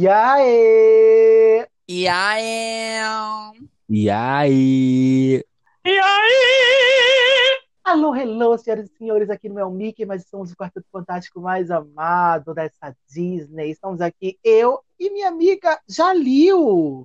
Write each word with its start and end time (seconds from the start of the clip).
E 0.00 0.06
aí? 0.06 1.66
E 1.88 2.06
aí? 2.06 3.00
E 3.90 4.08
aí? 4.08 5.44
E 5.84 5.98
aí? 5.98 7.60
Alô, 7.82 8.14
hello, 8.14 8.56
senhoras 8.58 8.88
e 8.88 8.96
senhores, 8.96 9.28
aqui 9.28 9.48
no 9.48 9.58
é 9.58 9.64
o 9.64 9.72
Mickey, 9.72 10.06
mas 10.06 10.28
somos 10.28 10.52
o 10.52 10.56
Quarteto 10.56 10.86
Fantástico 10.92 11.40
mais 11.40 11.68
amado 11.72 12.54
dessa 12.54 12.96
Disney. 13.12 13.72
Estamos 13.72 14.00
aqui, 14.00 14.38
eu 14.44 14.78
e 15.00 15.10
minha 15.10 15.26
amiga 15.26 15.80
Jalil. 15.88 17.04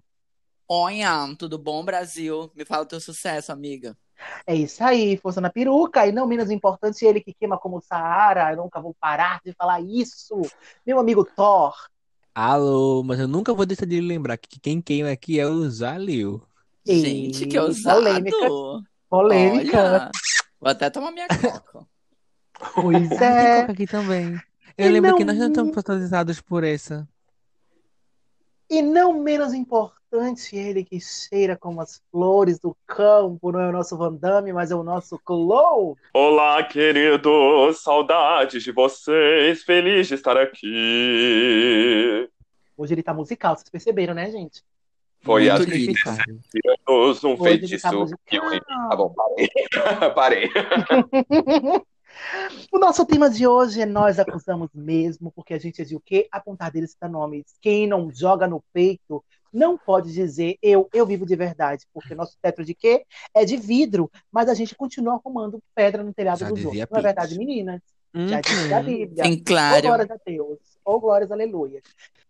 Olha, 0.70 1.36
tudo 1.40 1.58
bom, 1.58 1.84
Brasil? 1.84 2.52
Me 2.56 2.64
fala 2.64 2.84
o 2.84 2.88
teu 2.88 3.00
sucesso, 3.00 3.52
amiga. 3.52 3.98
É 4.46 4.54
isso 4.54 4.84
aí, 4.84 5.18
força 5.18 5.42
na 5.42 5.50
peruca, 5.50 6.06
e 6.06 6.12
não 6.12 6.28
menos 6.28 6.52
importante, 6.52 7.04
ele 7.04 7.22
que 7.22 7.34
queima 7.34 7.58
como 7.58 7.78
o 7.78 7.82
Saara. 7.82 8.52
Eu 8.52 8.58
nunca 8.58 8.80
vou 8.80 8.96
parar 9.00 9.42
de 9.44 9.52
falar 9.54 9.82
isso. 9.82 10.44
Meu 10.86 11.00
amigo 11.00 11.26
Thor. 11.26 11.74
Alô, 12.36 13.04
mas 13.04 13.20
eu 13.20 13.28
nunca 13.28 13.54
vou 13.54 13.66
deixar 13.66 13.86
de 13.86 14.02
lembrar 14.02 14.38
que 14.38 14.60
quem 14.60 14.82
queima 14.82 15.12
aqui 15.12 15.40
é 15.40 15.46
o 15.48 15.70
Zalil. 15.70 16.42
Gente, 16.86 17.46
que 17.46 17.56
E 17.56 17.60
ousado. 17.60 18.00
Polêmica. 18.02 18.38
Polêmica. 19.10 19.78
Olha, 19.78 20.12
vou 20.60 20.70
até 20.72 20.90
tomar 20.90 21.12
minha 21.12 21.28
coca. 21.62 21.86
Pois 22.74 23.12
é. 23.12 23.62
coca 23.62 23.72
aqui 23.74 23.86
também. 23.86 24.36
E 24.78 24.84
Eu 24.84 24.92
lembro 24.92 25.12
não- 25.12 25.18
que 25.18 25.24
nós 25.26 25.38
não 25.38 25.48
estamos 25.48 25.76
patrocinados 25.76 26.42
por 26.42 26.64
essa. 26.64 27.08
E 28.70 28.82
não 28.82 29.22
menos 29.22 29.54
importante, 29.54 30.56
ele 30.56 30.84
que 30.84 31.00
cheira 31.00 31.56
como 31.56 31.80
as 31.82 32.02
flores 32.10 32.58
do 32.58 32.76
campo, 32.88 33.52
não 33.52 33.60
é 33.60 33.70
o 33.70 33.72
nosso 33.72 33.96
Van 33.96 34.14
Damme, 34.16 34.52
mas 34.52 34.72
é 34.72 34.76
o 34.76 34.82
nosso 34.82 35.20
Chloe. 35.28 35.96
Olá, 36.12 36.64
queridos, 36.64 37.82
saudades 37.84 38.64
de 38.64 38.72
vocês, 38.72 39.62
feliz 39.62 40.08
de 40.08 40.16
estar 40.16 40.36
aqui. 40.38 42.28
Hoje 42.78 42.94
ele 42.94 43.04
tá 43.04 43.14
musical, 43.14 43.56
vocês 43.56 43.70
perceberam, 43.70 44.14
né, 44.14 44.30
gente? 44.32 44.64
Foi 45.22 45.46
30 45.46 45.64
Identificado. 45.64 46.22
anos, 46.88 47.24
um 47.24 47.30
Hoje 47.30 47.38
tá 47.38 47.44
feitiço 47.44 48.00
musical. 48.00 48.54
eu... 48.54 48.62
Tá 48.90 48.96
bom, 48.96 49.14
parei. 49.14 49.50
parei. 50.16 50.50
O 52.72 52.78
nosso 52.78 53.04
tema 53.08 53.28
de 53.28 53.48
hoje 53.48 53.82
é 53.82 53.86
Nós 53.88 54.20
Acusamos 54.20 54.70
Mesmo, 54.74 55.32
porque 55.32 55.54
a 55.54 55.60
gente 55.60 55.82
é 55.82 55.86
de 55.86 55.96
o 55.96 56.00
quê? 56.00 56.28
Apontar 56.32 56.72
deles 56.72 56.92
está 56.92 57.10
nomes. 57.10 57.44
Quem 57.60 57.88
não 57.88 58.12
joga 58.14 58.48
no 58.48 58.64
peito 58.72 59.24
não 59.52 59.78
pode 59.78 60.14
dizer 60.14 60.58
eu, 60.62 60.88
eu 60.94 61.06
vivo 61.08 61.26
de 61.26 61.36
verdade, 61.36 61.86
porque 61.92 62.14
nosso 62.14 62.38
teto 62.40 62.64
de 62.64 62.76
quê? 62.76 63.04
É 63.34 63.44
de 63.44 63.58
vidro, 63.58 64.12
mas 64.32 64.48
a 64.48 64.54
gente 64.54 64.76
continua 64.76 65.16
arrumando 65.16 65.60
pedra 65.76 66.04
no 66.04 66.14
telhado 66.14 66.40
Já 66.40 66.50
dos 66.50 66.56
dizia 66.60 66.70
outros. 66.70 66.90
Não 66.92 67.00
é 67.00 67.02
verdade, 67.02 67.38
meninas? 67.38 67.82
Já 68.16 68.42
disse 68.42 68.74
a 68.74 68.78
Uhum. 68.78 68.86
Bíblia. 68.86 69.24
Sim, 69.26 69.32
Ou 69.38 69.44
claro. 69.44 69.82
glórias 69.82 70.12
a 70.12 70.18
Deus. 70.24 70.60
Ou 70.86 71.00
glórias, 71.00 71.32
aleluia. 71.32 71.82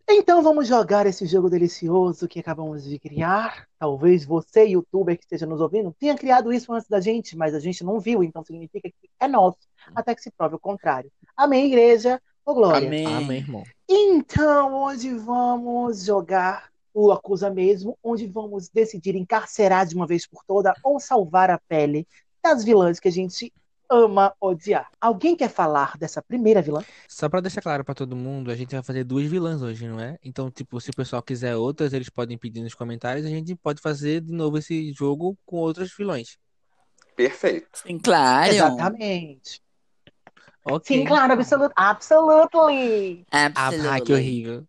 Então 0.10 0.44
vamos 0.44 0.68
jogar 0.68 1.06
esse 1.06 1.26
jogo 1.26 1.50
delicioso 1.50 2.28
que 2.28 2.40
acabamos 2.40 2.84
de 2.84 3.00
criar. 3.00 3.68
Talvez 3.80 4.26
você, 4.26 4.66
youtuber 4.66 5.18
que 5.18 5.24
esteja 5.24 5.46
nos 5.46 5.62
ouvindo, 5.62 5.96
tenha 5.98 6.16
criado 6.16 6.52
isso 6.52 6.74
antes 6.74 6.88
da 6.90 7.00
gente, 7.00 7.38
mas 7.38 7.56
a 7.56 7.60
gente 7.60 7.84
não 7.84 8.00
viu, 8.00 8.24
então 8.24 8.44
significa 8.44 8.90
que 8.90 9.10
é 9.20 9.28
nosso, 9.28 9.60
até 9.96 10.14
que 10.14 10.22
se 10.22 10.32
prove 10.32 10.56
o 10.56 10.60
contrário. 10.60 11.12
Amém, 11.36 11.68
igreja? 11.68 12.22
Ô, 12.46 12.54
glória. 12.54 12.88
Amém. 12.88 13.06
Amém, 13.06 13.38
irmão. 13.38 13.64
Então, 13.88 14.84
hoje 14.84 15.14
vamos 15.14 16.04
jogar 16.04 16.70
o 16.94 17.12
Acusa 17.12 17.50
Mesmo, 17.50 17.98
onde 18.04 18.28
vamos 18.28 18.70
decidir 18.70 19.16
encarcerar 19.16 19.86
de 19.86 19.96
uma 19.96 20.06
vez 20.06 20.28
por 20.28 20.44
toda 20.46 20.76
ou 20.84 21.00
salvar 21.00 21.50
a 21.50 21.58
pele 21.58 22.08
das 22.44 22.64
vilãs 22.64 23.00
que 23.00 23.08
a 23.08 23.12
gente 23.12 23.52
ama 23.94 24.34
odiar. 24.42 24.90
Alguém 25.00 25.36
quer 25.36 25.50
falar 25.50 25.98
dessa 25.98 26.22
primeira 26.22 26.62
vilã? 26.62 26.84
Só 27.08 27.30
pra 27.30 27.40
deixar 27.40 27.62
claro 27.62 27.86
pra 27.86 27.94
todo 27.94 28.16
mundo, 28.16 28.50
a 28.50 28.56
gente 28.56 28.74
vai 28.74 28.84
fazer 28.84 29.04
duas 29.04 29.30
vilãs 29.30 29.62
hoje, 29.62 29.88
não 29.88 30.00
é? 30.00 30.18
Então, 30.24 30.50
tipo, 30.50 30.82
se 30.82 30.90
o 30.90 30.96
pessoal 30.96 31.22
quiser 31.22 31.56
outras, 31.56 31.94
eles 31.94 32.10
podem 32.10 32.38
pedir 32.38 32.62
nos 32.62 32.74
comentários. 32.74 33.26
A 33.26 33.30
gente 33.30 33.56
pode 33.56 33.82
fazer 33.82 34.22
de 34.22 34.34
novo 34.34 34.58
esse 34.58 34.92
jogo 34.94 35.38
com 35.46 35.58
outros 35.58 35.94
vilões. 35.96 36.38
Perfeito. 37.16 37.68
Sim, 37.86 38.00
claro. 38.00 38.52
Exatamente. 38.52 39.62
Ok. 40.66 40.98
Sim, 40.98 41.06
claro, 41.06 41.34
absolut 41.34 41.74
absolutely. 41.76 43.26
Ah, 43.32 43.46
Absolutely. 43.46 44.02
que 44.02 44.14
horrível. 44.14 44.68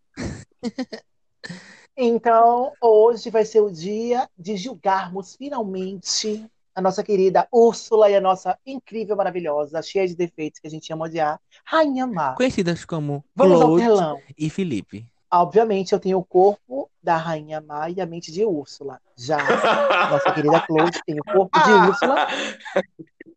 Então, 1.97 2.73
hoje 2.81 3.31
vai 3.31 3.45
ser 3.45 3.61
o 3.61 3.71
dia 3.71 4.29
de 4.37 4.57
julgarmos 4.57 5.37
finalmente 5.37 6.45
a 6.75 6.81
nossa 6.81 7.03
querida 7.03 7.47
Úrsula 7.53 8.11
e 8.11 8.17
a 8.17 8.21
nossa 8.21 8.59
incrível, 8.67 9.17
maravilhosa, 9.17 9.81
cheia 9.81 10.07
de 10.09 10.17
defeitos 10.17 10.59
que 10.59 10.67
a 10.67 10.71
gente 10.71 10.93
ama 10.93 11.05
odiar, 11.05 11.41
Rainha 11.65 12.07
Má. 12.07 12.35
Conhecidas 12.35 12.85
como 12.85 13.25
Vamos 13.35 13.61
ao 13.61 13.69
Claude 13.69 13.85
telão. 13.85 14.21
e 14.37 14.51
Felipe. 14.51 15.07
Obviamente, 15.33 15.93
eu 15.93 15.99
tenho 15.99 16.19
o 16.19 16.25
corpo 16.25 16.89
da 17.03 17.17
Rainha 17.17 17.61
Má 17.61 17.91
e 17.91 18.01
a 18.01 18.07
mente 18.07 18.31
de 18.31 18.45
Úrsula. 18.45 19.01
Já 19.17 19.39
a 19.39 20.11
nossa 20.11 20.33
querida 20.33 20.61
Claude 20.61 21.01
tem 21.05 21.17
o 21.19 21.25
corpo 21.25 21.59
de 21.61 21.71
Úrsula 21.73 22.27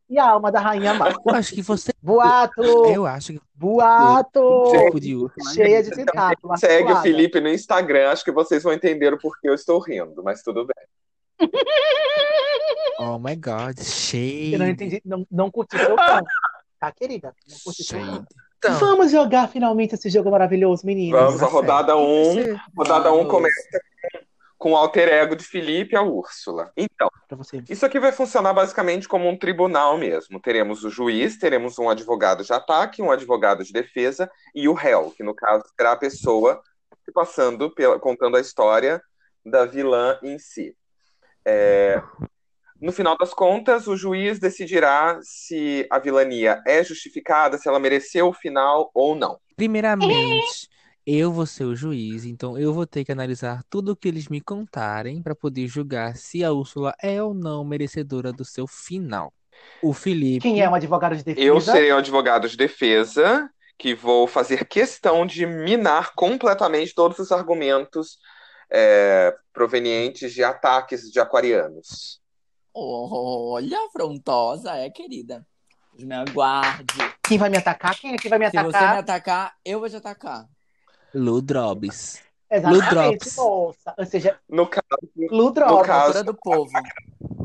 e 0.09 0.17
a 0.19 0.29
alma 0.29 0.51
da 0.51 0.59
Rainha 0.59 0.93
Má. 0.93 1.09
Eu 1.09 1.35
acho 1.35 1.53
que 1.53 1.61
você. 1.61 1.91
Boato! 2.01 2.61
Eu 2.87 3.05
acho 3.05 3.33
que 3.33 3.41
Boato! 3.55 4.39
corpo 4.41 4.99
de 4.99 5.15
Úrsula. 5.15 5.53
Cheia 5.53 5.83
de 5.83 5.91
tentáculos. 5.91 6.59
Segue 6.59 6.91
o. 6.91 7.01
Felipe 7.01 7.39
no 7.39 7.49
Instagram, 7.49 8.09
acho 8.09 8.23
que 8.23 8.31
vocês 8.31 8.63
vão 8.63 8.73
entender 8.73 9.13
o 9.13 9.19
porquê 9.19 9.49
eu 9.49 9.55
estou 9.55 9.79
rindo, 9.79 10.23
mas 10.23 10.41
tudo 10.41 10.65
bem. 10.65 10.87
Oh 13.00 13.19
my 13.19 13.35
god, 13.35 13.80
shade. 13.80 14.53
Eu 14.53 14.59
não 14.59 14.68
entendi, 14.68 15.02
não, 15.06 15.25
não 15.30 15.52
curti 15.52 15.78
seu 15.78 15.96
tom. 15.96 16.22
Tá, 16.80 16.91
querida? 16.91 17.34
Não 17.47 17.58
curti 17.63 17.84
seu. 17.84 18.00
Então, 18.00 18.80
Vamos 18.80 19.12
jogar 19.12 19.47
finalmente 19.47 19.96
esse 19.96 20.09
jogo 20.09 20.31
maravilhoso, 20.31 20.85
meninos. 20.85 21.19
Vamos, 21.19 21.44
a 21.44 21.46
rodada 21.46 21.96
1. 21.96 22.00
Um, 22.00 22.58
rodada 22.75 23.13
1 23.13 23.22
um 23.22 23.28
começa 23.28 23.80
com 24.58 24.72
o 24.72 24.75
alter 24.75 25.09
ego 25.09 25.35
de 25.35 25.44
Felipe 25.44 25.94
e 25.94 25.96
a 25.96 26.02
Úrsula. 26.02 26.72
Então. 26.75 27.08
Isso 27.69 27.85
aqui 27.85 28.00
vai 28.00 28.12
funcionar 28.12 28.53
basicamente 28.53 29.08
como 29.08 29.28
um 29.29 29.38
tribunal 29.38 29.97
mesmo. 29.97 30.40
Teremos 30.40 30.84
o 30.84 30.90
juiz, 30.90 31.38
teremos 31.38 31.78
um 31.78 31.90
advogado 31.90 32.44
de 32.44 32.52
ataque, 32.52 33.02
um 33.02 33.12
advogado 33.12 33.64
de 33.64 33.72
defesa 33.72 34.31
e 34.56 34.68
o 34.68 34.74
réu, 34.74 35.12
que 35.12 35.24
no 35.24 35.35
caso 35.35 35.64
será 35.75 35.91
a 35.91 35.97
pessoa 35.97 36.62
passando 37.14 37.74
pela, 37.74 38.00
contando 38.00 38.38
a 38.38 38.41
história 38.41 39.02
da 39.46 39.66
vilã 39.66 40.18
em 40.24 40.40
si. 40.40 40.75
É, 41.46 42.02
no 42.81 42.91
final 42.91 43.17
das 43.17 43.33
contas, 43.33 43.88
o 43.88 43.95
juiz 43.95 44.39
decidirá 44.39 45.19
se 45.21 45.88
a 45.89 45.99
vilania 45.99 46.61
é 46.65 46.83
justificada, 46.83 47.57
se 47.57 47.67
ela 47.67 47.79
mereceu 47.79 48.27
o 48.27 48.33
final 48.33 48.91
ou 48.93 49.15
não. 49.15 49.39
Primeiramente, 49.55 50.69
eu 51.05 51.31
vou 51.31 51.45
ser 51.45 51.63
o 51.63 51.75
juiz, 51.75 52.25
então 52.25 52.57
eu 52.57 52.73
vou 52.73 52.85
ter 52.85 53.05
que 53.05 53.11
analisar 53.11 53.63
tudo 53.69 53.93
o 53.93 53.95
que 53.95 54.07
eles 54.07 54.27
me 54.27 54.41
contarem 54.41 55.21
para 55.21 55.33
poder 55.33 55.67
julgar 55.67 56.16
se 56.16 56.43
a 56.43 56.51
Úrsula 56.51 56.93
é 57.01 57.21
ou 57.21 57.33
não 57.33 57.63
merecedora 57.63 58.31
do 58.31 58.45
seu 58.45 58.67
final. 58.67 59.33
O 59.81 59.93
Felipe. 59.93 60.41
Quem 60.41 60.61
é 60.61 60.69
um 60.69 60.75
advogado 60.75 61.16
de 61.16 61.23
defesa? 61.23 61.47
Eu 61.47 61.59
serei 61.59 61.93
um 61.93 61.97
advogado 61.97 62.47
de 62.47 62.57
defesa 62.57 63.49
que 63.77 63.95
vou 63.95 64.27
fazer 64.27 64.66
questão 64.66 65.25
de 65.25 65.45
minar 65.45 66.13
completamente 66.16 66.93
todos 66.93 67.19
os 67.19 67.31
argumentos 67.31 68.17
é, 68.69 69.33
provenientes 69.53 70.33
de 70.33 70.43
ataques 70.43 71.11
de 71.11 71.19
aquarianos. 71.19 72.19
Olha, 72.79 73.75
afrontosa, 73.88 74.71
é, 74.75 74.88
querida. 74.91 75.43
Me 75.97 76.13
aguarde. 76.13 76.93
Quem 77.27 77.38
vai 77.39 77.49
me 77.49 77.57
atacar? 77.57 77.97
Quem 77.99 78.13
é 78.13 78.17
que 78.17 78.29
vai 78.29 78.38
me 78.38 78.45
Se 78.45 78.51
você 78.51 78.61
me 78.61 78.69
atacar? 78.69 78.97
atacar, 78.99 79.55
eu 79.65 79.79
vou 79.79 79.89
te 79.89 79.95
atacar. 79.95 80.47
Ludrobes. 81.11 82.21
Exatamente, 82.49 82.83
Ludrops. 82.93 83.35
moça. 83.35 83.95
Ou 83.97 84.05
seja, 84.05 84.39
No 84.47 84.67
caso, 84.67 84.85
Ludrops. 85.31 85.73
No 85.75 85.83
caso- 85.83 86.23
do 86.23 86.35
povo. 86.35 86.71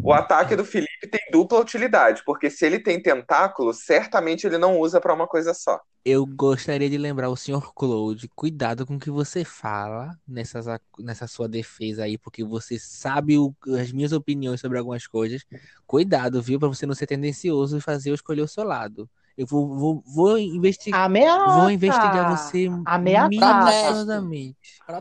O 0.03 0.13
ataque 0.13 0.57
do 0.57 0.65
Felipe 0.65 1.09
tem 1.11 1.21
dupla 1.31 1.61
utilidade, 1.61 2.23
porque 2.25 2.51
se 2.51 2.67
ele 2.67 2.79
tem 2.81 3.01
tentáculos, 3.03 3.85
certamente 3.85 4.47
ele 4.47 4.59
não 4.59 4.79
usa 4.79 5.01
para 5.01 5.15
uma 5.15 5.27
coisa 5.29 5.55
só. 5.55 5.81
Eu 6.05 6.27
gostaria 6.27 6.91
de 6.91 6.99
lembrar 6.99 7.29
o 7.31 7.37
senhor 7.37 7.73
Claude, 7.75 8.29
cuidado 8.35 8.85
com 8.85 8.97
o 8.97 8.99
que 8.99 9.09
você 9.11 9.45
fala 9.45 10.19
nessas, 10.27 10.67
nessa 10.99 11.29
sua 11.29 11.49
defesa 11.49 12.03
aí, 12.05 12.19
porque 12.19 12.43
você 12.43 12.77
sabe 12.77 13.39
o- 13.39 13.55
as 13.79 13.93
minhas 13.93 14.11
opiniões 14.13 14.61
sobre 14.61 14.79
algumas 14.79 15.07
coisas. 15.07 15.45
Cuidado, 15.87 16.43
viu, 16.43 16.59
para 16.59 16.67
você 16.69 16.87
não 16.87 16.95
ser 16.95 17.07
tendencioso 17.07 17.77
e 17.79 17.81
fazer 17.81 18.11
eu 18.11 18.15
escolher 18.17 18.43
o 18.43 18.49
seu 18.49 18.65
lado. 18.65 19.09
Eu 19.37 19.47
vou, 19.47 19.77
vou, 19.77 20.05
vou 20.07 20.39
investigar. 20.39 21.05
Ameaça. 21.05 21.61
Vou 21.61 21.71
investigar 21.71 22.37
você 22.37 22.69
minuciosamente. 22.69 24.57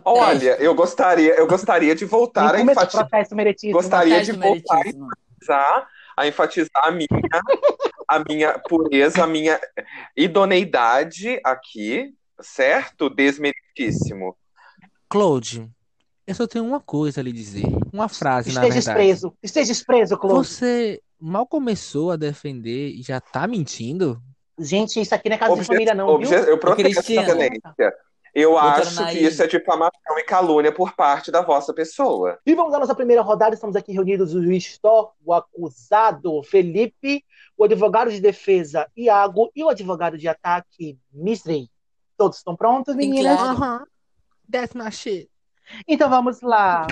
Olha, 0.05 0.55
eu 0.61 0.73
gostaria, 0.73 1.33
eu 1.35 1.47
gostaria 1.47 1.93
de 1.93 2.05
voltar 2.05 2.55
a 2.55 2.61
enfatizar. 2.61 3.07
Gostaria 3.71 4.23
de 4.23 4.31
voltar 4.31 4.77
meritíssimo. 4.77 5.07
a 6.15 6.27
enfatizar 6.27 6.85
a 6.85 6.91
minha, 6.91 7.07
a 8.07 8.19
minha 8.19 8.59
pureza, 8.59 9.23
a 9.23 9.27
minha 9.27 9.59
idoneidade 10.15 11.39
aqui, 11.43 12.13
certo? 12.39 13.09
Desmeritíssimo. 13.09 14.35
Claude, 15.09 15.69
eu 16.25 16.35
só 16.35 16.47
tenho 16.47 16.65
uma 16.65 16.79
coisa 16.79 17.19
a 17.19 17.23
lhe 17.23 17.33
dizer. 17.33 17.65
Uma 17.91 18.07
frase, 18.07 18.53
na 18.53 18.61
Esteja 18.61 18.73
verdade. 18.73 18.97
preso. 18.97 19.33
Esteja 19.43 19.73
preso, 19.85 20.17
Claude. 20.17 20.47
Você 20.47 21.01
mal 21.21 21.45
começou 21.45 22.11
a 22.11 22.15
defender 22.15 22.89
e 22.89 23.01
já 23.01 23.21
tá 23.21 23.47
mentindo? 23.47 24.21
Gente, 24.59 24.99
isso 24.99 25.13
aqui 25.15 25.29
não 25.29 25.35
é 25.35 25.39
casa 25.39 25.53
de 25.53 25.59
Obje- 25.59 25.67
família, 25.67 25.93
não, 25.93 26.07
obje- 26.07 26.35
viu? 26.35 26.43
eu 26.45 26.57
protesto 26.57 27.01
violência. 27.07 27.93
Eu 28.33 28.51
Doutora 28.51 28.79
acho 28.79 29.07
que 29.07 29.19
isso 29.19 29.43
é 29.43 29.47
difamação 29.47 30.17
e 30.17 30.23
calúnia 30.23 30.71
por 30.71 30.93
parte 30.93 31.29
da 31.31 31.41
vossa 31.41 31.73
pessoa. 31.73 32.39
E 32.45 32.55
vamos 32.55 32.73
à 32.73 32.79
nossa 32.79 32.95
primeira 32.95 33.21
rodada. 33.21 33.53
Estamos 33.53 33.75
aqui 33.75 33.91
reunidos 33.91 34.33
o 34.33 34.41
juiz 34.41 34.77
Thor, 34.77 35.11
o 35.25 35.33
acusado 35.33 36.41
Felipe, 36.43 37.25
o 37.57 37.65
advogado 37.65 38.09
de 38.09 38.21
defesa 38.21 38.87
Iago 38.95 39.51
e 39.53 39.63
o 39.63 39.69
advogado 39.69 40.17
de 40.17 40.29
ataque 40.29 40.97
Misrei. 41.11 41.67
Todos 42.17 42.37
estão 42.37 42.55
prontos, 42.55 42.95
meninas? 42.95 43.37
Aham. 43.37 43.83
That's 44.49 44.73
my 44.73 44.89
shit. 44.91 45.29
Então 45.85 46.09
vamos 46.09 46.39
lá. 46.41 46.87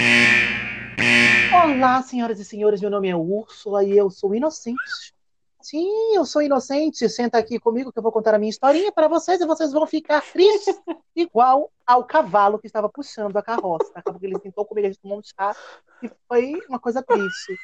Olá, 1.51 2.01
senhoras 2.04 2.40
e 2.40 2.46
senhores. 2.46 2.81
Meu 2.81 2.90
nome 2.90 3.10
é 3.10 3.16
Úrsula 3.16 3.84
e 3.84 3.98
eu 3.98 4.10
sou 4.10 4.36
inocente. 4.36 5.13
Sim, 5.62 6.16
eu 6.16 6.25
sou 6.25 6.42
inocente. 6.42 7.07
Senta 7.10 7.38
aqui 7.38 7.60
comigo 7.60 7.92
que 7.92 8.00
eu 8.00 8.04
vou 8.04 8.12
contar 8.12 8.36
a 8.36 8.38
minha 8.38 8.50
historinha 8.50 8.92
para 8.92 9.07
vocês 9.07 9.42
e 9.42 9.46
vocês 9.46 9.72
vão 9.72 9.86
ficar 9.88 10.22
tristes, 10.22 10.80
igual 11.16 11.72
ao 11.86 12.04
cavalo 12.04 12.60
que 12.60 12.68
estava 12.68 12.88
puxando 12.90 13.36
a 13.36 13.42
carroça. 13.42 13.92
Acabou 13.96 14.19
que 14.19 14.25
ele 14.25 14.40
tentou 14.40 14.63
comigo, 14.66 14.88
a 14.88 14.90
gente 14.92 15.01
tomou 15.01 15.19
um 15.19 15.24
chá 15.24 15.56
e 16.04 16.10
foi 16.28 16.62
uma 16.69 16.80
coisa 16.80 17.01
triste. 17.01 17.57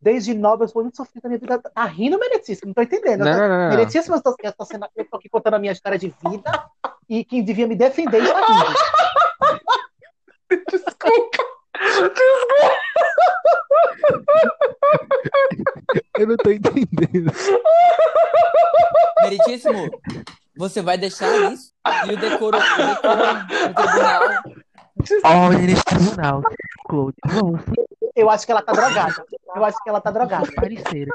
Desde 0.00 0.32
nova 0.32 0.64
eu 0.64 0.68
sou 0.68 0.82
muito 0.82 0.96
sofrida 0.96 1.28
na 1.28 1.30
minha 1.30 1.40
vida. 1.40 1.58
Tá 1.58 1.84
rindo, 1.84 2.18
Meretíssimo? 2.18 2.68
Não 2.68 2.74
tô 2.74 2.82
entendendo. 2.82 3.24
Não, 3.24 3.32
não, 3.32 3.48
não. 3.48 3.68
Meretíssimo, 3.70 4.14
eu 4.16 4.22
tô, 4.22 4.34
eu, 4.42 4.52
tô 4.52 4.64
sendo- 4.64 4.88
eu 4.94 5.04
tô 5.04 5.16
aqui 5.16 5.28
contando 5.28 5.54
a 5.54 5.58
minha 5.58 5.72
história 5.72 5.98
de 5.98 6.14
vida 6.24 6.70
e 7.08 7.24
quem 7.24 7.42
devia 7.42 7.66
me 7.66 7.74
defender 7.74 8.22
está 8.22 8.46
rindo. 8.46 8.78
Eu 16.18 16.26
não 16.26 16.36
tô 16.36 16.50
entendendo. 16.50 17.32
Meritíssimo, 19.22 19.88
você 20.56 20.82
vai 20.82 20.98
deixar 20.98 21.52
isso? 21.52 21.72
E 22.06 22.12
o 22.12 22.16
decoro, 22.16 22.58
o 22.58 22.60
decoro 22.60 23.34
no 23.34 23.74
tribunal. 23.74 24.22
Olha 25.24 25.58
nesse 25.58 25.84
tribunal. 25.84 26.42
Claude, 26.88 27.16
vamos 27.26 27.60
Eu 28.14 28.30
acho 28.30 28.44
que 28.46 28.52
ela 28.52 28.62
tá 28.62 28.72
drogada. 28.72 29.24
Eu 29.56 29.64
acho 29.64 29.82
que 29.82 29.88
ela 29.88 30.00
tá 30.00 30.10
drogada. 30.10 30.50
parecer. 30.52 31.08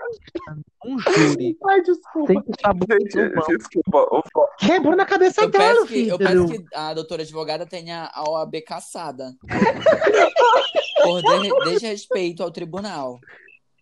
Um 0.86 1.00
júri. 1.00 1.58
Ai, 1.68 1.82
desculpa. 1.82 2.34
Sem 2.34 2.44
saber 2.62 3.00
Gente, 3.02 3.58
desculpa. 3.58 3.98
o- 4.12 4.48
Quebrou 4.58 4.96
na 4.96 5.06
cabeça 5.06 5.42
Eu 5.44 5.50
dela, 5.50 5.74
peço, 5.74 5.88
que, 5.88 5.94
filho. 5.94 6.12
eu 6.12 6.18
peço 6.18 6.48
que 6.48 6.76
a 6.76 6.94
doutora 6.94 7.22
advogada 7.24 7.66
tenha 7.66 8.10
a 8.14 8.30
OAB 8.30 8.62
caçada. 8.62 9.34
Por 11.04 11.22
de, 11.22 11.72
desrespeito 11.72 12.44
ao 12.44 12.52
tribunal. 12.52 13.20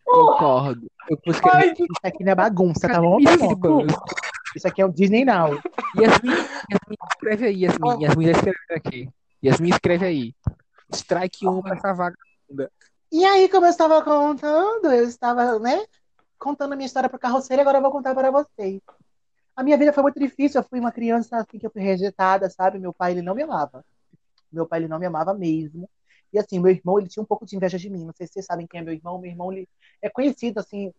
Concordo. 0.06 0.88
Eu 1.10 1.18
Ai, 1.54 1.72
isso 1.72 1.86
aqui 2.04 2.24
não 2.24 2.32
é 2.32 2.36
bagunça, 2.36 2.88
tá 2.88 3.00
bom? 3.00 3.18
Tá 3.22 3.38
banco? 3.56 3.86
Isso 4.56 4.68
aqui 4.68 4.82
é 4.82 4.86
o 4.86 4.92
Disney 4.92 5.24
Now. 5.26 5.52
Yasmin, 5.98 6.32
Yasmin, 6.32 6.98
escreve 7.12 7.46
aí, 7.48 7.64
Yasmin. 7.64 8.04
Yasmin 8.04 8.26
já 8.26 8.32
escreve 8.32 8.58
aqui. 8.76 9.10
Yasmin, 9.44 9.70
escreve 9.70 10.06
aí. 10.06 10.36
Strike 10.94 11.48
1 11.48 11.62
pra 11.62 11.76
essa 11.76 11.94
vaga. 11.94 12.16
E 13.12 13.26
aí, 13.26 13.50
como 13.50 13.66
eu 13.66 13.70
estava 13.70 14.02
contando, 14.04 14.86
eu 14.92 15.04
estava, 15.04 15.60
né, 15.60 15.86
contando 16.40 16.74
a 16.74 16.76
minha 16.76 16.86
história 16.86 17.10
para 17.10 17.20
carroceiro, 17.20 17.62
agora 17.62 17.78
eu 17.78 17.82
vou 17.82 17.92
contar 17.92 18.16
para 18.16 18.32
vocês. 18.32 18.82
A 19.56 19.64
minha 19.64 19.78
vida 19.78 19.94
foi 19.94 20.04
muito 20.04 20.20
difícil, 20.20 20.62
eu 20.62 20.68
fui 20.68 20.80
uma 20.80 20.92
criança 20.92 21.38
assim 21.38 21.60
que 21.60 21.66
eu 21.66 21.72
fui 21.72 21.82
rejeitada, 21.82 22.50
sabe? 22.50 22.80
Meu 22.80 22.94
pai, 22.94 23.12
ele 23.12 23.22
não 23.22 23.36
me 23.36 23.44
amava. 23.44 23.86
Meu 24.52 24.66
pai, 24.66 24.80
ele 24.80 24.88
não 24.88 25.00
me 25.00 25.06
amava 25.06 25.34
mesmo. 25.34 25.90
E 26.34 26.40
assim, 26.40 26.60
meu 26.60 26.72
irmão, 26.72 26.98
ele 26.98 27.10
tinha 27.10 27.22
um 27.22 27.26
pouco 27.26 27.46
de 27.46 27.56
inveja 27.56 27.78
de 27.78 27.90
mim. 27.90 28.06
Não 28.06 28.14
sei 28.14 28.28
se 28.28 28.34
vocês 28.34 28.46
sabem 28.46 28.66
quem 28.66 28.80
é 28.80 28.84
meu 28.84 28.94
irmão. 28.94 29.20
Meu 29.20 29.30
irmão, 29.30 29.52
ele 29.52 29.68
é 30.02 30.10
conhecido, 30.10 30.60
assim, 30.60 30.94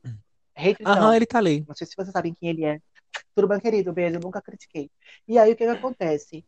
não. 0.80 0.92
Aham, 0.92 1.16
ele 1.16 1.26
tá 1.26 1.38
ali. 1.38 1.64
Não 1.66 1.74
sei 1.74 1.86
se 1.86 1.96
vocês 1.96 2.12
sabem 2.12 2.34
quem 2.34 2.50
ele 2.50 2.64
é. 2.64 2.80
Tudo 3.34 3.48
bem, 3.48 3.58
querido? 3.60 3.92
Beijo, 3.92 4.16
eu 4.16 4.20
nunca 4.20 4.42
critiquei. 4.42 4.90
E 5.26 5.38
aí, 5.38 5.52
o 5.52 5.56
que 5.56 5.64
que 5.64 5.70
acontece? 5.70 6.44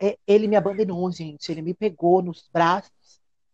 É, 0.00 0.16
ele 0.26 0.46
me 0.46 0.56
abandonou, 0.56 1.10
gente. 1.10 1.50
Ele 1.50 1.62
me 1.62 1.74
pegou 1.74 2.22
nos 2.22 2.48
braços. 2.52 2.92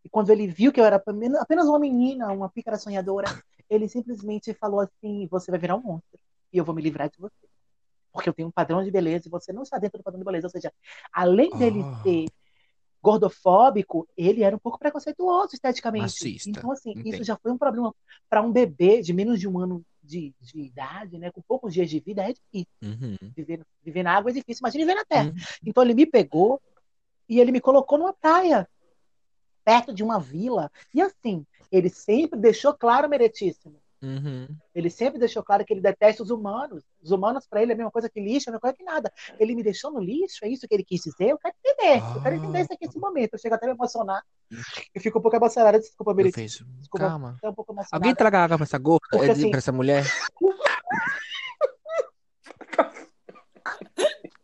E 0.05 0.09
quando 0.09 0.31
ele 0.31 0.47
viu 0.47 0.71
que 0.73 0.81
eu 0.81 0.85
era 0.85 0.97
apenas 0.97 1.67
uma 1.67 1.79
menina, 1.79 2.31
uma 2.33 2.49
pícara 2.49 2.77
sonhadora, 2.77 3.27
ele 3.71 3.89
simplesmente 3.89 4.53
falou 4.55 4.81
assim: 4.81 5.27
Você 5.31 5.51
vai 5.51 5.59
virar 5.59 5.77
um 5.77 5.83
monstro. 5.83 6.21
E 6.53 6.59
eu 6.59 6.65
vou 6.65 6.75
me 6.75 6.83
livrar 6.83 7.09
de 7.09 7.19
você. 7.19 7.35
Porque 8.13 8.29
eu 8.29 8.35
tenho 8.35 8.49
um 8.49 8.53
padrão 8.53 8.85
de 8.85 8.91
beleza 8.91 9.27
e 9.27 9.31
você 9.31 9.53
não 9.53 9.63
está 9.63 9.79
dentro 9.79 9.99
do 9.99 10.05
padrão 10.05 10.21
de 10.21 10.25
beleza. 10.25 10.47
Ou 10.47 10.51
seja, 10.51 10.73
além 11.13 11.51
dele 11.57 11.81
Ah. 11.83 12.03
ser 12.03 12.27
gordofóbico, 13.03 14.09
ele 14.17 14.43
era 14.43 14.55
um 14.57 14.59
pouco 14.59 14.79
preconceituoso 14.79 15.55
esteticamente. 15.55 16.03
Machista. 16.05 16.49
Então, 16.49 16.71
assim, 16.71 16.93
Entendi. 16.93 17.11
isso 17.11 17.25
já 17.25 17.37
foi 17.37 17.53
um 17.53 17.59
problema 17.59 17.95
para 18.31 18.41
um 18.41 18.51
bebê 18.51 19.03
de 19.03 19.13
menos 19.13 19.39
de 19.39 19.49
um 19.49 19.59
ano 19.59 19.85
de, 20.03 20.33
de 20.41 20.61
idade, 20.61 21.19
né? 21.19 21.31
Com 21.31 21.43
poucos 21.43 21.75
dias 21.75 21.91
de 21.91 21.99
vida, 21.99 22.23
é 22.23 22.33
difícil. 22.33 22.67
Uhum. 22.83 23.17
Viver, 23.37 23.67
viver 23.83 24.03
na 24.03 24.13
água 24.17 24.31
é 24.31 24.35
difícil, 24.35 24.61
imagina 24.63 24.85
viver 24.85 24.95
na 24.95 25.05
terra. 25.05 25.29
Uhum. 25.29 25.35
Então 25.67 25.83
ele 25.83 25.95
me 25.95 26.07
pegou 26.07 26.61
e 27.29 27.41
ele 27.41 27.53
me 27.53 27.61
colocou 27.61 27.99
numa 27.99 28.13
praia, 28.13 28.69
perto 29.65 29.93
de 29.95 30.03
uma 30.03 30.19
vila. 30.21 30.71
E 30.93 31.01
assim, 31.01 31.45
ele 31.73 31.89
sempre 31.89 32.39
deixou 32.39 32.75
claro, 32.75 33.09
Meretíssimo. 33.09 33.77
Uhum. 34.03 34.47
Ele 34.75 34.91
sempre 34.91 35.19
deixou 35.19 35.43
claro 35.43 35.65
que 35.65 35.73
ele 35.73 35.81
detesta 35.81 36.23
os 36.23 36.29
humanos. 36.29 36.85
Os 37.03 37.11
humanos, 37.11 37.47
para 37.49 37.63
ele, 37.63 37.73
é 37.73 37.75
a 37.75 37.79
mesma 37.79 37.91
coisa 37.91 38.07
que 38.11 38.21
lixo, 38.21 38.49
é 38.49 38.51
a 38.51 38.53
mesma 38.53 38.61
coisa 38.61 38.77
que 38.77 38.85
nada. 38.85 39.11
Ele 39.41 39.55
me 39.55 39.63
deixou 39.63 39.91
no 39.91 39.99
lixo, 39.99 40.45
é 40.45 40.49
isso 40.49 40.69
que 40.69 40.75
ele 40.75 40.85
quis 40.85 41.01
dizer? 41.01 41.31
Eu 41.31 41.39
quero 41.39 41.55
entender. 41.65 42.03
Eu 42.15 42.23
quero 42.23 42.35
entender 42.37 42.61
isso 42.61 42.73
aqui 42.75 42.87
nesse 42.87 42.99
momento. 42.99 43.33
Eu 43.33 43.39
chego 43.39 43.55
até 43.55 43.65
a 43.65 43.69
me 43.71 43.75
emocionar. 43.75 44.23
Eu 44.95 45.01
fico 45.01 45.19
um 45.19 45.23
pouco 45.23 45.37
emocionada. 45.37 45.79
Desculpa, 45.81 46.13
Meretíssimo. 46.13 46.69
Desculpa, 46.79 47.07
Calma. 47.09 47.39
um 47.43 47.55
pouco 47.55 47.73
emocionada. 47.73 47.97
Alguém 47.97 48.15
traga 48.15 48.41
água 48.45 48.59
pra 48.59 48.65
essa 48.65 48.77
gorda? 48.79 49.07
Porque, 49.11 49.25
É, 49.27 49.31
assim- 49.31 49.49
Pra 49.51 49.59
essa 49.59 49.73
mulher? 49.73 50.05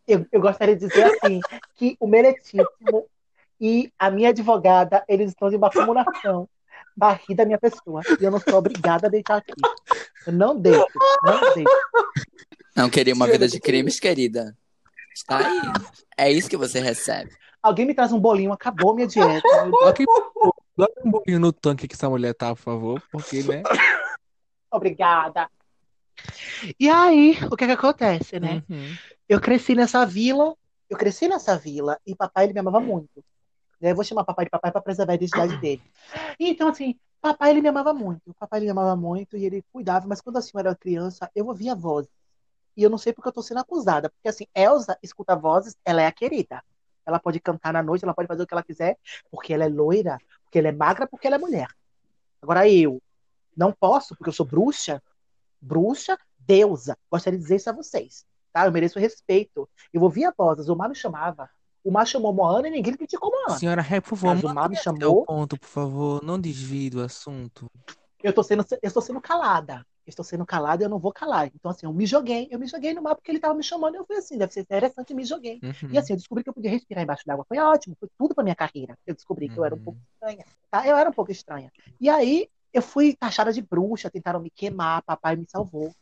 eu, 0.06 0.26
eu 0.32 0.40
gostaria 0.40 0.74
de 0.76 0.86
dizer 0.88 1.04
assim, 1.04 1.40
que 1.76 1.96
o 2.00 2.06
Meretíssimo 2.06 3.06
e 3.60 3.92
a 3.98 4.10
minha 4.10 4.30
advogada, 4.30 5.04
eles 5.06 5.30
estão 5.30 5.50
de 5.50 5.56
uma 5.56 5.68
acumulação 5.68 6.48
rir 7.28 7.34
da 7.34 7.44
minha 7.44 7.58
pessoa. 7.58 8.02
E 8.20 8.24
eu 8.24 8.30
não 8.30 8.40
sou 8.40 8.54
obrigada 8.54 9.06
a 9.06 9.10
deitar 9.10 9.38
aqui. 9.38 9.52
Eu 10.26 10.32
não 10.32 10.58
deito, 10.58 10.86
não 11.22 11.54
deito. 11.54 11.70
Não 12.76 12.90
queria 12.90 13.14
uma 13.14 13.26
vida 13.26 13.48
de 13.48 13.60
crimes, 13.60 13.98
querida. 13.98 14.56
Está 15.14 15.38
aí. 15.38 15.60
É 16.16 16.30
isso 16.30 16.48
que 16.48 16.56
você 16.56 16.80
recebe. 16.80 17.30
Alguém 17.62 17.86
me 17.86 17.94
traz 17.94 18.12
um 18.12 18.18
bolinho, 18.18 18.52
acabou 18.52 18.94
minha 18.94 19.06
dieta. 19.06 19.42
Dá 20.76 20.86
um 21.04 21.10
pouquinho 21.10 21.40
no 21.40 21.52
tanque 21.52 21.86
que 21.86 21.94
essa 21.94 22.08
mulher 22.08 22.32
tá, 22.32 22.54
por 22.54 22.62
favor, 22.62 23.02
porque, 23.12 23.42
né? 23.42 23.62
Obrigada. 24.72 25.50
E 26.78 26.88
aí, 26.88 27.36
o 27.50 27.56
que 27.56 27.66
que 27.66 27.72
acontece, 27.72 28.40
né? 28.40 28.62
Uhum. 28.68 28.94
Eu 29.28 29.40
cresci 29.40 29.74
nessa 29.74 30.06
vila, 30.06 30.54
eu 30.88 30.96
cresci 30.96 31.28
nessa 31.28 31.56
vila 31.58 31.98
e 32.06 32.14
papai 32.14 32.44
ele 32.44 32.54
me 32.54 32.60
amava 32.60 32.80
muito. 32.80 33.22
Né, 33.80 33.90
Eu 33.90 33.94
vou 33.94 34.04
chamar 34.04 34.24
papai 34.24 34.44
de 34.44 34.50
papai 34.50 34.70
para 34.70 34.80
preservar 34.80 35.12
a 35.12 35.16
identidade 35.16 35.56
dele. 35.58 35.82
Então, 36.38 36.68
assim, 36.68 36.98
papai 37.20 37.50
ele 37.50 37.62
me 37.62 37.68
amava 37.68 37.92
muito. 37.92 38.34
Papai 38.38 38.58
ele 38.60 38.66
me 38.66 38.72
amava 38.72 38.94
muito 38.96 39.36
e 39.36 39.44
ele 39.44 39.64
cuidava, 39.72 40.06
mas 40.06 40.20
quando 40.20 40.36
assim 40.36 40.50
eu 40.54 40.60
era 40.60 40.74
criança, 40.74 41.30
eu 41.34 41.46
ouvia 41.46 41.74
vozes. 41.74 42.10
E 42.76 42.82
eu 42.82 42.90
não 42.90 42.98
sei 42.98 43.12
porque 43.12 43.28
eu 43.28 43.32
tô 43.32 43.42
sendo 43.42 43.60
acusada. 43.60 44.10
Porque 44.10 44.28
assim, 44.28 44.46
Elsa 44.54 44.98
escuta 45.02 45.36
vozes, 45.36 45.76
ela 45.84 46.02
é 46.02 46.06
a 46.06 46.12
querida. 46.12 46.62
Ela 47.04 47.18
pode 47.18 47.40
cantar 47.40 47.72
na 47.72 47.82
noite, 47.82 48.04
ela 48.04 48.14
pode 48.14 48.28
fazer 48.28 48.42
o 48.42 48.46
que 48.46 48.54
ela 48.54 48.62
quiser, 48.62 48.96
porque 49.30 49.52
ela 49.52 49.64
é 49.64 49.68
loira, 49.68 50.18
porque 50.44 50.58
ela 50.58 50.68
é 50.68 50.72
magra, 50.72 51.06
porque 51.06 51.26
ela 51.26 51.36
é 51.36 51.38
mulher. 51.38 51.68
Agora 52.40 52.68
eu 52.68 53.02
não 53.56 53.72
posso, 53.72 54.14
porque 54.16 54.28
eu 54.28 54.32
sou 54.32 54.46
bruxa, 54.46 55.02
bruxa, 55.60 56.18
deusa. 56.38 56.96
Gostaria 57.10 57.38
de 57.38 57.42
dizer 57.42 57.56
isso 57.56 57.70
a 57.70 57.72
vocês. 57.72 58.24
Tá? 58.52 58.66
Eu 58.66 58.72
mereço 58.72 58.98
respeito. 58.98 59.68
Eu 59.92 60.02
ouvia 60.02 60.32
vozes, 60.36 60.68
o 60.68 60.76
mar 60.76 60.88
me 60.88 60.94
chamava. 60.94 61.50
O 61.82 61.90
mar 61.90 62.06
chamou 62.06 62.32
Moana 62.32 62.68
e 62.68 62.70
ninguém 62.70 62.94
criticou 62.94 63.30
Moana. 63.30 63.58
Senhora 63.58 63.80
Ré, 63.82 64.00
por 64.00 64.16
favor, 64.16 64.34
Mas 64.34 64.44
o 64.44 64.54
mar 64.54 64.68
me 64.68 64.76
chamou. 64.76 65.22
o 65.22 65.24
ponto, 65.26 65.58
por 65.58 65.68
favor. 65.68 66.22
Não 66.22 66.38
desvie 66.38 66.90
do 66.90 67.00
assunto. 67.00 67.66
Eu 68.22 68.32
tô 68.34 68.42
sendo, 68.42 68.64
eu 68.70 68.78
estou 68.88 69.00
sendo 69.02 69.20
calada. 69.20 69.84
Eu 70.06 70.10
estou 70.10 70.24
sendo 70.24 70.44
calada 70.44 70.82
e 70.82 70.84
eu 70.86 70.90
não 70.90 70.98
vou 70.98 71.12
calar. 71.12 71.46
Então, 71.54 71.70
assim, 71.70 71.86
eu 71.86 71.92
me 71.92 72.04
joguei, 72.04 72.48
eu 72.50 72.58
me 72.58 72.66
joguei 72.66 72.92
no 72.92 73.00
mar 73.00 73.14
porque 73.14 73.30
ele 73.30 73.38
estava 73.38 73.54
me 73.54 73.62
chamando. 73.62 73.94
Eu 73.94 74.04
fui 74.04 74.16
assim, 74.16 74.36
deve 74.36 74.52
ser 74.52 74.60
interessante, 74.60 75.14
me 75.14 75.24
joguei. 75.24 75.60
Uhum. 75.62 75.90
E 75.90 75.98
assim, 75.98 76.12
eu 76.12 76.16
descobri 76.18 76.42
que 76.44 76.50
eu 76.50 76.54
podia 76.54 76.70
respirar 76.70 77.02
embaixo 77.04 77.22
d'água. 77.24 77.44
Foi 77.48 77.58
ótimo, 77.58 77.96
foi 77.98 78.08
tudo 78.18 78.34
pra 78.34 78.42
minha 78.44 78.56
carreira. 78.56 78.98
Eu 79.06 79.14
descobri 79.14 79.48
que 79.48 79.56
eu 79.58 79.64
era 79.64 79.74
um 79.74 79.78
Uhum. 79.78 79.84
pouco 79.84 80.00
estranha. 80.12 80.44
Tá? 80.70 80.86
Eu 80.86 80.96
era 80.96 81.08
um 81.08 81.12
pouco 81.12 81.30
estranha. 81.30 81.72
E 82.00 82.08
aí, 82.10 82.48
eu 82.74 82.82
fui 82.82 83.14
taxada 83.14 83.52
de 83.52 83.62
bruxa, 83.62 84.10
tentaram 84.10 84.40
me 84.40 84.50
queimar, 84.50 85.02
papai 85.02 85.36
me 85.36 85.46
salvou. 85.48 85.94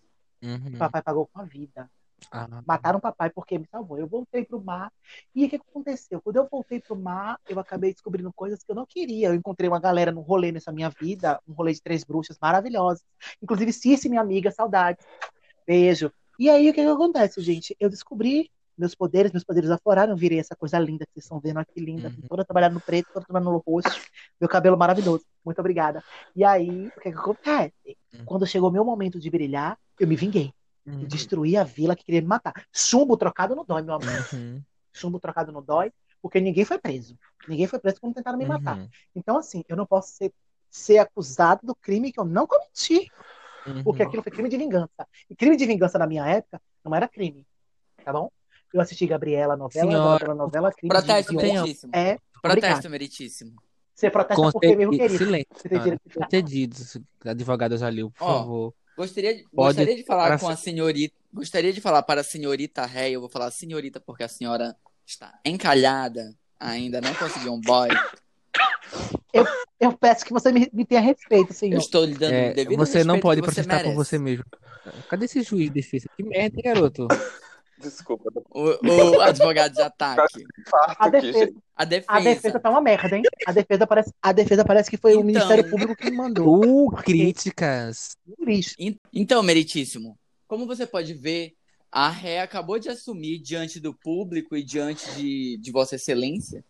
Uhum. 0.42 0.78
Papai 0.78 1.02
pagou 1.02 1.26
com 1.32 1.40
a 1.40 1.44
vida. 1.44 1.88
Ah, 2.30 2.62
Mataram 2.66 2.98
o 2.98 3.02
papai 3.02 3.30
porque 3.30 3.58
me 3.58 3.66
salvou. 3.66 3.98
Eu 3.98 4.06
voltei 4.06 4.44
pro 4.44 4.62
mar. 4.62 4.92
E 5.34 5.44
o 5.46 5.48
que 5.48 5.58
que 5.58 5.64
aconteceu? 5.70 6.20
Quando 6.20 6.36
eu 6.36 6.48
voltei 6.50 6.80
pro 6.80 6.96
mar, 6.96 7.38
eu 7.48 7.58
acabei 7.58 7.92
descobrindo 7.92 8.32
coisas 8.32 8.62
que 8.62 8.70
eu 8.70 8.76
não 8.76 8.84
queria. 8.86 9.28
Eu 9.28 9.34
encontrei 9.34 9.68
uma 9.68 9.80
galera 9.80 10.12
num 10.12 10.20
rolê 10.20 10.52
nessa 10.52 10.72
minha 10.72 10.90
vida, 10.90 11.40
um 11.48 11.52
rolê 11.52 11.72
de 11.72 11.82
três 11.82 12.04
bruxas 12.04 12.36
maravilhosas. 12.40 13.02
Inclusive, 13.42 13.72
Cici, 13.72 14.08
minha 14.08 14.20
amiga, 14.20 14.50
saudade. 14.50 14.98
Beijo. 15.66 16.12
E 16.38 16.48
aí, 16.48 16.68
o 16.70 16.74
que 16.74 16.82
que 16.82 16.88
acontece, 16.88 17.40
gente? 17.40 17.76
Eu 17.80 17.88
descobri 17.90 18.50
meus 18.76 18.94
poderes, 18.94 19.32
meus 19.32 19.42
poderes 19.42 19.70
afloraram, 19.70 20.12
eu 20.12 20.16
virei 20.16 20.38
essa 20.38 20.54
coisa 20.54 20.78
linda 20.78 21.04
que 21.04 21.12
vocês 21.14 21.24
estão 21.24 21.40
vendo 21.40 21.58
aqui, 21.58 21.80
linda, 21.80 22.08
Uhum. 22.10 22.28
toda 22.28 22.44
trabalhada 22.44 22.74
no 22.74 22.80
preto, 22.80 23.08
toda 23.12 23.26
trabalhada 23.26 23.50
no 23.50 23.58
roxo, 23.66 24.00
meu 24.40 24.48
cabelo 24.48 24.78
maravilhoso. 24.78 25.24
Muito 25.44 25.58
obrigada. 25.58 26.00
E 26.36 26.44
aí, 26.44 26.86
o 26.86 27.00
que 27.00 27.10
que 27.10 27.18
acontece? 27.18 27.74
Uhum. 28.14 28.24
Quando 28.24 28.46
chegou 28.46 28.68
o 28.68 28.72
meu 28.72 28.84
momento 28.84 29.18
de 29.18 29.28
brilhar, 29.28 29.76
eu 29.98 30.06
me 30.06 30.14
vinguei 30.14 30.52
e 30.88 30.96
uhum. 30.96 31.04
destruí 31.06 31.56
a 31.56 31.64
vila 31.64 31.94
que 31.94 32.04
queria 32.04 32.20
me 32.22 32.26
matar. 32.26 32.52
Chumbo 32.72 33.16
trocado 33.16 33.54
não 33.54 33.64
dói, 33.64 33.82
meu 33.82 33.94
amor. 33.94 34.28
Uhum. 34.32 34.62
Chumbo 34.92 35.20
trocado 35.20 35.52
não 35.52 35.62
dói. 35.62 35.92
Porque 36.20 36.40
ninguém 36.40 36.64
foi 36.64 36.78
preso. 36.78 37.16
Ninguém 37.46 37.66
foi 37.66 37.78
preso 37.78 38.00
quando 38.00 38.14
tentaram 38.14 38.38
me 38.38 38.44
matar. 38.46 38.76
Uhum, 38.78 38.88
Então, 39.14 39.36
assim, 39.38 39.64
eu 39.68 39.76
não 39.76 39.86
posso 39.86 40.12
ser, 40.16 40.32
ser 40.68 40.98
acusado 40.98 41.66
do 41.66 41.74
crime 41.74 42.10
que 42.10 42.18
eu 42.18 42.24
não 42.24 42.46
cometi. 42.46 43.10
Porque 43.84 44.02
uhum. 44.02 44.08
aquilo 44.08 44.22
foi 44.22 44.32
crime 44.32 44.48
de 44.48 44.56
vingança. 44.56 45.06
E 45.30 45.36
crime 45.36 45.56
de 45.56 45.66
vingança 45.66 45.98
na 45.98 46.06
minha 46.06 46.26
época 46.26 46.60
não 46.84 46.94
era 46.94 47.06
crime. 47.06 47.46
Tá 48.04 48.12
bom? 48.12 48.30
Eu 48.72 48.80
assisti 48.80 49.06
Gabriela, 49.06 49.56
novela, 49.56 49.90
Senhora, 49.90 50.34
novela, 50.34 50.72
crime 50.72 50.88
de 50.94 50.98
Protesto 51.00 51.32
vingança. 51.32 51.54
meritíssimo. 51.54 51.92
É, 51.94 52.18
Protesto 52.40 52.66
obrigado. 52.66 52.90
meritíssimo. 52.90 53.52
Você 53.94 54.10
protesta 54.10 54.52
porque 54.52 54.76
mesmo 54.76 54.92
Concedi- 54.92 55.08
querido. 55.08 55.24
Silêncio, 55.24 55.48
Você 55.56 55.68
tem 56.28 56.44
direito 56.44 57.00
de 57.22 57.28
advogado 57.28 57.76
Jalil, 57.76 58.10
por 58.10 58.24
Ó, 58.24 58.38
favor. 58.38 58.74
Gostaria, 58.98 59.34
de- 59.36 59.44
Pode 59.44 59.76
gostaria 59.76 59.96
de 59.96 60.04
falar 60.04 60.26
para- 60.26 60.38
com 60.40 60.48
a 60.48 60.56
senhorita. 60.56 61.14
Gostaria 61.32 61.72
de 61.72 61.80
falar 61.80 62.02
para 62.02 62.20
a 62.20 62.24
senhorita 62.24 62.84
Ré. 62.84 63.10
Eu 63.10 63.20
vou 63.20 63.28
falar 63.30 63.50
senhorita 63.52 64.00
porque 64.00 64.24
a 64.24 64.28
senhora 64.28 64.74
está 65.06 65.32
encalhada. 65.44 66.34
Ainda 66.58 67.00
não 67.00 67.14
conseguiu 67.14 67.52
um 67.54 67.60
boy. 67.60 67.88
Eu 69.80 69.92
peço 69.96 70.24
que 70.24 70.32
você 70.32 70.50
me, 70.50 70.68
me 70.72 70.84
tenha 70.84 71.00
respeito, 71.00 71.50
Eu 71.50 71.54
senhor. 71.54 71.78
estou 71.78 72.04
lhe 72.04 72.14
dando 72.14 72.32
o 72.32 72.34
É, 72.34 72.52
devido 72.52 72.76
você 72.78 73.04
não 73.04 73.20
pode 73.20 73.40
protestar 73.40 73.76
por 73.78 73.90
merece. 73.90 73.94
você 73.94 74.18
mesmo. 74.18 74.44
Cadê 75.08 75.26
esse 75.26 75.42
juiz 75.42 75.64
de 75.66 75.70
defesa? 75.70 76.08
Que 76.16 76.22
merda, 76.24 76.56
hein, 76.56 76.62
garoto? 76.64 77.06
Desculpa, 77.80 78.30
O, 78.50 79.16
o 79.16 79.20
advogado 79.20 79.74
de 79.74 79.82
ataque. 79.82 80.44
A 80.98 81.08
defesa. 81.08 81.52
A 81.76 81.82
a 81.82 81.84
defesa. 81.84 82.20
defesa 82.20 82.60
tá 82.60 82.70
uma 82.70 82.80
merda, 82.80 83.16
hein? 83.16 83.22
A 83.46 83.52
defesa 83.52 83.86
parece, 83.86 84.12
a 84.20 84.32
defesa 84.32 84.64
parece 84.64 84.90
que 84.90 84.96
foi 84.96 85.12
o 85.12 85.20
Então. 85.20 85.26
Ministério 85.26 85.70
Público 85.70 85.94
que 85.96 86.10
mandou. 86.10 86.86
Uh, 86.86 86.90
críticas. 86.96 88.16
Então, 89.12 89.42
meritíssimo, 89.42 90.18
como 90.48 90.66
você 90.66 90.86
pode 90.86 91.14
ver, 91.14 91.54
a 91.90 92.10
Ré 92.10 92.40
acabou 92.40 92.78
de 92.78 92.88
assumir 92.88 93.38
diante 93.38 93.78
do 93.78 93.94
público 93.94 94.56
e 94.56 94.62
diante 94.62 95.08
de, 95.14 95.56
de 95.58 95.70
Vossa 95.70 95.94
Excelência 95.96 96.64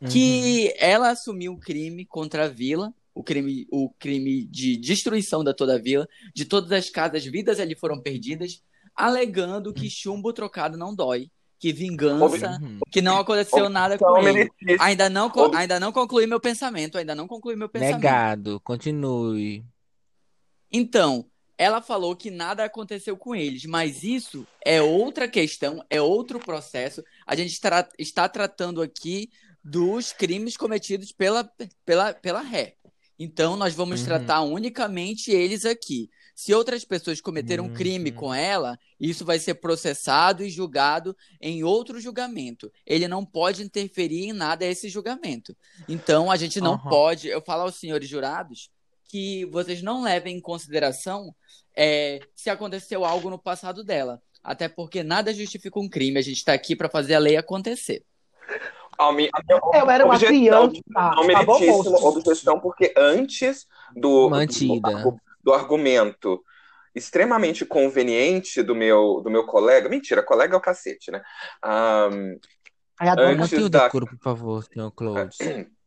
Uhum. 0.00 0.08
que 0.08 0.74
ela 0.76 1.10
assumiu 1.10 1.52
o 1.54 1.58
crime 1.58 2.04
contra 2.04 2.44
a 2.44 2.48
vila, 2.48 2.92
o 3.14 3.22
crime, 3.22 3.66
o 3.70 3.88
crime 3.98 4.44
de 4.44 4.76
destruição 4.76 5.44
da 5.44 5.54
toda 5.54 5.76
a 5.76 5.78
vila, 5.78 6.06
de 6.34 6.44
todas 6.44 6.72
as 6.72 6.90
casas, 6.90 7.24
vidas 7.24 7.60
ali 7.60 7.74
foram 7.76 8.00
perdidas, 8.00 8.60
alegando 8.94 9.72
que 9.72 9.88
chumbo 9.90 10.32
trocado 10.32 10.76
não 10.78 10.94
dói, 10.94 11.30
que 11.58 11.72
vingança, 11.72 12.58
Uhum. 12.60 12.78
que 12.90 13.00
não 13.00 13.18
aconteceu 13.18 13.68
nada 13.68 13.96
com 13.98 14.18
ele. 14.18 14.50
Ainda 14.80 15.08
não, 15.08 15.30
ainda 15.54 15.80
não 15.80 15.90
concluí 15.92 16.26
meu 16.26 16.40
pensamento, 16.40 16.98
ainda 16.98 17.14
não 17.14 17.26
concluí 17.26 17.56
meu 17.56 17.68
pensamento. 17.68 17.96
Negado. 17.96 18.60
Continue. 18.60 19.64
Então, 20.72 21.26
ela 21.56 21.80
falou 21.80 22.16
que 22.16 22.30
nada 22.30 22.64
aconteceu 22.64 23.16
com 23.16 23.34
eles, 23.34 23.64
mas 23.64 24.02
isso 24.02 24.46
é 24.64 24.82
outra 24.82 25.28
questão, 25.28 25.84
é 25.88 26.00
outro 26.00 26.38
processo. 26.40 27.02
A 27.26 27.36
gente 27.36 27.60
tra- 27.60 27.88
está 27.98 28.28
tratando 28.28 28.82
aqui 28.82 29.30
dos 29.62 30.12
crimes 30.12 30.56
cometidos 30.56 31.12
pela, 31.12 31.48
pela, 31.86 32.12
pela 32.12 32.40
ré. 32.42 32.74
Então, 33.18 33.56
nós 33.56 33.74
vamos 33.74 34.00
Uhum. 34.00 34.06
tratar 34.06 34.40
unicamente 34.42 35.30
eles 35.30 35.64
aqui. 35.64 36.10
Se 36.34 36.52
outras 36.52 36.84
pessoas 36.84 37.20
cometeram 37.20 37.66
Uhum. 37.66 37.74
crime 37.74 38.10
com 38.10 38.34
ela, 38.34 38.76
isso 38.98 39.24
vai 39.24 39.38
ser 39.38 39.54
processado 39.54 40.42
e 40.42 40.50
julgado 40.50 41.16
em 41.40 41.62
outro 41.62 42.00
julgamento. 42.00 42.72
Ele 42.84 43.06
não 43.06 43.24
pode 43.24 43.62
interferir 43.62 44.26
em 44.26 44.32
nada 44.32 44.64
esse 44.64 44.88
julgamento. 44.88 45.56
Então, 45.88 46.30
a 46.30 46.36
gente 46.36 46.60
não 46.60 46.74
Aham. 46.74 46.88
pode. 46.90 47.28
Eu 47.28 47.40
falo 47.40 47.62
aos 47.62 47.76
senhores 47.76 48.08
jurados 48.08 48.68
que 49.08 49.44
vocês 49.46 49.80
não 49.80 50.02
levem 50.02 50.36
em 50.36 50.40
consideração 50.40 51.32
é, 51.76 52.20
se 52.34 52.50
aconteceu 52.50 53.04
algo 53.04 53.30
no 53.30 53.38
passado 53.38 53.84
dela. 53.84 54.20
Até 54.42 54.68
porque 54.68 55.02
nada 55.02 55.32
justifica 55.32 55.78
um 55.78 55.88
crime. 55.88 56.18
A 56.18 56.22
gente 56.22 56.36
está 56.38 56.52
aqui 56.52 56.74
para 56.76 56.88
fazer 56.88 57.14
a 57.14 57.18
lei 57.18 57.36
acontecer. 57.36 58.04
A 58.98 59.10
minha, 59.12 59.30
a 59.32 59.40
minha 59.42 59.60
Eu 59.82 59.90
era 59.90 60.04
uma 60.04 60.18
criança. 60.18 60.72
não 60.72 60.82
tá 60.92 61.14
bom, 61.16 61.58
meritíssimo, 61.58 61.90
moço? 61.90 62.06
objeção, 62.18 62.60
porque 62.60 62.92
antes 62.96 63.66
do, 63.96 64.28
Mantida. 64.30 64.80
do, 64.90 64.96
argu- 64.96 65.20
do 65.44 65.52
argumento 65.52 66.42
extremamente 66.94 67.64
conveniente 67.66 68.62
do 68.62 68.74
meu, 68.74 69.20
do 69.22 69.30
meu 69.30 69.44
colega, 69.44 69.88
mentira, 69.88 70.22
colega 70.22 70.54
é 70.54 70.56
o 70.56 70.60
cacete, 70.60 71.10
né? 71.10 71.22
Dona- 73.16 73.30
Antes 73.42 73.68
da- 73.68 73.84
decoro, 73.86 74.06
por 74.06 74.18
favor, 74.18 74.64
senhor 74.64 74.90
Claude. 74.92 75.36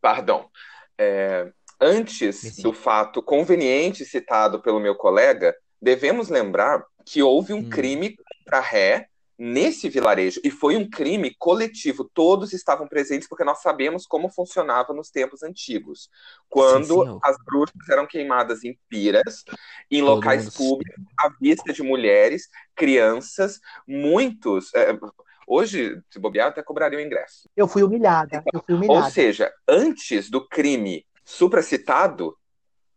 pardon. 0.02 0.50
É, 0.98 1.50
antes 1.80 2.44
Merci. 2.44 2.62
do 2.62 2.74
fato 2.74 3.22
conveniente 3.22 4.04
citado 4.06 4.62
pelo 4.62 4.80
meu 4.80 4.96
colega, 4.96 5.56
devemos 5.82 6.28
lembrar 6.30 6.84
que 7.06 7.24
houve 7.24 7.54
um 7.54 7.60
Hum. 7.60 7.70
crime 7.70 8.16
contra 8.18 8.60
ré 8.60 9.08
nesse 9.38 9.88
vilarejo. 9.90 10.40
E 10.44 10.50
foi 10.50 10.76
um 10.76 10.90
crime 10.90 11.36
coletivo. 11.38 12.10
Todos 12.14 12.54
estavam 12.54 12.88
presentes 12.88 13.28
porque 13.28 13.44
nós 13.44 13.62
sabemos 13.62 14.06
como 14.08 14.30
funcionava 14.30 14.94
nos 14.94 15.10
tempos 15.12 15.44
antigos. 15.44 16.10
Quando 16.50 17.04
senhor. 17.04 17.20
as 17.24 17.38
bruxas 17.46 17.90
eram 17.90 18.08
queimadas 18.08 18.64
em 18.64 18.78
piras, 18.90 19.44
em 19.92 20.00
Todo 20.02 20.16
locais 20.16 20.50
públicos, 20.56 21.04
à 21.20 21.30
vista 21.40 21.72
de 21.72 21.84
mulheres, 21.84 22.50
crianças, 22.76 23.60
muitos. 23.88 24.74
é, 24.74 24.98
hoje, 25.46 26.02
se 26.10 26.20
bobear, 26.20 26.48
até 26.50 26.64
cobraria 26.64 26.98
o 26.98 27.02
ingresso. 27.02 27.50
Eu 27.56 27.68
fui 27.68 27.84
humilhada. 27.84 28.44
Eu 28.54 28.62
fui 28.66 28.74
Ou 28.74 28.78
humilhada. 28.78 29.10
seja, 29.12 29.54
antes 29.68 30.30
do 30.30 30.48
crime 30.48 31.06
supracitado 31.24 32.36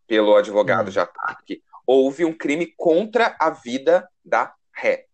pelo 0.07 0.35
advogado 0.35 0.89
Hum. 0.89 0.91
de 0.91 0.99
ataque, 1.01 1.63
houve 1.87 2.25
um 2.25 2.33
crime 2.33 2.73
contra 2.77 3.37
a 3.39 3.51
vida 3.51 4.09
da 4.25 4.53
ré. 4.73 5.07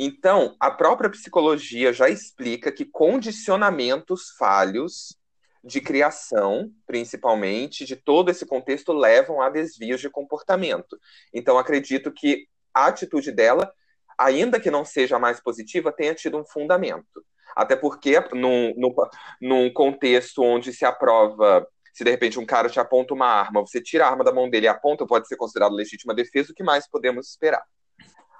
Então, 0.00 0.54
a 0.60 0.70
própria 0.70 1.10
psicologia 1.10 1.92
já 1.92 2.08
explica 2.08 2.70
que 2.70 2.84
condicionamentos 2.84 4.30
falhos 4.38 5.18
de 5.64 5.80
criação, 5.80 6.70
principalmente, 6.86 7.84
de 7.84 7.96
todo 7.96 8.30
esse 8.30 8.46
contexto, 8.46 8.92
levam 8.92 9.42
a 9.42 9.50
desvios 9.50 10.00
de 10.00 10.08
comportamento. 10.08 10.96
Então, 11.34 11.58
acredito 11.58 12.12
que 12.12 12.46
a 12.72 12.86
atitude 12.86 13.32
dela, 13.32 13.72
ainda 14.16 14.60
que 14.60 14.70
não 14.70 14.84
seja 14.84 15.18
mais 15.18 15.40
positiva, 15.40 15.90
tenha 15.90 16.14
tido 16.14 16.38
um 16.38 16.44
fundamento. 16.44 17.24
Até 17.56 17.74
porque, 17.74 18.20
num, 18.32 18.72
num, 18.76 18.94
num 19.40 19.72
contexto 19.72 20.44
onde 20.44 20.72
se 20.72 20.84
aprova, 20.84 21.66
se 21.92 22.04
de 22.04 22.10
repente 22.12 22.38
um 22.38 22.46
cara 22.46 22.68
te 22.68 22.78
aponta 22.78 23.14
uma 23.14 23.26
arma, 23.26 23.62
você 23.62 23.82
tira 23.82 24.06
a 24.06 24.10
arma 24.10 24.22
da 24.22 24.32
mão 24.32 24.48
dele 24.48 24.66
e 24.66 24.68
aponta, 24.68 25.04
pode 25.04 25.26
ser 25.26 25.34
considerado 25.34 25.72
legítima 25.72 26.14
defesa, 26.14 26.52
o 26.52 26.54
que 26.54 26.62
mais 26.62 26.88
podemos 26.88 27.28
esperar? 27.28 27.64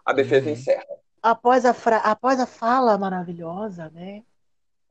A 0.04 0.12
defesa 0.12 0.46
Uhum. 0.46 0.52
encerra. 0.52 0.86
Após 1.22 1.64
a, 1.64 1.74
fra- 1.74 1.98
Após 1.98 2.40
a 2.40 2.46
fala 2.46 2.96
maravilhosa, 2.98 3.90
né, 3.90 4.22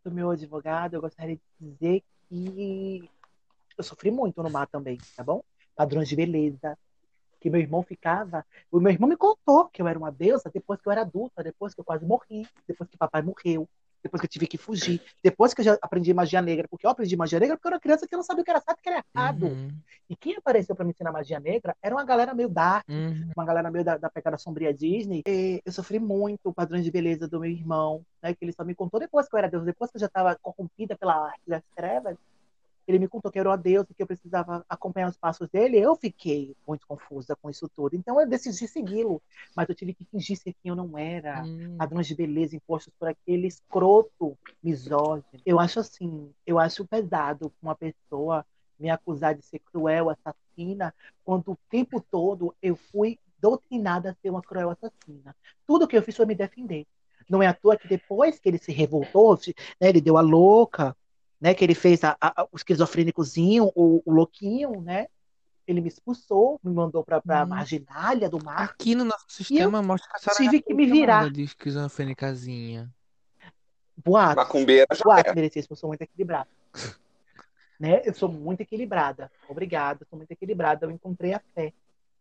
do 0.04 0.12
meu 0.12 0.32
advogado, 0.32 0.96
eu 0.96 1.02
gostaria 1.02 1.38
de 1.38 1.42
dizer 1.60 2.04
que 2.30 3.10
eu 3.78 3.84
sofri 3.84 4.12
muito 4.12 4.42
no 4.44 4.50
mar 4.52 4.68
também, 4.68 4.98
tá 5.16 5.24
bom? 5.24 5.44
Padrões 5.76 6.10
de 6.10 6.16
beleza. 6.16 6.78
Que 7.40 7.50
meu 7.50 7.62
irmão 7.62 7.84
ficava. 7.84 8.46
O 8.72 8.80
meu 8.80 8.92
irmão 8.92 9.10
me 9.10 9.18
contou 9.18 9.70
que 9.70 9.82
eu 9.82 9.88
era 9.88 10.00
uma 10.00 10.12
deusa 10.12 10.52
depois 10.54 10.82
que 10.82 10.88
eu 10.88 10.92
era 10.92 11.02
adulta, 11.02 11.44
depois 11.44 11.74
que 11.76 11.82
eu 11.82 11.86
quase 11.86 12.06
morri, 12.06 12.48
depois 12.68 12.90
que 12.90 12.98
papai 12.98 13.22
morreu, 13.22 13.70
depois 14.04 14.22
que 14.22 14.26
eu 14.26 14.30
tive 14.30 14.48
que 14.48 14.58
fugir, 14.58 15.02
depois 15.24 15.54
que 15.54 15.62
eu 15.62 15.66
já 15.66 15.78
aprendi 15.82 16.14
magia 16.14 16.42
negra. 16.42 16.68
Porque 16.70 16.86
eu 16.86 16.90
aprendi 16.90 17.16
magia 17.16 17.40
negra 17.40 17.56
porque 17.56 17.68
eu 17.68 17.72
era 17.72 17.80
criança 17.80 18.08
que 18.08 18.14
eu 18.14 18.18
não 18.18 18.24
sabia 18.24 18.42
o 18.42 18.46
que 18.46 18.52
era 18.52 18.62
certo 18.62 18.78
e 18.78 18.82
o 18.82 18.84
que 18.84 18.90
era 18.90 19.04
errado. 19.16 19.44
Uhum, 19.48 19.70
E 20.10 20.16
quem 20.16 20.36
apareceu 20.36 20.76
pra 20.76 20.86
me 20.86 20.92
ensinar 20.92 21.12
magia 21.12 21.40
negra 21.40 21.76
era 21.82 21.96
uma 21.96 22.04
galera 22.06 22.34
meio 22.34 22.50
dark, 22.50 22.88
uhum. 22.90 23.30
uma 23.36 23.46
galera 23.46 23.70
meio 23.72 23.84
da, 23.84 23.98
da 23.98 24.10
pegada 24.10 24.38
sombria 24.38 24.74
Disney. 24.74 25.22
E 25.28 25.62
eu 25.66 25.72
sofri 25.72 26.00
muito 26.00 26.50
o 26.50 26.54
padrão 26.54 26.82
de 26.82 26.92
beleza 26.92 27.28
do 27.28 27.40
meu 27.40 27.50
irmão, 27.50 28.02
né? 28.22 28.34
Que 28.34 28.46
ele 28.46 28.54
só 28.54 28.64
me 28.64 28.76
contou 28.76 29.00
depois 29.00 29.28
que 29.28 29.36
eu 29.36 29.40
era 29.40 29.50
Deus, 29.50 29.66
depois 29.66 29.92
que 29.92 29.98
eu 29.98 30.02
já 30.02 30.08
estava 30.08 30.38
corrompida 30.42 30.96
pela 30.98 31.28
arte 31.28 31.42
das 31.48 31.64
trevas. 31.76 32.18
Ele 32.88 33.00
me 33.00 33.08
contou 33.08 33.32
que 33.32 33.38
era 33.38 33.50
uma 33.50 33.58
deusa, 33.58 33.94
que 33.94 34.02
eu 34.02 34.08
precisava 34.08 34.66
acompanhar 34.70 35.10
os 35.10 35.18
passos 35.18 35.50
dele. 35.50 35.78
Eu 35.78 35.96
fiquei 35.96 36.56
muito 36.66 36.88
confusa 36.88 37.36
com 37.36 37.50
isso 37.50 37.70
tudo. 37.76 37.96
Então 37.96 38.20
eu 38.20 38.28
decidi 38.28 38.68
segui-lo. 38.68 39.22
Mas 39.56 39.68
eu 39.68 39.76
tive 39.76 39.94
que 39.94 40.06
fingir 40.06 40.38
ser 40.38 40.54
quem 40.62 40.70
eu 40.70 40.76
não 40.76 40.98
era. 40.98 41.44
Hum. 41.44 41.76
Padrões 41.78 42.08
de 42.08 42.16
beleza 42.16 42.56
impostos 42.56 42.94
por 42.98 43.10
aquele 43.10 43.48
escroto 43.48 44.38
misógino. 44.64 45.26
Eu 45.46 45.60
acho 45.60 45.80
assim, 45.80 46.32
eu 46.46 46.58
acho 46.58 46.88
pesado 46.88 47.52
uma 47.62 47.76
pessoa 47.76 48.46
me 48.80 48.90
acusar 48.90 49.36
de 49.36 49.44
ser 49.44 49.60
cruel, 49.60 50.10
assassina, 50.10 50.94
quando 51.24 51.52
o 51.52 51.58
tempo 51.70 52.00
todo 52.00 52.56
eu 52.62 52.76
fui 52.76 53.20
doutrinada 53.40 54.12
a 54.12 54.14
ser 54.14 54.30
uma 54.30 54.42
cruel 54.42 54.70
assassina. 54.70 55.36
Tudo 55.66 55.88
que 55.88 55.98
eu 55.98 56.02
fiz 56.02 56.16
foi 56.16 56.26
me 56.26 56.36
defender. 56.36 56.86
Não 57.30 57.44
é 57.44 57.48
à 57.48 57.54
toa 57.54 57.78
que 57.78 57.88
depois 57.88 58.40
que 58.40 58.48
ele 58.48 58.58
se 58.58 58.72
revoltou, 58.72 59.38
né, 59.82 59.90
ele 59.90 60.00
deu 60.00 60.18
a 60.18 60.22
louca, 60.22 60.96
né, 61.40 61.54
que 61.54 61.64
ele 61.64 61.76
fez 61.76 62.04
a, 62.04 62.18
a, 62.20 62.48
o 62.52 62.56
esquizofrênicozinho, 62.56 63.72
o, 63.76 64.02
o 64.06 64.12
louquinho, 64.12 64.82
né? 64.82 65.08
Ele 65.68 65.82
me 65.82 65.90
expulsou, 65.90 66.60
me 66.64 66.72
mandou 66.74 67.04
para 67.04 67.18
a 67.18 67.44
Hum. 67.44 67.48
marginália 67.48 68.30
do 68.30 68.44
mar. 68.44 68.64
Aqui 68.64 68.96
no 68.96 69.04
nosso 69.04 69.26
sistema 69.28 69.82
mostra 69.82 70.10
que 70.10 70.16
a 70.16 70.20
senhora 70.20 70.52
tive 70.52 70.64
que 70.64 70.74
me 70.74 70.86
virar. 70.86 71.30
de 71.30 71.44
esquizofrênicazinha. 71.44 72.90
Boatos. 73.98 74.36
Macumbeira 74.44 74.88
já 74.94 75.04
Boatos, 75.04 75.32
é. 75.32 75.36
merecismo, 75.36 75.74
eu 75.74 75.78
sou 75.78 75.90
muito 75.90 76.02
equilibrada. 76.02 76.48
né? 77.80 78.02
Eu 78.06 78.14
sou 78.14 78.30
muito 78.30 78.62
equilibrada. 78.62 79.32
Obrigada, 79.50 80.06
sou 80.10 80.18
muito 80.18 80.32
equilibrada. 80.32 80.86
Eu 80.86 80.92
encontrei 80.92 81.34
a 81.34 81.42
fé. 81.54 81.74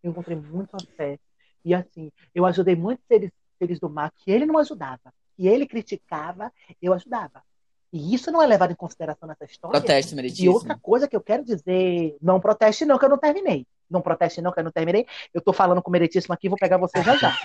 Eu 0.03 0.11
encontrei 0.11 0.37
muito 0.37 0.75
a 0.75 0.81
fé. 0.97 1.19
E 1.65 1.75
assim, 1.75 2.11
eu 2.35 2.45
ajudei 2.47 2.75
muitos 2.75 3.05
seres, 3.07 3.31
seres 3.59 3.79
do 3.79 3.89
mar 3.89 4.13
que 4.17 4.31
ele 4.31 4.47
não 4.47 4.59
ajudava. 4.59 5.13
Que 5.37 5.47
ele 5.47 5.67
criticava, 5.67 6.53
eu 6.81 6.93
ajudava. 6.93 7.43
E 7.97 8.15
isso 8.15 8.31
não 8.31 8.43
é 8.43 8.47
levado 8.47 8.73
em 8.73 8.77
consideração 8.77 9.29
nessa 9.29 9.45
história. 9.45 9.81
Protesto, 9.81 10.13
E 10.13 10.17
meritíssimo. 10.17 10.53
outra 10.53 10.79
coisa 10.79 11.09
que 11.09 11.17
eu 11.17 11.21
quero 11.21 11.45
dizer, 11.45 12.17
não 12.21 12.41
proteste 12.41 12.85
não, 12.85 12.99
que 12.99 13.05
eu 13.05 13.09
não 13.09 13.19
terminei. 13.19 13.67
Não 13.89 14.01
proteste 14.01 14.43
não, 14.43 14.53
que 14.53 14.61
eu 14.61 14.65
não 14.65 14.73
terminei. 14.73 15.07
Eu 15.33 15.41
tô 15.41 15.53
falando 15.53 15.81
com 15.83 15.89
o 15.89 15.93
meritíssimo 15.93 16.35
aqui, 16.35 16.49
vou 16.49 16.59
pegar 16.59 16.77
você 16.77 17.03
já 17.03 17.17
já. 17.17 17.37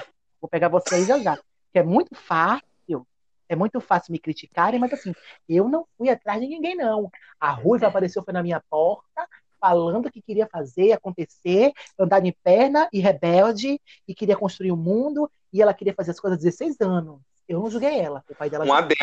Vou 0.41 0.49
pegar 0.49 0.69
você 0.69 1.05
já 1.05 1.19
já. 1.19 1.37
Que 1.71 1.79
é 1.79 1.83
muito 1.83 2.15
fácil, 2.15 3.07
é 3.47 3.55
muito 3.55 3.79
fácil 3.79 4.11
me 4.11 4.19
criticarem, 4.19 4.79
mas 4.79 4.91
assim, 4.93 5.13
eu 5.47 5.67
não 5.69 5.85
fui 5.97 6.09
atrás 6.09 6.41
de 6.41 6.47
ninguém, 6.47 6.75
não. 6.75 7.09
A 7.39 7.51
Ruiva 7.51 7.87
apareceu, 7.87 8.23
foi 8.23 8.33
na 8.33 8.41
minha 8.41 8.61
porta, 8.69 9.27
falando 9.59 10.09
que 10.09 10.21
queria 10.21 10.47
fazer 10.47 10.93
acontecer, 10.93 11.71
andar 11.99 12.19
de 12.19 12.31
perna 12.43 12.89
e 12.91 12.99
rebelde, 12.99 13.79
e 14.07 14.15
queria 14.15 14.35
construir 14.35 14.71
o 14.71 14.77
mundo, 14.77 15.29
e 15.53 15.61
ela 15.61 15.73
queria 15.73 15.93
fazer 15.93 16.11
as 16.11 16.19
coisas 16.19 16.39
há 16.39 16.41
16 16.41 16.81
anos. 16.81 17.19
Eu 17.51 17.59
não 17.59 17.69
julguei 17.69 17.99
ela, 17.99 18.23
o 18.29 18.35
pai 18.35 18.49
dela 18.49 18.65
Um 18.65 18.71
adendo, 18.71 18.95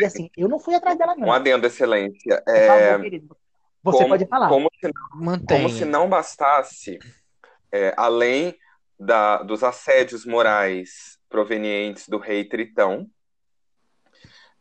E 0.00 0.04
assim, 0.06 0.30
eu 0.34 0.48
não 0.48 0.58
fui 0.58 0.74
atrás 0.74 0.96
dela, 0.96 1.14
não. 1.14 1.28
um 1.28 1.32
adendo, 1.32 1.66
excelência. 1.66 2.40
Por 2.42 2.50
É, 2.56 2.66
favor. 2.66 3.00
Você 3.82 3.98
como, 3.98 4.08
pode 4.08 4.26
falar. 4.26 4.48
Como 4.48 4.70
se, 4.80 4.90
Mantenha. 5.14 5.62
como 5.62 5.68
se 5.68 5.84
não 5.84 6.08
bastasse, 6.08 6.98
é, 7.70 7.92
além 7.98 8.58
da- 8.98 9.42
dos 9.42 9.62
assédios 9.62 10.24
morais 10.24 11.18
provenientes 11.28 12.08
do 12.08 12.16
rei 12.16 12.42
Tritão, 12.44 13.06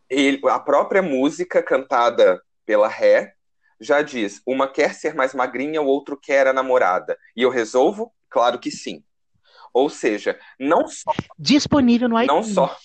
ele- 0.10 0.42
a 0.50 0.60
própria 0.60 1.02
música 1.02 1.64
cantada 1.64 2.42
pela 2.66 2.90
Ré 2.90 3.34
já 3.80 4.02
diz: 4.02 4.42
uma 4.46 4.68
quer 4.68 4.94
ser 4.94 5.16
mais 5.16 5.34
magrinha, 5.34 5.82
o 5.82 5.86
outro 5.86 6.20
quer 6.22 6.46
a 6.46 6.52
namorada. 6.54 7.18
E 7.38 7.42
eu 7.44 7.50
resolvo? 7.50 8.14
Claro 8.30 8.60
que 8.60 8.70
sim. 8.70 9.02
Ou 9.74 9.90
seja, 9.90 10.40
não 10.60 10.88
só 10.88 11.14
Disponível 11.38 12.10
no 12.10 12.16
não 12.16 12.24
iTunes. 12.24 12.54
só, 12.54 12.78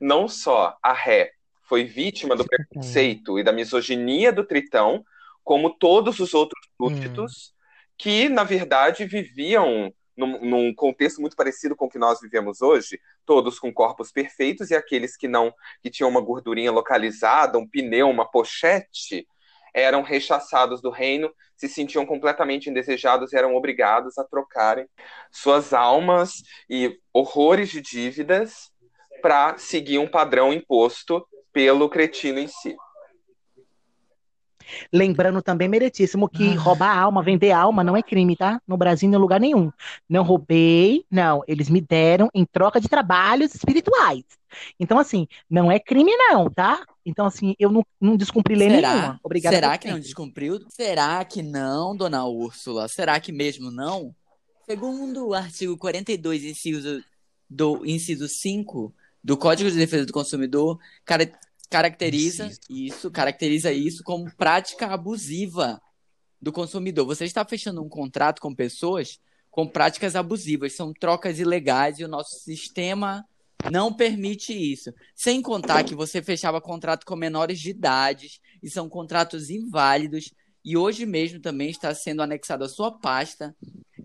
não 0.00 0.28
só 0.28 0.76
a 0.82 0.92
Ré 0.92 1.32
foi 1.62 1.84
vítima 1.84 2.34
do 2.34 2.44
preconceito 2.44 3.38
e 3.38 3.44
da 3.44 3.52
misoginia 3.52 4.32
do 4.32 4.44
Tritão, 4.44 5.04
como 5.44 5.70
todos 5.70 6.18
os 6.18 6.34
outros 6.34 6.68
súditos 6.76 7.54
que, 7.96 8.28
na 8.28 8.44
verdade, 8.44 9.04
viviam 9.04 9.92
num, 10.16 10.40
num 10.44 10.74
contexto 10.74 11.20
muito 11.20 11.36
parecido 11.36 11.74
com 11.74 11.86
o 11.86 11.88
que 11.88 11.98
nós 11.98 12.20
vivemos 12.20 12.60
hoje, 12.60 13.00
todos 13.24 13.58
com 13.58 13.72
corpos 13.72 14.12
perfeitos 14.12 14.70
e 14.70 14.74
aqueles 14.74 15.16
que 15.16 15.26
não, 15.26 15.52
que 15.82 15.90
tinham 15.90 16.10
uma 16.10 16.20
gordurinha 16.20 16.70
localizada, 16.70 17.58
um 17.58 17.66
pneu, 17.66 18.08
uma 18.08 18.30
pochete, 18.30 19.26
eram 19.72 20.02
rechaçados 20.02 20.82
do 20.82 20.90
reino, 20.90 21.32
se 21.60 21.68
sentiam 21.68 22.06
completamente 22.06 22.70
indesejados 22.70 23.32
e 23.32 23.36
eram 23.36 23.54
obrigados 23.54 24.16
a 24.16 24.24
trocarem 24.24 24.88
suas 25.30 25.74
almas 25.74 26.42
e 26.70 26.98
horrores 27.12 27.68
de 27.68 27.82
dívidas 27.82 28.72
para 29.20 29.58
seguir 29.58 29.98
um 29.98 30.08
padrão 30.08 30.54
imposto 30.54 31.26
pelo 31.52 31.90
cretino 31.90 32.38
em 32.38 32.48
si. 32.48 32.74
Lembrando 34.92 35.42
também, 35.42 35.68
meritíssimo, 35.68 36.28
que 36.28 36.48
Ah. 36.56 36.58
roubar 36.60 36.96
alma, 36.98 37.22
vender 37.22 37.50
alma 37.52 37.82
não 37.84 37.96
é 37.96 38.02
crime, 38.02 38.36
tá? 38.36 38.60
No 38.66 38.76
Brasil, 38.76 39.08
em 39.10 39.16
lugar 39.16 39.40
nenhum. 39.40 39.70
Não 40.08 40.22
roubei, 40.22 41.04
não. 41.10 41.42
Eles 41.46 41.68
me 41.68 41.80
deram 41.80 42.28
em 42.34 42.44
troca 42.44 42.80
de 42.80 42.88
trabalhos 42.88 43.54
espirituais. 43.54 44.24
Então, 44.78 44.98
assim, 44.98 45.26
não 45.48 45.70
é 45.70 45.78
crime, 45.78 46.10
não, 46.16 46.50
tá? 46.50 46.84
Então, 47.06 47.24
assim, 47.26 47.54
eu 47.58 47.70
não, 47.70 47.84
não 48.00 48.16
descumpri 48.16 48.54
lei 48.54 48.68
Será? 48.70 48.92
nenhuma. 48.94 49.20
Obrigada 49.22 49.54
Será 49.56 49.78
que 49.78 49.86
não 49.86 49.94
sempre. 49.94 50.06
descumpriu? 50.06 50.60
Será 50.68 51.24
que 51.24 51.42
não, 51.42 51.96
dona 51.96 52.24
Úrsula? 52.26 52.88
Será 52.88 53.18
que 53.20 53.30
mesmo 53.32 53.70
não? 53.70 54.14
Segundo 54.66 55.28
o 55.28 55.34
artigo 55.34 55.76
42, 55.76 56.44
inciso, 56.44 57.02
do 57.48 57.84
inciso 57.86 58.28
5 58.28 58.92
do 59.22 59.36
Código 59.36 59.70
de 59.70 59.76
Defesa 59.76 60.06
do 60.06 60.12
Consumidor, 60.12 60.78
cara- 61.04 61.30
caracteriza 61.70 62.50
isso, 62.68 63.10
caracteriza 63.10 63.72
isso 63.72 64.02
como 64.02 64.30
prática 64.36 64.88
abusiva 64.88 65.80
do 66.42 66.52
consumidor. 66.52 67.06
Você 67.06 67.24
está 67.24 67.44
fechando 67.44 67.82
um 67.82 67.88
contrato 67.88 68.40
com 68.40 68.54
pessoas 68.54 69.18
com 69.50 69.66
práticas 69.66 70.14
abusivas, 70.14 70.74
são 70.74 70.92
trocas 70.92 71.40
ilegais 71.40 71.98
e 71.98 72.04
o 72.04 72.08
nosso 72.08 72.36
sistema 72.40 73.24
não 73.70 73.92
permite 73.92 74.52
isso. 74.52 74.92
Sem 75.14 75.42
contar 75.42 75.84
que 75.84 75.94
você 75.94 76.22
fechava 76.22 76.60
contrato 76.60 77.04
com 77.04 77.16
menores 77.16 77.58
de 77.58 77.70
idade 77.70 78.40
e 78.62 78.70
são 78.70 78.88
contratos 78.88 79.50
inválidos. 79.50 80.32
E 80.64 80.76
hoje 80.76 81.04
mesmo 81.04 81.40
também 81.40 81.68
está 81.68 81.92
sendo 81.94 82.22
anexado 82.22 82.64
à 82.64 82.68
sua 82.68 82.92
pasta 82.92 83.54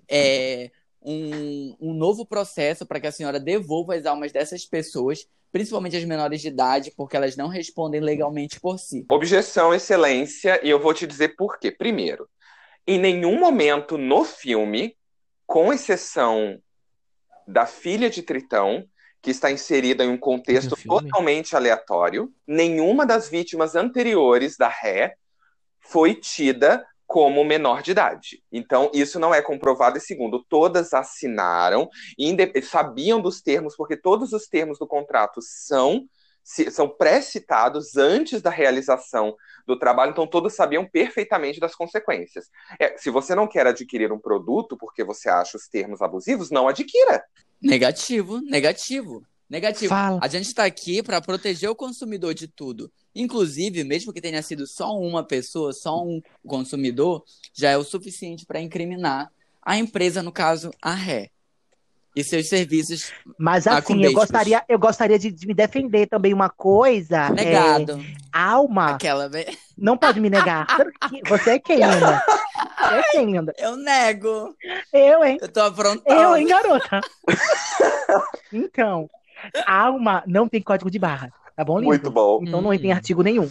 é, 0.09 0.71
um, 1.01 1.75
um 1.79 1.93
novo 1.93 2.25
processo 2.25 2.85
para 2.85 2.99
que 2.99 3.07
a 3.07 3.11
senhora 3.11 3.39
devolva 3.39 3.95
as 3.95 4.05
almas 4.05 4.31
dessas 4.31 4.65
pessoas, 4.65 5.27
principalmente 5.55 5.95
as 5.95 6.03
menores 6.03 6.41
de 6.41 6.49
idade, 6.49 6.91
porque 6.97 7.15
elas 7.15 7.37
não 7.37 7.47
respondem 7.47 8.01
legalmente 8.01 8.59
por 8.59 8.77
si. 8.77 9.05
Objeção, 9.09 9.73
excelência, 9.73 10.59
e 10.61 10.69
eu 10.69 10.77
vou 10.77 10.93
te 10.93 11.07
dizer 11.07 11.37
por 11.37 11.57
quê. 11.57 11.71
Primeiro, 11.71 12.27
em 12.85 12.99
nenhum 12.99 13.39
momento 13.39 13.97
no 13.97 14.25
filme, 14.25 14.97
com 15.47 15.71
exceção 15.71 16.59
da 17.47 17.65
filha 17.65 18.09
de 18.09 18.21
Tritão, 18.21 18.85
que 19.21 19.31
está 19.31 19.49
inserida 19.49 20.03
em 20.03 20.09
um 20.09 20.17
contexto 20.17 20.75
totalmente 20.75 21.55
aleatório, 21.55 22.29
nenhuma 22.45 23.05
das 23.05 23.29
vítimas 23.29 23.77
anteriores 23.77 24.57
da 24.57 24.67
Ré 24.67 25.15
foi 25.79 26.15
tida 26.15 26.85
como 27.07 27.43
menor 27.43 27.81
de 27.81 27.91
idade. 27.91 28.43
Então, 28.51 28.89
isso 28.93 29.19
não 29.19 29.33
é 29.33 29.41
comprovado. 29.41 29.97
E 29.97 30.01
segundo, 30.01 30.43
todas 30.49 30.93
assinaram, 30.93 31.89
sabiam 32.63 33.21
dos 33.21 33.41
termos, 33.41 33.75
porque 33.75 33.95
todos 33.95 34.33
os 34.33 34.47
termos 34.47 34.79
do 34.79 34.87
contrato 34.87 35.39
são, 35.41 36.05
são 36.43 36.89
pré-citados 36.89 37.95
antes 37.95 38.41
da 38.41 38.49
realização 38.49 39.35
do 39.65 39.77
trabalho, 39.77 40.11
então 40.11 40.27
todos 40.27 40.53
sabiam 40.53 40.85
perfeitamente 40.85 41.59
das 41.59 41.75
consequências. 41.75 42.49
É, 42.79 42.97
se 42.97 43.09
você 43.09 43.33
não 43.33 43.47
quer 43.47 43.65
adquirir 43.65 44.11
um 44.11 44.19
produto 44.19 44.77
porque 44.77 45.03
você 45.03 45.29
acha 45.29 45.57
os 45.57 45.67
termos 45.67 46.01
abusivos, 46.01 46.51
não 46.51 46.67
adquira. 46.67 47.23
Negativo, 47.61 48.39
negativo, 48.41 49.23
negativo. 49.55 49.89
Fala. 49.89 50.19
A 50.21 50.27
gente 50.27 50.47
está 50.47 50.65
aqui 50.65 51.01
para 51.01 51.21
proteger 51.21 51.69
o 51.69 51.75
consumidor 51.75 52.33
de 52.33 52.45
tudo. 52.47 52.91
Inclusive, 53.15 53.83
mesmo 53.85 54.11
que 54.11 54.19
tenha 54.19 54.41
sido 54.41 54.67
só 54.67 54.91
uma 54.97 55.23
pessoa, 55.23 55.71
só 55.71 56.03
um 56.03 56.21
consumidor, 56.45 57.23
já 57.53 57.69
é 57.69 57.77
o 57.77 57.83
suficiente 57.83 58.45
para 58.45 58.59
incriminar 58.59 59.31
a 59.61 59.77
empresa, 59.77 60.21
no 60.21 60.31
caso, 60.31 60.71
a 60.81 60.93
Ré. 60.93 61.29
E 62.13 62.23
seus 62.23 62.47
serviços 62.47 63.11
Mas 63.37 63.67
assim, 63.67 64.01
eu 64.03 64.13
gostaria, 64.13 64.63
eu 64.69 64.79
gostaria 64.79 65.19
de, 65.19 65.29
de 65.31 65.45
me 65.47 65.53
defender 65.53 66.07
também 66.07 66.33
uma 66.33 66.49
coisa. 66.49 67.29
negado. 67.29 67.93
É, 67.99 68.37
alma, 68.37 68.91
Aquela. 68.91 69.27
ve- 69.27 69.57
não 69.77 69.97
pode 69.97 70.19
me 70.21 70.29
negar. 70.29 70.65
Você 71.27 71.51
é 71.51 71.59
quem, 71.59 71.77
linda? 71.77 72.23
Você 72.79 72.93
é 72.95 73.01
quem, 73.11 73.25
linda? 73.31 73.53
Eu 73.57 73.75
nego. 73.75 74.55
Eu, 74.93 75.23
hein? 75.25 75.37
Eu 75.41 75.47
tô 75.49 75.59
Eu, 75.61 75.65
aprontando. 75.67 76.37
hein, 76.37 76.47
garota? 76.47 77.01
Então, 78.53 79.09
alma 79.65 80.23
não 80.27 80.47
tem 80.47 80.61
código 80.61 80.89
de 80.91 80.99
barra, 80.99 81.31
tá 81.55 81.63
bom, 81.63 81.77
lindo? 81.77 81.87
Muito 81.89 82.11
bom. 82.11 82.39
Então 82.41 82.61
não 82.61 82.77
tem 82.77 82.91
Hum. 82.91 82.95
artigo 82.95 83.21
nenhum. 83.23 83.49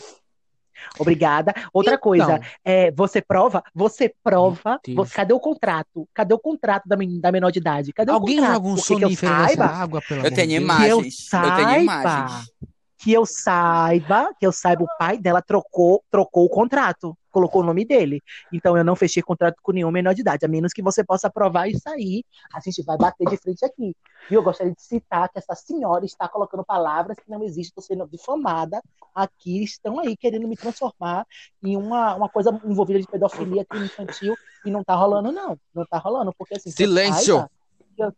Obrigada. 0.99 1.55
Outra 1.73 1.93
Então, 1.95 2.03
coisa, 2.03 2.41
é, 2.65 2.91
você 2.91 3.23
prova, 3.23 3.63
você 3.75 4.13
prova, 4.23 4.79
você- 4.95 5.15
cadê 5.15 5.33
o 5.33 5.41
contrato? 5.41 6.07
Cadê 6.13 6.35
o 6.35 6.39
contrato 6.39 6.87
da, 6.87 6.97
men- 6.97 7.21
da 7.21 7.33
menor 7.33 7.51
de 7.51 7.59
idade? 7.59 7.93
Cadê 7.93 8.11
Alguém 8.11 8.39
o 8.39 8.43
contrato? 8.43 8.55
joga 8.57 8.69
um 8.69 8.77
sonífero 8.77 9.35
nessa 9.37 9.65
água, 9.65 10.03
pelo 10.03 10.25
Eu 10.27 10.31
tenho 10.35 10.49
que 10.49 10.55
eu 10.55 10.61
imagens. 10.63 11.33
Eu 11.33 11.55
tenho 11.55 11.81
imagens. 11.83 12.53
Que 13.05 13.12
eu 13.12 13.27
saiba, 13.27 14.33
que 14.40 14.47
eu 14.47 14.51
saiba, 14.51 14.83
o 14.83 14.88
pai 14.99 15.19
dela 15.19 15.43
trocou, 15.43 16.03
trocou 16.11 16.47
o 16.47 16.49
contrato, 16.49 17.14
colocou 17.31 17.61
o 17.61 17.64
nome 17.64 17.85
dele. 17.85 18.23
Então 18.51 18.79
eu 18.79 18.83
não 18.83 18.97
fechei 18.97 19.23
contrato 19.23 19.57
com 19.62 19.73
nenhum 19.73 19.90
menor 19.90 20.14
de 20.14 20.23
idade, 20.23 20.47
a 20.47 20.49
menos 20.49 20.73
que 20.73 20.81
você 20.81 21.05
possa 21.05 21.29
provar 21.29 21.69
isso 21.69 21.87
aí. 21.87 22.25
A 22.55 22.61
gente 22.61 22.83
vai 22.83 22.97
bater 22.97 23.29
de 23.29 23.37
frente 23.37 23.62
aqui. 23.62 23.95
E 24.31 24.33
eu 24.33 24.43
gostaria 24.43 24.73
de 24.73 24.81
citar 24.81 25.29
que 25.29 25.38
essa 25.38 25.55
senhora 25.55 26.07
está 26.07 26.27
colocando 26.27 26.64
palavras 26.64 27.19
que 27.19 27.31
não 27.31 27.45
existem, 27.45 27.64
estou 27.79 27.85
sendo 27.85 28.09
difamada 28.09 28.81
aqui, 29.14 29.62
estão 29.62 30.01
aí 30.01 30.17
querendo 30.17 30.49
me 30.49 30.57
transformar 30.57 31.27
em 31.62 31.77
uma, 31.77 32.14
uma 32.14 32.29
coisa 32.31 32.59
envolvida 32.64 32.99
de 33.01 33.07
pedofilia, 33.07 33.67
crime 33.67 33.85
infantil, 33.85 34.35
e 34.64 34.71
não 34.71 34.83
tá 34.83 34.95
rolando, 34.95 35.31
não. 35.31 35.59
Não 35.75 35.85
tá 35.85 35.99
rolando, 35.99 36.33
porque 36.38 36.55
assim. 36.55 36.71
Silêncio! 36.71 37.37
saiba, 37.37 37.51
eu- 37.99 38.14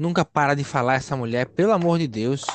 Nunca 0.00 0.24
para 0.24 0.54
de 0.54 0.64
falar 0.64 0.94
essa 0.94 1.14
mulher, 1.14 1.44
pelo 1.46 1.72
amor 1.72 1.98
de 1.98 2.08
Deus. 2.08 2.46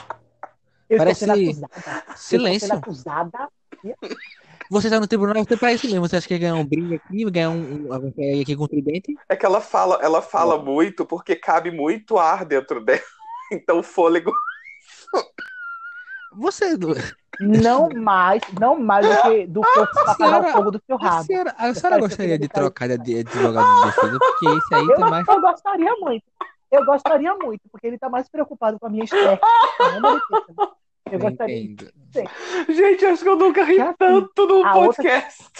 eu 0.90 0.98
Parece- 0.98 1.26
estou 1.26 1.38
sendo 1.38 1.66
acusada. 1.66 2.04
Eu 2.10 2.18
Silêncio. 2.18 2.66
estou 2.66 2.94
sendo 2.94 3.10
acusada 3.12 3.50
Você 4.72 4.90
tá 4.90 5.00
no 5.00 5.06
tribunal, 5.06 5.44
você 5.46 5.56
pra 5.56 5.72
isso 5.72 5.86
mesmo. 5.86 6.08
Você 6.08 6.16
acha 6.16 6.28
que 6.28 6.40
ganhar 6.40 6.56
um 6.56 6.66
brinde 6.66 6.96
aqui, 6.96 7.24
ganhar 7.30 7.52
um, 7.52 7.88
um 7.88 7.94
aqui 8.42 8.56
com 8.56 8.64
um 8.64 8.68
tridente? 8.68 9.16
É 9.30 9.36
que 9.36 9.46
ela 9.46 9.62
fala, 9.62 10.00
ela 10.02 10.24
fala 10.24 10.58
muito 10.58 11.06
porque 11.06 11.36
cabe 11.36 11.70
muito 11.70 12.18
ar 12.18 12.44
dentro 12.46 12.84
dela. 12.84 13.00
Então, 13.54 13.78
o 13.78 13.84
fôlego. 13.84 14.32
Você. 16.36 16.76
Não 17.40 17.90
mais, 17.90 18.42
não 18.60 18.80
mais 18.80 19.06
do 19.08 19.22
que, 19.22 19.46
do 19.46 19.62
que 19.62 19.78
eu 19.80 19.84
apagar 19.84 20.16
senhora- 20.16 20.50
o 20.50 20.52
fogo 20.52 20.72
do 20.72 20.82
seu 20.84 20.96
A 20.96 21.00
rabo. 21.00 21.24
senhora, 21.26 21.56
a 21.56 21.74
senhora 21.76 22.00
gostaria 22.00 22.40
de 22.40 22.48
trocar 22.48 22.88
de 22.98 23.20
advogado 23.20 23.68
de 23.76 23.86
defesa, 23.86 24.18
porque 24.20 24.46
esse 24.48 24.74
aí 24.74 24.82
Eu, 24.88 24.96
tá 24.96 25.10
mais. 25.12 25.28
eu 25.28 25.42
gostaria 25.42 25.96
muito. 26.00 26.24
Eu 26.76 26.86
gostaria 26.86 27.34
muito, 27.36 27.62
porque 27.72 27.88
ele 27.88 27.98
tá 27.98 28.10
mais 28.10 28.28
preocupado 28.30 28.80
com 28.80 28.88
a 28.88 28.90
minha 28.90 29.04
estética. 29.04 29.46
Letícia. 30.02 30.76
Eu 31.12 31.20
gostaria, 31.20 31.64
Entendo. 31.64 31.92
Gente, 32.70 33.06
acho 33.06 33.24
que 33.24 33.30
eu 33.30 33.36
nunca 33.36 33.64
ri 33.64 33.76
Já 33.78 33.90
sim. 33.92 33.96
tanto 34.00 34.48
no 34.48 34.66
A 34.66 34.76
outra- 34.76 35.04
podcast. 35.04 35.52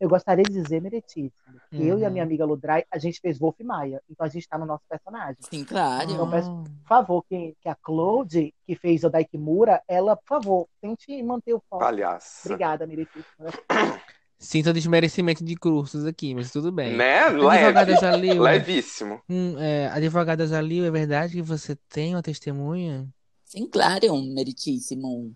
eu 0.00 0.08
gostaria 0.08 0.42
de 0.44 0.52
dizer, 0.52 0.80
Meretíssimo, 0.80 1.60
que 1.70 1.86
eu 1.86 1.98
e 1.98 2.04
a 2.04 2.06
Uhum. 2.06 2.12
minha 2.12 2.24
amiga 2.24 2.44
Ludray, 2.46 2.84
a 2.90 2.96
gente 2.98 3.20
fez 3.20 3.38
Wolf 3.38 3.60
Maia. 3.62 4.00
Então 4.10 4.24
a 4.26 4.30
gente 4.30 4.48
tá 4.48 4.56
no 4.56 4.64
nosso 4.64 4.82
personagem. 4.88 5.36
Sim, 5.40 5.62
claro. 5.64 6.10
Então, 6.10 6.30
peço, 6.30 6.50
por 6.50 6.88
favor, 6.88 7.22
que, 7.28 7.54
que 7.60 7.68
a 7.68 7.74
Claude, 7.74 8.54
que 8.66 8.74
fez 8.76 9.04
o 9.04 9.10
Daikimura, 9.10 9.82
ela, 9.86 10.16
por 10.16 10.26
favor, 10.26 10.68
tente 10.80 11.22
manter 11.22 11.52
o 11.52 11.62
foco. 11.68 11.84
Palhaça. 11.84 12.48
Obrigada, 12.48 12.86
Meretíssimo. 12.86 13.24
Sinto 14.44 14.72
desmerecimento 14.74 15.42
de 15.42 15.56
cursos 15.56 16.04
aqui, 16.04 16.34
mas 16.34 16.50
tudo 16.52 16.70
bem. 16.70 16.94
Né? 16.96 17.18
A 17.20 17.26
advogada 17.28 17.90
Leve. 17.92 18.00
já 18.00 18.14
leu. 18.14 18.42
Levíssimo. 18.42 19.20
Hum, 19.28 19.56
é, 19.58 19.86
a 19.88 19.94
advogada 19.94 20.46
já 20.46 20.60
leu, 20.60 20.84
é 20.84 20.90
verdade 20.90 21.32
que 21.32 21.42
você 21.42 21.74
tem 21.88 22.14
uma 22.14 22.22
testemunha? 22.22 23.08
Sim, 23.44 23.66
claro, 23.66 24.14
meritíssimo. 24.22 25.32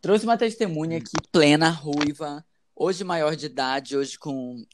Trouxe 0.00 0.24
uma 0.24 0.38
testemunha 0.38 0.96
aqui, 0.98 1.10
plena, 1.30 1.68
ruiva, 1.68 2.44
hoje 2.74 3.04
maior 3.04 3.36
de 3.36 3.46
idade, 3.46 3.96
hoje 3.96 4.18
com 4.18 4.64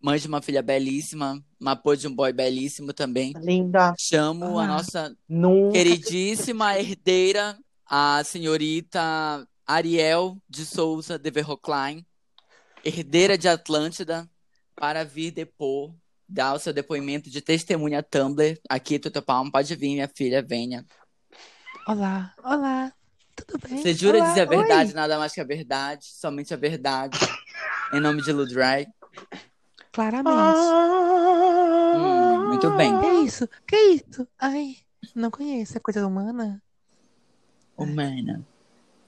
mãe 0.00 0.18
de 0.18 0.26
uma 0.26 0.40
filha 0.40 0.62
belíssima, 0.62 1.42
mapô 1.60 1.94
de 1.94 2.08
um 2.08 2.14
boy 2.14 2.32
belíssimo 2.32 2.92
também. 2.92 3.34
Linda. 3.42 3.94
Chamo 3.98 4.58
a 4.58 4.64
Ah. 4.64 4.66
nossa 4.68 5.16
Nunca. 5.28 5.72
queridíssima 5.72 6.78
herdeira, 6.78 7.58
a 7.84 8.22
senhorita 8.24 9.46
Ariel 9.66 10.38
de 10.48 10.64
Souza 10.64 11.18
de 11.18 11.30
Verrocline, 11.30 12.06
herdeira 12.84 13.38
de 13.38 13.48
Atlântida, 13.48 14.28
para 14.74 15.04
vir 15.04 15.30
depor, 15.30 15.94
dar 16.28 16.54
o 16.54 16.58
seu 16.58 16.72
depoimento 16.72 17.30
de 17.30 17.40
testemunha 17.40 18.02
Tumblr. 18.02 18.58
Aqui, 18.68 18.98
Tuta 18.98 19.22
Palma, 19.22 19.50
pode 19.50 19.74
vir, 19.76 19.94
minha 19.94 20.08
filha, 20.08 20.42
venha. 20.42 20.84
Olá, 21.86 22.34
olá, 22.42 22.92
tudo 23.34 23.58
bem? 23.58 23.78
Você 23.78 23.92
jura 23.94 24.18
Olá, 24.18 24.28
dizer 24.28 24.46
a 24.46 24.50
oi. 24.50 24.56
verdade, 24.56 24.94
nada 24.94 25.18
mais 25.18 25.32
que 25.32 25.40
a 25.40 25.44
verdade, 25.44 26.06
somente 26.06 26.54
a 26.54 26.56
verdade, 26.56 27.18
em 27.92 28.00
nome 28.00 28.22
de 28.22 28.32
Ludray? 28.32 28.86
Claramente. 29.92 30.58
Hum, 31.94 32.48
muito 32.48 32.70
bem. 32.76 32.98
Que 32.98 33.06
isso? 33.26 33.48
Que 33.66 33.76
isso? 33.76 34.26
Ai, 34.38 34.76
não 35.14 35.30
conheço, 35.30 35.76
é 35.76 35.80
coisa 35.80 36.06
humana? 36.06 36.62
Humana. 37.76 38.46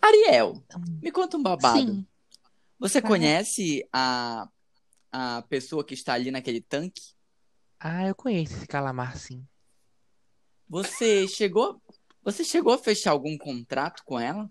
Ariel, 0.03 0.63
me 1.03 1.11
conta 1.11 1.37
um 1.37 1.43
babado. 1.43 1.79
Sim. 1.79 2.07
Você 2.79 3.01
Tá. 3.01 3.09
conhece 3.09 3.87
a, 3.93 4.49
a 5.13 5.43
pessoa 5.49 5.85
que 5.85 5.95
está 5.95 6.15
ali 6.15 6.31
naquele 6.31 6.61
tanque? 6.61 7.03
Ah, 7.81 8.07
eu 8.07 8.15
conheço 8.15 8.55
esse 8.57 8.67
calamar, 8.67 9.17
sim. 9.17 9.47
Você 10.69 11.29
chegou, 11.29 11.81
você 12.23 12.43
chegou 12.45 12.73
a 12.73 12.79
fechar 12.79 13.11
algum 13.13 13.37
contrato 13.37 14.03
com 14.05 14.19
ela? 14.19 14.49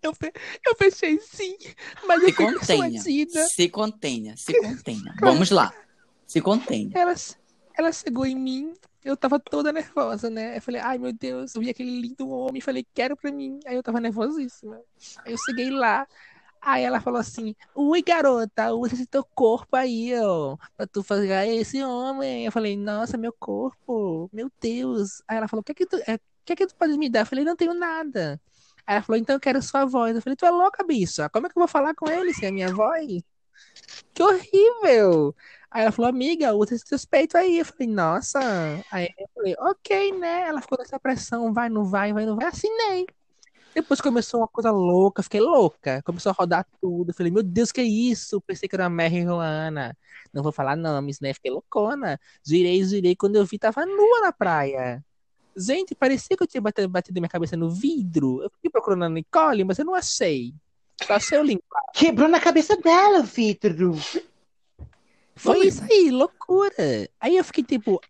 Eu, 0.00 0.14
fe- 0.14 0.32
eu 0.64 0.76
fechei 0.76 1.18
sim, 1.18 1.56
mas 2.06 2.22
Se 2.22 2.28
eu 2.28 2.34
contenha. 2.34 3.02
Se 3.48 3.68
contenha, 3.68 4.36
se 4.36 4.52
contenha. 4.62 5.14
Vamos 5.20 5.50
lá. 5.50 5.72
Se 6.24 6.40
contenha. 6.40 6.90
Ela, 6.94 7.14
ela 7.76 7.92
chegou 7.92 8.24
em 8.24 8.36
mim, 8.36 8.72
eu 9.04 9.16
tava 9.16 9.40
toda 9.40 9.72
nervosa, 9.72 10.30
né? 10.30 10.56
Eu 10.56 10.62
falei, 10.62 10.80
ai 10.80 10.98
meu 10.98 11.12
Deus, 11.12 11.52
eu 11.54 11.60
vi 11.60 11.70
aquele 11.70 12.00
lindo 12.00 12.28
homem, 12.28 12.60
falei, 12.60 12.86
quero 12.94 13.16
pra 13.16 13.32
mim. 13.32 13.58
Aí 13.66 13.74
eu 13.74 13.82
tava 13.82 14.00
nervosíssima. 14.00 14.80
Aí 15.24 15.32
eu 15.32 15.38
cheguei 15.38 15.68
lá, 15.68 16.06
aí 16.72 16.84
ela 16.84 17.00
falou 17.00 17.20
assim, 17.20 17.54
ui 17.74 18.02
garota, 18.02 18.72
usa 18.74 18.94
esse 18.94 19.06
teu 19.06 19.24
corpo 19.24 19.76
aí, 19.76 20.12
ó, 20.20 20.56
pra 20.76 20.86
tu 20.86 21.02
fazer 21.02 21.46
esse 21.48 21.82
homem. 21.82 22.44
Eu 22.44 22.52
falei, 22.52 22.76
nossa, 22.76 23.16
meu 23.16 23.32
corpo, 23.32 24.28
meu 24.32 24.50
Deus. 24.60 25.22
Aí 25.26 25.36
ela 25.38 25.48
falou, 25.48 25.60
o 25.62 25.64
que 25.64 25.72
é 25.72 25.74
que 25.74 25.86
tu, 25.86 25.96
é, 26.06 26.18
que 26.44 26.52
é 26.52 26.56
que 26.56 26.66
tu 26.66 26.74
pode 26.76 26.96
me 26.98 27.08
dar? 27.08 27.20
Eu 27.20 27.26
falei, 27.26 27.44
não 27.44 27.56
tenho 27.56 27.74
nada. 27.74 28.40
Aí 28.86 28.96
ela 28.96 29.02
falou, 29.02 29.18
então 29.20 29.36
eu 29.36 29.40
quero 29.40 29.62
sua 29.62 29.84
voz. 29.84 30.14
Eu 30.16 30.22
falei, 30.22 30.36
tu 30.36 30.46
é 30.46 30.50
louca, 30.50 30.84
bicha, 30.84 31.28
como 31.30 31.46
é 31.46 31.50
que 31.50 31.58
eu 31.58 31.60
vou 31.60 31.68
falar 31.68 31.94
com 31.94 32.08
ele 32.10 32.32
sem 32.34 32.48
a 32.48 32.52
minha 32.52 32.72
voz? 32.72 33.22
Que 34.14 34.22
horrível! 34.22 35.34
Aí 35.70 35.82
ela 35.82 35.92
falou, 35.92 36.08
amiga, 36.08 36.54
usa 36.54 36.74
esses 36.74 36.88
teus 36.88 37.04
peitos 37.04 37.34
aí. 37.34 37.58
Eu 37.58 37.64
falei, 37.64 37.86
nossa. 37.88 38.40
Aí 38.90 39.08
eu 39.18 39.28
falei, 39.34 39.54
ok, 39.58 40.12
né? 40.18 40.42
Ela 40.48 40.60
ficou 40.62 40.78
nessa 40.78 40.98
pressão, 40.98 41.52
vai, 41.52 41.68
não 41.68 41.84
vai, 41.84 42.12
vai, 42.12 42.26
não 42.26 42.36
vai. 42.36 42.46
Assinei. 42.46 43.06
Depois 43.78 44.00
começou 44.00 44.40
uma 44.40 44.48
coisa 44.48 44.72
louca, 44.72 45.22
fiquei 45.22 45.38
louca. 45.40 46.02
Começou 46.02 46.30
a 46.30 46.32
rodar 46.36 46.66
tudo. 46.80 47.14
Falei, 47.14 47.30
meu 47.30 47.44
Deus, 47.44 47.70
que 47.70 47.80
é 47.80 47.84
isso? 47.84 48.40
Pensei 48.40 48.68
que 48.68 48.74
era 48.74 48.86
a 48.86 48.90
Mary 48.90 49.22
Joana. 49.22 49.96
Não 50.34 50.42
vou 50.42 50.50
falar 50.50 50.74
nomes, 50.74 51.20
né? 51.20 51.32
Fiquei 51.32 51.52
loucona. 51.52 52.18
Girei, 52.44 52.82
girei. 52.82 53.14
Quando 53.14 53.36
eu 53.36 53.44
vi, 53.46 53.56
tava 53.56 53.86
nua 53.86 54.20
na 54.20 54.32
praia. 54.32 55.00
Gente, 55.56 55.94
parecia 55.94 56.36
que 56.36 56.42
eu 56.42 56.46
tinha 56.48 56.60
batido, 56.60 56.88
batido 56.88 57.20
minha 57.20 57.28
cabeça 57.28 57.56
no 57.56 57.70
vidro. 57.70 58.42
Eu 58.42 58.50
fiquei 58.50 58.68
procurando 58.68 59.04
a 59.04 59.08
Nicole, 59.08 59.62
mas 59.62 59.78
eu 59.78 59.84
não 59.84 59.94
achei. 59.94 60.52
Só 61.06 61.14
achei 61.14 61.38
o 61.38 61.44
link. 61.44 61.62
Quebrou 61.94 62.28
na 62.28 62.40
cabeça 62.40 62.76
dela, 62.76 63.22
Vitor. 63.22 63.76
Foi 65.36 65.54
Foi. 65.54 65.66
isso 65.68 65.84
aí, 65.84 66.10
loucura. 66.10 67.08
Aí 67.20 67.36
eu 67.36 67.44
fiquei 67.44 67.62
tipo. 67.62 68.00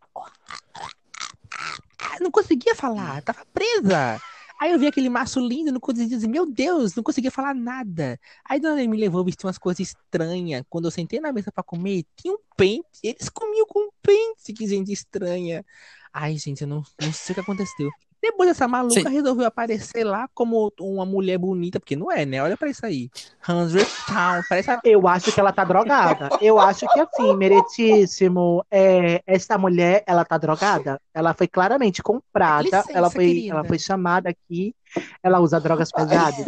Não 2.23 2.31
conseguia 2.31 2.75
falar, 2.75 3.21
tava 3.21 3.45
presa. 3.53 4.19
Aí 4.61 4.73
eu 4.73 4.79
vi 4.79 4.87
aquele 4.87 5.09
maço 5.09 5.39
lindo, 5.41 5.71
não 5.71 5.81
conseguia 5.81 6.09
dizer, 6.09 6.29
meu 6.29 6.45
Deus, 6.45 6.95
não 6.95 7.03
conseguia 7.03 7.31
falar 7.31 7.55
nada. 7.55 8.19
Aí 8.45 8.59
Dona 8.59 8.75
Nery 8.75 8.89
me 8.89 8.97
levou 8.97 9.21
a 9.21 9.25
vestir 9.25 9.47
umas 9.47 9.59
coisas 9.59 9.81
estranhas. 9.81 10.65
Quando 10.69 10.87
eu 10.87 10.91
sentei 10.91 11.21
na 11.21 11.33
mesa 11.33 11.53
pra 11.53 11.63
comer, 11.63 12.05
tinha 12.17 12.35
um 12.35 12.39
pente. 12.57 12.85
Eles 13.03 13.29
comiam 13.29 13.67
com 13.67 13.89
pente, 14.03 14.53
que 14.53 14.67
gente 14.67 14.93
estranha. 14.93 15.65
Ai, 16.13 16.37
gente, 16.37 16.63
eu 16.63 16.69
não, 16.69 16.83
não 17.01 17.13
sei 17.13 17.33
o 17.33 17.35
que 17.35 17.41
aconteceu. 17.41 17.89
Depois 18.21 18.51
essa 18.51 18.67
maluca 18.67 19.01
Sim. 19.01 19.09
resolveu 19.09 19.47
aparecer 19.47 20.03
lá 20.05 20.29
como 20.35 20.73
uma 20.81 21.07
mulher 21.07 21.39
bonita, 21.39 21.79
porque 21.79 21.95
não 21.95 22.11
é, 22.11 22.27
né? 22.27 22.43
Olha 22.43 22.57
pra 22.57 22.69
isso 22.69 22.85
aí. 22.85 23.09
Hundred 23.49 23.87
Town, 24.07 24.43
parece 24.49 24.71
a 24.71 24.81
Eu 24.85 25.07
acho 25.07 25.31
que 25.33 25.39
ela 25.39 25.53
tá 25.53 25.65
drogada. 25.65 26.29
Eu 26.41 26.59
acho 26.59 26.87
que 26.93 27.01
assim, 27.01 27.37
meritíssimo. 27.37 28.65
É, 28.71 29.23
essa 29.27 29.57
mulher, 29.57 30.03
ela 30.07 30.25
tá 30.25 30.37
drogada. 30.37 31.01
Ela 31.15 31.33
foi 31.35 31.47
claramente 31.49 32.03
comprada. 32.03 32.65
Licença, 32.65 32.93
ela, 32.93 33.11
foi, 33.11 33.27
querida. 33.27 33.55
ela 33.55 33.65
foi 33.65 33.79
chamada 33.79 34.29
aqui. 34.31 34.75
Ela 35.23 35.39
usa 35.41 35.61
drogas 35.61 35.91
pesadas. 35.93 36.45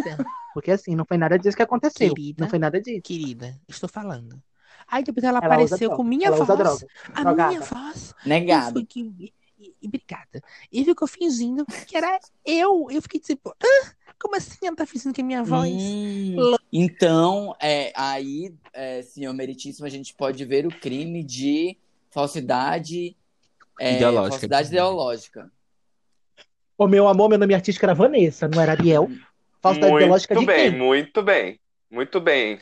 Porque 0.53 0.73
assim, 0.73 0.97
não 0.97 1.05
foi 1.05 1.17
nada 1.19 1.39
disso 1.39 1.57
que 1.57 1.63
aconteceu. 1.63 2.13
Querida. 2.15 2.43
Não 2.43 2.51
foi 2.51 2.59
nada 2.59 2.81
disso. 2.81 3.01
querida, 3.03 3.55
estou 3.69 3.89
falando. 3.89 4.43
Aí 4.89 5.05
depois 5.05 5.23
ela, 5.23 5.39
Ela 5.39 5.47
apareceu 5.47 5.91
com 5.93 6.03
minha 6.03 6.27
ela 6.27 6.37
usa 6.37 6.45
voz. 6.47 6.59
droga. 6.59 6.87
A 7.15 7.23
Drogada. 7.23 7.49
minha 7.51 7.61
voz. 7.61 8.15
Negado. 8.27 8.85
que... 8.85 9.33
e, 9.61 9.75
e- 9.83 9.87
obrigada. 9.87 10.43
E 10.73 10.85
ficou 10.85 11.07
fingindo 11.07 11.65
que 11.87 11.97
era 11.97 12.19
eu. 12.45 12.87
Eu 12.91 13.03
fiquei 13.03 13.21
tipo, 13.21 13.51
ah, 13.51 13.93
como 14.19 14.35
assim 14.37 14.67
ela 14.67 14.75
tá 14.77 14.87
fingindo 14.87 15.13
que 15.15 15.21
é 15.21 15.25
minha 15.25 15.43
voz? 15.45 15.71
Hum, 15.71 16.57
então, 16.73 17.55
é, 17.61 17.93
aí, 17.95 18.55
é, 18.73 19.03
senhor 19.03 19.33
meritíssimo, 19.35 19.87
a 19.87 19.91
gente 19.91 20.15
pode 20.15 20.45
ver 20.45 20.67
o 20.67 20.71
crime 20.81 21.23
de 21.23 21.77
falsidade, 22.11 23.17
é, 23.79 23.97
Ideológica. 23.97 24.31
falsidade 24.33 24.69
ideológica. 24.69 25.53
Ô, 26.77 26.89
meu 26.89 27.07
amor, 27.07 27.29
meu 27.29 27.39
nome 27.39 27.55
artístico 27.55 27.85
era 27.85 27.95
Vanessa, 27.95 28.49
não 28.49 28.61
era 28.61 28.73
Ariel. 28.73 29.11
Falsidade 29.61 29.95
ideológica 29.95 30.35
Muito 30.35 30.49
de 30.49 30.55
bem, 30.55 30.71
quem? 30.71 30.79
muito 30.79 31.23
bem. 31.23 31.45
Muito 31.45 31.57
bem. 31.57 31.61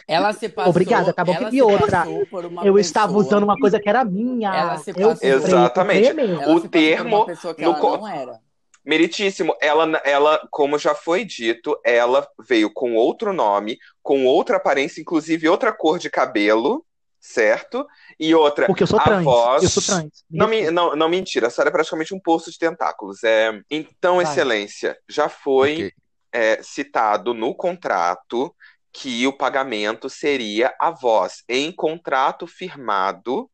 Ela 0.08 0.32
se 0.32 0.48
passou. 0.48 0.70
Obrigada, 0.70 1.12
tá 1.12 1.22
bom. 1.24 1.34
ela 1.34 1.48
E 1.48 1.52
se 1.52 1.62
outra, 1.62 1.98
passou 1.98 2.26
por 2.26 2.46
uma 2.46 2.64
Eu 2.64 2.78
estava 2.78 3.12
usando 3.12 3.42
uma 3.42 3.58
coisa 3.58 3.78
que 3.78 3.88
era 3.88 4.04
minha. 4.04 4.54
Ela 4.54 4.78
se 4.78 4.92
passou- 4.92 5.16
eu 5.20 5.36
Exatamente. 5.36 6.10
o 6.10 6.12
se 6.12 6.36
passou 6.38 6.60
por 6.62 6.70
termo 6.70 7.26
que 7.54 7.62
no 7.62 7.72
não 7.72 8.08
era. 8.08 8.40
Meritíssimo, 8.84 9.54
ela, 9.60 10.00
ela, 10.02 10.40
como 10.50 10.78
já 10.78 10.94
foi 10.94 11.22
dito, 11.24 11.78
ela 11.84 12.26
veio 12.40 12.72
com 12.72 12.94
outro 12.94 13.34
nome, 13.34 13.76
com 14.02 14.24
outra 14.24 14.56
aparência, 14.56 15.00
inclusive 15.02 15.46
outra 15.46 15.72
cor 15.72 15.98
de 15.98 16.08
cabelo, 16.08 16.82
certo? 17.20 17.86
E 18.18 18.34
outra, 18.34 18.64
Porque 18.66 18.84
eu 18.84 18.86
sou 18.86 18.98
a 18.98 19.02
trans. 19.04 19.24
voz- 19.24 19.62
Eu 19.62 19.68
sou 19.68 19.82
trans. 19.82 20.24
Me 20.30 20.38
Não, 20.38 20.48
me- 20.48 20.70
não, 20.70 20.96
não 20.96 21.08
mentira, 21.08 21.48
a 21.48 21.50
senhora 21.50 21.68
é 21.68 21.72
praticamente 21.72 22.14
um 22.14 22.20
poço 22.20 22.50
de 22.50 22.56
tentáculos. 22.58 23.22
É, 23.24 23.60
então, 23.70 24.16
Vai. 24.16 24.24
Excelência, 24.24 24.96
já 25.06 25.28
foi 25.28 25.72
Ok. 25.74 25.92
é, 26.32 26.62
citado 26.62 27.34
no 27.34 27.54
contrato 27.54 28.54
que 29.00 29.24
o 29.28 29.32
pagamento 29.32 30.10
seria 30.10 30.74
a 30.80 30.90
voz. 30.90 31.44
Em 31.48 31.70
contrato 31.70 32.48
firmado, 32.48 33.48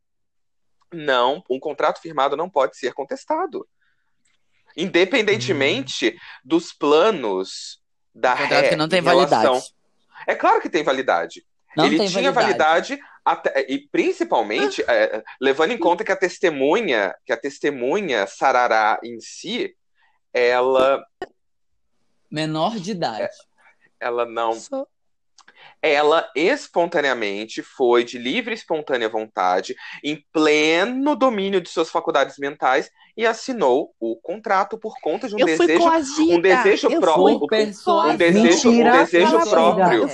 não, 0.90 1.44
um 1.50 1.60
contrato 1.60 2.00
firmado 2.00 2.34
não 2.34 2.48
pode 2.48 2.78
ser 2.78 2.94
contestado. 2.94 3.68
Independentemente 4.74 6.16
dos 6.42 6.72
planos 6.72 7.78
da 8.14 8.32
ré 8.32 8.70
que 8.70 8.76
não 8.76 8.88
tem 8.88 9.00
em 9.00 9.02
relação- 9.02 9.42
validade. 9.54 9.74
É 10.26 10.34
claro 10.34 10.62
que 10.62 10.70
tem 10.70 10.82
validade. 10.82 11.44
Não 11.76 11.86
ele 11.86 11.98
tem 11.98 12.08
tinha 12.08 12.32
validade, 12.32 12.98
até- 13.24 13.66
e 13.68 13.86
principalmente 13.88 14.82
é, 14.88 15.22
levando 15.40 15.72
em 15.72 15.78
conta 15.78 16.04
que 16.04 16.12
a 16.12 16.16
testemunha, 16.16 17.14
que 17.26 17.32
a 17.32 17.36
testemunha 17.36 18.26
Sarará 18.26 18.98
em 19.02 19.20
si, 19.20 19.76
ela, 20.32 21.04
Menor 22.30 22.76
de 22.78 22.92
idade. 22.92 23.28
ela 24.00 24.24
não, 24.24 24.54
Sou- 24.54 24.88
ela 25.80 26.28
espontaneamente 26.34 27.62
foi 27.62 28.04
de 28.04 28.18
livre 28.18 28.52
e 28.52 28.54
espontânea 28.54 29.08
vontade, 29.08 29.76
em 30.02 30.24
pleno 30.32 31.14
domínio 31.14 31.60
de 31.60 31.68
suas 31.68 31.90
faculdades 31.90 32.38
mentais, 32.38 32.90
e 33.16 33.26
assinou 33.26 33.94
o 34.00 34.16
contrato 34.16 34.76
por 34.78 34.94
conta 35.00 35.28
de 35.28 35.34
um 35.34 35.38
Eu 35.38 35.46
desejo, 35.46 35.84
um 36.30 36.40
desejo 36.40 37.00
próprio, 37.00 37.44
um 37.44 38.16
desejo, 38.16 38.70
um 38.70 38.92
desejo 38.92 39.50
próprio. 39.50 40.08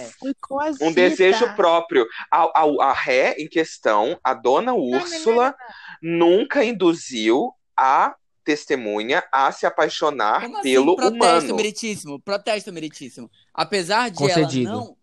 Um 0.80 0.92
desejo 0.92 1.54
próprio. 1.54 2.06
A, 2.30 2.42
a, 2.42 2.90
a 2.90 2.92
ré 2.92 3.36
em 3.38 3.48
questão, 3.48 4.18
a 4.22 4.34
dona 4.34 4.74
Úrsula, 4.74 5.54
nunca 6.02 6.64
induziu 6.64 7.52
a 7.76 8.14
testemunha 8.44 9.22
a 9.32 9.52
se 9.52 9.66
apaixonar 9.66 10.42
Como 10.42 10.58
assim? 10.58 10.70
pelo 10.70 10.96
protesto 10.96 11.44
humano. 11.44 11.56
meritíssimo, 11.56 12.20
protesto 12.20 12.72
meritíssimo. 12.72 13.30
Apesar 13.54 14.10
de 14.10 14.16
Concedido. 14.16 14.68
ela 14.68 14.78
não, 14.78 14.96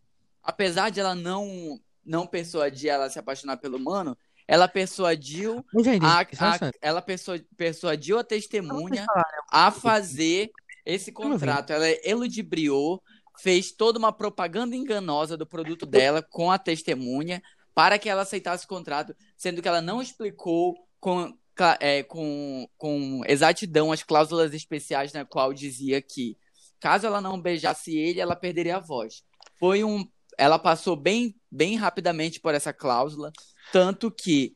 apesar 0.47 0.89
de 0.89 0.99
ela 0.99 1.13
não 1.13 1.79
não 2.03 2.25
persuadir 2.25 2.89
ela 2.89 3.05
a 3.05 3.09
se 3.09 3.19
apaixonar 3.19 3.57
pelo 3.57 3.75
humano, 3.77 4.17
ela 4.47 4.65
persuadiu 4.69 5.63
gente, 5.83 6.05
a, 6.05 6.19
um 6.21 6.45
a- 6.67 6.71
ela 6.81 7.01
persua- 7.01 7.41
persuadiu 7.57 8.17
a 8.17 8.23
testemunha 8.23 9.03
falar, 9.05 9.25
a 9.51 9.69
fazer 9.71 10.49
esse 10.85 11.11
ouvindo? 11.13 11.31
contrato. 11.33 11.71
Ela 11.73 11.85
eludibriou, 12.07 13.03
fez 13.41 13.73
toda 13.73 13.99
uma 13.99 14.13
propaganda 14.13 14.73
enganosa 14.73 15.35
do 15.35 15.45
produto 15.45 15.85
dela 15.85 16.21
com 16.21 16.49
a 16.49 16.57
testemunha 16.57 17.43
para 17.75 17.99
que 17.99 18.07
ela 18.07 18.21
aceitasse 18.21 18.63
o 18.63 18.69
contrato, 18.69 19.13
sendo 19.35 19.61
que 19.61 19.67
ela 19.67 19.81
não 19.81 20.01
explicou 20.01 20.75
com, 21.01 21.37
é, 21.81 22.03
com, 22.03 22.69
com 22.77 23.21
exatidão 23.27 23.91
as 23.91 24.01
cláusulas 24.01 24.53
especiais 24.53 25.11
na 25.11 25.25
qual 25.25 25.53
dizia 25.53 26.01
que 26.01 26.37
caso 26.79 27.05
ela 27.05 27.19
não 27.19 27.39
beijasse 27.39 27.95
ele, 27.97 28.21
ela 28.21 28.35
perderia 28.35 28.77
a 28.77 28.79
voz. 28.79 29.23
Foi 29.59 29.83
um, 29.83 30.07
ela 30.37 30.59
passou 30.59 30.95
bem, 30.95 31.35
bem 31.51 31.75
rapidamente 31.75 32.39
por 32.39 32.53
essa 32.53 32.71
cláusula, 32.71 33.31
tanto 33.71 34.11
que 34.11 34.53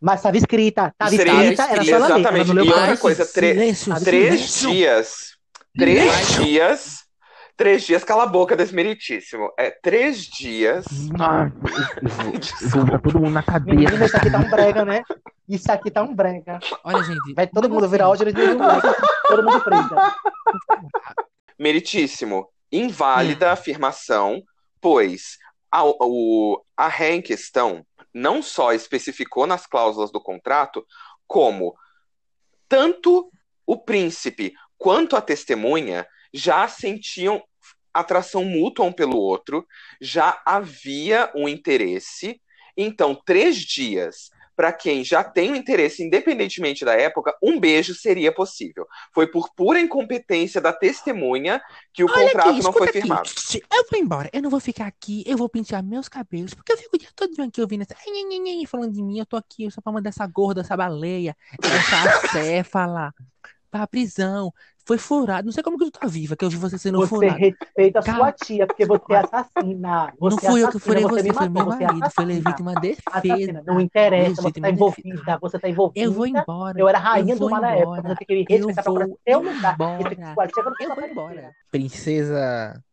Mas 0.00 0.20
estava 0.20 0.36
escrita, 0.36 0.88
estava 0.92 1.14
escrita, 1.14 1.62
era 1.64 1.84
só 1.84 1.90
ela 1.94 2.06
ler. 2.08 2.14
exatamente. 2.20 2.50
ela 2.50 2.54
não 2.54 2.54
leu 2.54 2.64
E 2.64 2.72
outra 2.72 2.96
coisa, 2.96 3.24
Silêncio, 3.24 3.94
Três 4.02 4.40
silêncio. 4.50 4.70
dias. 4.70 5.34
Três 5.76 6.06
Mas- 6.06 6.44
dias. 6.44 7.04
Três 7.56 7.84
dias, 7.84 8.02
cala 8.02 8.24
a 8.24 8.26
boca, 8.26 8.56
desmeritíssimo. 8.56 9.48
É 9.56 9.70
três 9.70 10.22
dias. 10.24 10.84
Botar 10.88 11.52
todo 13.00 13.20
mundo 13.20 13.30
na 13.30 13.44
cadeia. 13.44 13.76
Menina, 13.78 14.04
isso 14.06 14.16
aqui 14.16 14.28
tá 14.28 14.38
um 14.38 14.50
brega, 14.50 14.84
né? 14.84 15.02
Isso 15.48 15.70
aqui 15.70 15.88
tá 15.90 16.02
um 16.02 16.12
brega. 16.12 16.58
Olha, 16.82 17.04
gente. 17.04 17.32
Vai 17.32 17.46
todo 17.46 17.70
mundo 17.70 17.88
virar 17.88 18.06
assim? 18.06 18.12
hoje, 18.12 18.22
eles 18.24 18.34
viram 18.34 18.58
todo 19.28 19.42
mundo 19.44 19.60
preso. 19.62 19.88
Meritíssimo. 21.58 22.48
Inválida 22.72 23.50
a 23.50 23.52
afirmação, 23.52 24.42
pois 24.84 25.38
a, 25.72 25.82
o, 25.82 26.62
a 26.76 26.88
ré 26.88 27.14
em 27.14 27.22
questão 27.22 27.86
não 28.12 28.42
só 28.42 28.74
especificou 28.74 29.46
nas 29.46 29.66
cláusulas 29.66 30.12
do 30.12 30.20
contrato, 30.20 30.86
como 31.26 31.74
tanto 32.68 33.32
o 33.66 33.78
príncipe 33.78 34.52
quanto 34.76 35.16
a 35.16 35.22
testemunha 35.22 36.06
já 36.34 36.68
sentiam 36.68 37.42
atração 37.94 38.44
mútua 38.44 38.84
um 38.84 38.92
pelo 38.92 39.16
outro, 39.16 39.66
já 40.02 40.42
havia 40.44 41.32
um 41.34 41.48
interesse. 41.48 42.38
Então, 42.76 43.14
três 43.14 43.56
dias 43.56 44.28
para 44.56 44.72
quem 44.72 45.04
já 45.04 45.24
tem 45.24 45.52
um 45.52 45.56
interesse, 45.56 46.02
independentemente 46.02 46.84
da 46.84 46.94
época, 46.94 47.36
um 47.42 47.58
beijo 47.58 47.94
seria 47.94 48.32
possível. 48.32 48.86
Foi 49.12 49.26
por 49.26 49.52
pura 49.54 49.80
incompetência 49.80 50.60
da 50.60 50.72
testemunha 50.72 51.60
que 51.92 52.04
o 52.04 52.06
Olha 52.10 52.26
contrato 52.26 52.50
aqui, 52.50 52.62
não 52.62 52.72
foi 52.72 52.88
aqui. 52.88 53.00
firmado. 53.00 53.30
Eu 53.72 53.84
vou 53.90 54.00
embora. 54.00 54.30
Eu 54.32 54.42
não 54.42 54.50
vou 54.50 54.60
ficar 54.60 54.86
aqui. 54.86 55.24
Eu 55.26 55.36
vou 55.36 55.48
pentear 55.48 55.82
meus 55.82 56.08
cabelos. 56.08 56.54
Porque 56.54 56.72
eu 56.72 56.76
fico 56.76 56.96
o 56.96 56.98
dia 56.98 57.08
todo 57.14 57.30
aqui 57.42 57.60
ouvindo 57.60 57.82
essa. 57.82 57.94
Falando 58.68 58.92
de 58.92 59.02
mim. 59.02 59.18
Eu 59.18 59.26
tô 59.26 59.36
aqui 59.36 59.70
só 59.70 59.80
pra 59.80 59.92
mandar 59.92 60.10
essa 60.10 60.26
gorda, 60.26 60.60
essa 60.60 60.76
baleia, 60.76 61.36
essa 61.62 62.26
acéfala 62.26 63.12
pra 63.70 63.86
prisão. 63.86 64.52
Foi 64.86 64.98
furado. 64.98 65.46
Não 65.46 65.52
sei 65.52 65.62
como 65.62 65.78
que 65.78 65.86
tu 65.86 65.90
tá 65.98 66.06
viva, 66.06 66.36
que 66.36 66.44
eu 66.44 66.50
vi 66.50 66.56
você 66.56 66.76
sendo 66.76 66.98
Você 66.98 67.08
furado. 67.08 67.38
respeita 67.38 68.00
a 68.00 68.02
sua 68.02 68.32
tia, 68.32 68.66
porque 68.66 68.84
você 68.84 69.14
é 69.14 69.16
assassina. 69.16 70.12
Não 70.20 70.30
Você 70.30 70.46
fui 70.46 70.62
eu 70.62 70.70
que 70.70 70.78
furei 70.78 71.02
você, 71.04 71.22
me 71.22 71.32
foi 71.32 71.48
meu 71.48 71.64
você 71.64 71.84
é 71.84 71.86
marido. 71.86 72.10
Foi 72.10 72.24
legítima 72.26 72.74
defesa. 72.74 73.02
Assassina. 73.10 73.62
Não 73.66 73.80
interessa, 73.80 74.42
você 74.42 74.52
tá 74.52 74.60
defesa. 74.60 74.70
envolvida, 74.74 75.38
você 75.40 75.58
tá 75.58 75.68
envolvida. 75.70 76.04
Eu 76.06 76.12
vou 76.12 76.26
embora. 76.26 76.78
Eu 76.78 76.86
era 76.86 76.98
rainha 76.98 77.34
Eu 77.34 77.38
do 77.38 77.48
na 77.48 77.74
época, 77.74 78.02
você 78.02 78.14
tem 78.16 78.26
que 78.26 78.34
me 78.34 78.46
Eu 78.50 78.66
respeitar 78.66 78.82
vou 78.82 78.94
pra 78.98 79.06
seu 79.26 79.38
lugar. 79.42 79.74
embora. 79.74 80.50
Tia, 80.52 80.62
eu 80.62 80.64
não 80.64 80.74
Eu 80.80 80.94
vou 80.94 81.04
embora. 81.08 81.56
Princesa 81.70 82.84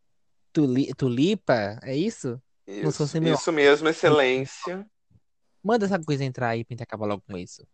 Tuli- 0.53 0.93
Tulipa, 0.93 1.77
é 1.83 1.93
isso? 1.95 2.41
Isso, 2.65 3.05
sem 3.05 3.19
meu- 3.19 3.33
isso 3.33 3.51
mesmo, 3.51 3.89
excelência. 3.89 4.85
Manda 5.61 5.85
essa 5.85 5.99
coisa 5.99 6.23
entrar 6.23 6.47
aí 6.49 6.63
pra 6.63 6.73
gente 6.73 6.83
acabar 6.83 7.05
logo 7.05 7.21
com 7.29 7.37
isso. 7.37 7.67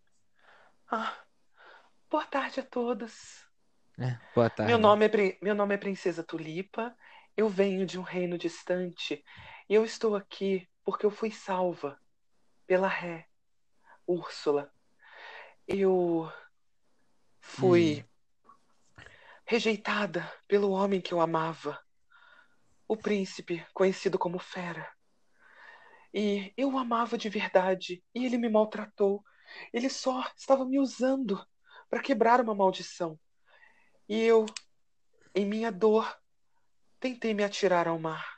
Ah, 0.92 1.14
boa 2.10 2.26
tarde 2.26 2.60
a 2.62 2.64
todos. 2.64 3.46
É, 4.00 4.16
boa 4.36 4.48
tarde. 4.48 4.72
Meu 4.72 4.78
nome, 4.78 5.06
é, 5.06 5.38
meu 5.42 5.56
nome 5.56 5.74
é 5.74 5.78
Princesa 5.78 6.24
Tulipa. 6.24 6.96
Eu 7.36 7.50
venho 7.50 7.84
de 7.84 7.98
um 7.98 8.04
reino 8.04 8.38
distante 8.38 9.24
e 9.68 9.74
eu 9.74 9.84
estou 9.84 10.16
aqui 10.16 10.68
porque 10.84 11.04
eu 11.04 11.10
fui 11.10 11.32
salva 11.32 12.00
pela 12.68 12.88
Ré, 12.88 13.28
Úrsula. 14.06 14.72
Eu 15.68 16.32
fui 17.42 18.06
rejeitada 19.46 20.32
pelo 20.48 20.72
homem 20.72 21.02
que 21.02 21.14
eu 21.14 21.20
amava, 21.20 21.82
o 22.88 22.96
príncipe 22.96 23.66
conhecido 23.74 24.20
como 24.20 24.38
Fera. 24.38 24.88
E 26.14 26.54
eu 26.56 26.74
o 26.74 26.78
amava 26.78 27.18
de 27.18 27.30
verdade 27.30 28.04
e 28.14 28.26
ele 28.26 28.38
me 28.38 28.50
maltratou. 28.50 29.24
Ele 29.74 29.90
só 29.90 30.24
estava 30.38 30.66
me 30.66 30.78
usando 30.78 31.44
para 31.90 32.02
quebrar 32.02 32.40
uma 32.42 32.54
maldição. 32.54 33.20
E 34.10 34.22
eu, 34.22 34.46
em 35.36 35.46
minha 35.46 35.72
dor, 35.72 36.18
tentei 37.00 37.34
me 37.34 37.44
atirar 37.44 37.88
ao 37.88 38.00
mar. 38.00 38.38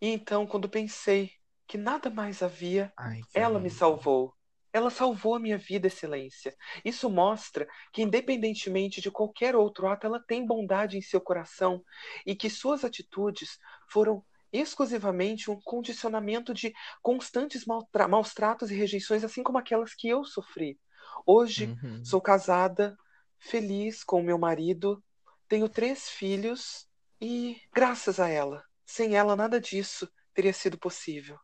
E 0.00 0.08
então, 0.08 0.46
quando 0.46 0.68
pensei 0.68 1.30
que 1.66 1.78
nada 1.78 2.10
mais 2.10 2.42
havia, 2.42 2.92
Ai, 2.96 3.20
ela 3.32 3.58
me 3.58 3.68
horror. 3.68 3.78
salvou. 3.78 4.34
Ela 4.72 4.90
salvou 4.90 5.36
a 5.36 5.40
minha 5.40 5.56
vida, 5.56 5.86
Excelência. 5.86 6.54
Isso 6.84 7.08
mostra 7.08 7.66
que, 7.92 8.02
independentemente 8.02 9.00
de 9.00 9.10
qualquer 9.10 9.54
outro 9.54 9.86
ato, 9.86 10.06
ela 10.06 10.20
tem 10.20 10.44
bondade 10.44 10.98
em 10.98 11.02
seu 11.02 11.20
coração 11.20 11.82
e 12.26 12.34
que 12.34 12.50
suas 12.50 12.84
atitudes 12.84 13.56
foram 13.88 14.24
exclusivamente 14.52 15.50
um 15.50 15.60
condicionamento 15.64 16.52
de 16.52 16.72
constantes 17.02 17.64
maus 17.66 18.34
tratos 18.34 18.70
e 18.70 18.74
rejeições, 18.74 19.24
assim 19.24 19.42
como 19.42 19.58
aquelas 19.58 19.94
que 19.94 20.08
eu 20.08 20.24
sofri. 20.24 20.78
Hoje, 21.26 21.66
Uhum. 21.66 22.04
Sou 22.04 22.20
casada, 22.20 22.96
feliz 23.44 24.02
com 24.02 24.20
o 24.20 24.24
meu 24.24 24.38
marido, 24.38 25.02
tenho 25.48 25.68
três 25.68 26.08
filhos 26.08 26.86
e, 27.20 27.56
graças 27.72 28.18
a 28.18 28.28
ela, 28.28 28.62
sem 28.84 29.16
ela 29.16 29.36
nada 29.36 29.60
disso 29.60 30.08
teria 30.32 30.52
sido 30.52 30.78
possível. 30.78 31.38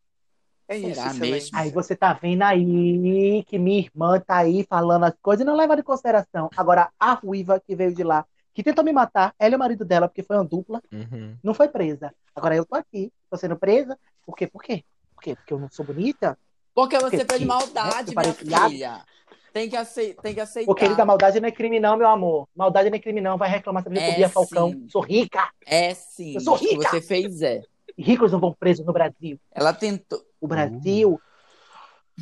É 0.67 0.79
Será 0.79 1.07
isso, 1.09 1.21
mesmo? 1.21 1.59
Aí 1.59 1.71
você 1.71 1.97
tá 1.97 2.13
vendo 2.13 2.43
aí 2.43 3.45
que 3.45 3.59
minha 3.59 3.81
irmã 3.81 4.21
tá 4.21 4.39
aí 4.39 4.65
falando 4.69 5.05
as 5.05 5.15
coisas 5.21 5.43
e 5.43 5.47
não 5.47 5.57
leva 5.57 5.75
em 5.75 5.83
consideração. 5.83 6.49
Agora, 6.57 6.91
a 6.99 7.13
ruiva 7.15 7.61
que 7.61 7.75
veio 7.75 7.95
de 7.95 8.05
lá, 8.05 8.25
que 8.55 8.63
tentou 8.63 8.85
me 8.85 8.93
matar, 8.93 9.35
ela 9.39 9.55
e 9.55 9.57
o 9.57 9.59
marido 9.59 9.85
dela, 9.85 10.09
porque 10.09 10.23
foi 10.23 10.37
uma 10.37 10.45
dupla, 10.45 10.81
Uhum. 10.93 11.37
não 11.43 11.55
foi 11.55 11.69
presa. 11.69 12.15
Agora 12.35 12.55
eu 12.55 12.65
tô 12.65 12.77
aqui, 12.77 13.13
tô 13.29 13.37
sendo 13.37 13.57
presa. 13.57 13.99
Por 14.25 14.37
quê? 14.37 14.47
Por 14.47 14.63
quê? 14.63 14.85
Por 15.15 15.23
quê? 15.23 15.35
Porque 15.35 15.53
eu 15.53 15.59
não 15.59 15.69
sou 15.71 15.85
bonita? 15.85 16.39
Porque 16.73 16.99
você 16.99 17.19
Porque, 17.19 17.35
fez 17.35 17.47
maldade, 17.47 18.15
minha 18.15 18.33
filha. 18.35 19.05
Tem 19.53 19.69
que, 19.69 19.77
acei 19.77 20.15
tem 20.15 20.35
que 20.35 20.41
aceitar. 20.41 20.71
Ô, 20.71 20.75
querida, 20.75 21.05
maldade 21.05 21.41
não 21.41 21.49
é 21.49 21.53
crime 21.53 21.81
não, 21.81 21.97
meu 21.97 22.07
amor. 22.09 22.49
Maldade 22.55 22.89
não 22.91 22.97
é 22.97 23.01
crime 23.01 23.21
não. 23.21 23.37
Vai 23.37 23.49
reclamar 23.51 23.83
sobre 23.83 23.99
É, 23.99 24.11
é, 24.11 24.17
Bia 24.17 24.29
Falcão. 24.29 24.71
sim. 24.71 24.87
Sou 24.89 25.03
rica. 25.03 25.49
É 25.67 25.95
sim. 25.95 26.35
Eu 26.35 26.41
sou 26.41 26.55
o 26.55 26.59
que 26.59 26.69
rica. 26.71 26.89
você 26.89 27.01
fez 27.01 27.43
é. 27.43 27.63
Ricos 27.99 28.33
não 28.33 28.41
vão 28.41 28.53
presos 28.59 28.87
no 28.87 28.93
Brasil. 28.93 29.39
Ela 29.53 29.73
tentou. 29.73 30.21
O 30.41 30.47
Brasil... 30.47 31.21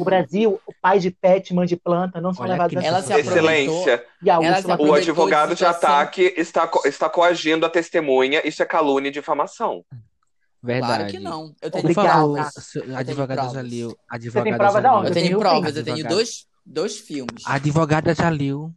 O 0.01 0.05
Brasil, 0.05 0.61
o 0.65 0.73
pai 0.81 1.01
de 1.01 1.11
pet, 1.11 1.53
mãe 1.53 1.67
de 1.67 1.75
planta, 1.77 2.21
não 2.21 2.33
são 2.33 2.45
Olha 2.45 2.53
levados 2.53 2.77
a 2.77 2.87
Ela 2.87 3.03
se. 3.03 3.13
Excelência, 3.15 4.07
E 4.23 4.31
a 4.31 4.35
ela 4.35 4.63
se 4.63 4.69
Úrsula 4.71 4.91
o 4.91 4.95
advogado 4.95 5.57
de 5.57 5.65
ataque 5.65 6.35
está, 6.37 6.69
co- 6.69 6.87
está 6.87 7.11
coagindo 7.11 7.67
a 7.67 7.69
testemunha. 7.69 8.41
Isso 8.47 8.63
é 8.63 8.67
calúnia 8.67 9.09
e 9.09 9.13
difamação. 9.13 9.85
Verdade. 10.63 10.93
Claro 10.95 11.11
que 11.11 11.19
não. 11.19 11.53
Eu 11.61 11.71
tenho 11.71 11.93
favor, 11.95 12.35
provas. 12.37 12.77
advogada 12.97 13.41
provas. 13.41 13.53
Jalil. 13.55 13.89
tem 13.89 13.99
Advogada 14.09 14.57
prova 14.57 14.81
da 14.81 14.89
Jalil. 14.89 14.99
onde? 15.01 15.09
Eu 15.09 15.15
tenho 15.15 15.39
provas, 15.41 15.77
eu 15.77 15.83
tenho 15.85 15.97
Advogado. 15.97 16.15
dois, 16.15 16.47
dois 16.69 16.99
filmes. 16.99 17.43
Advogada 17.47 18.15
Jalil, 18.15 18.73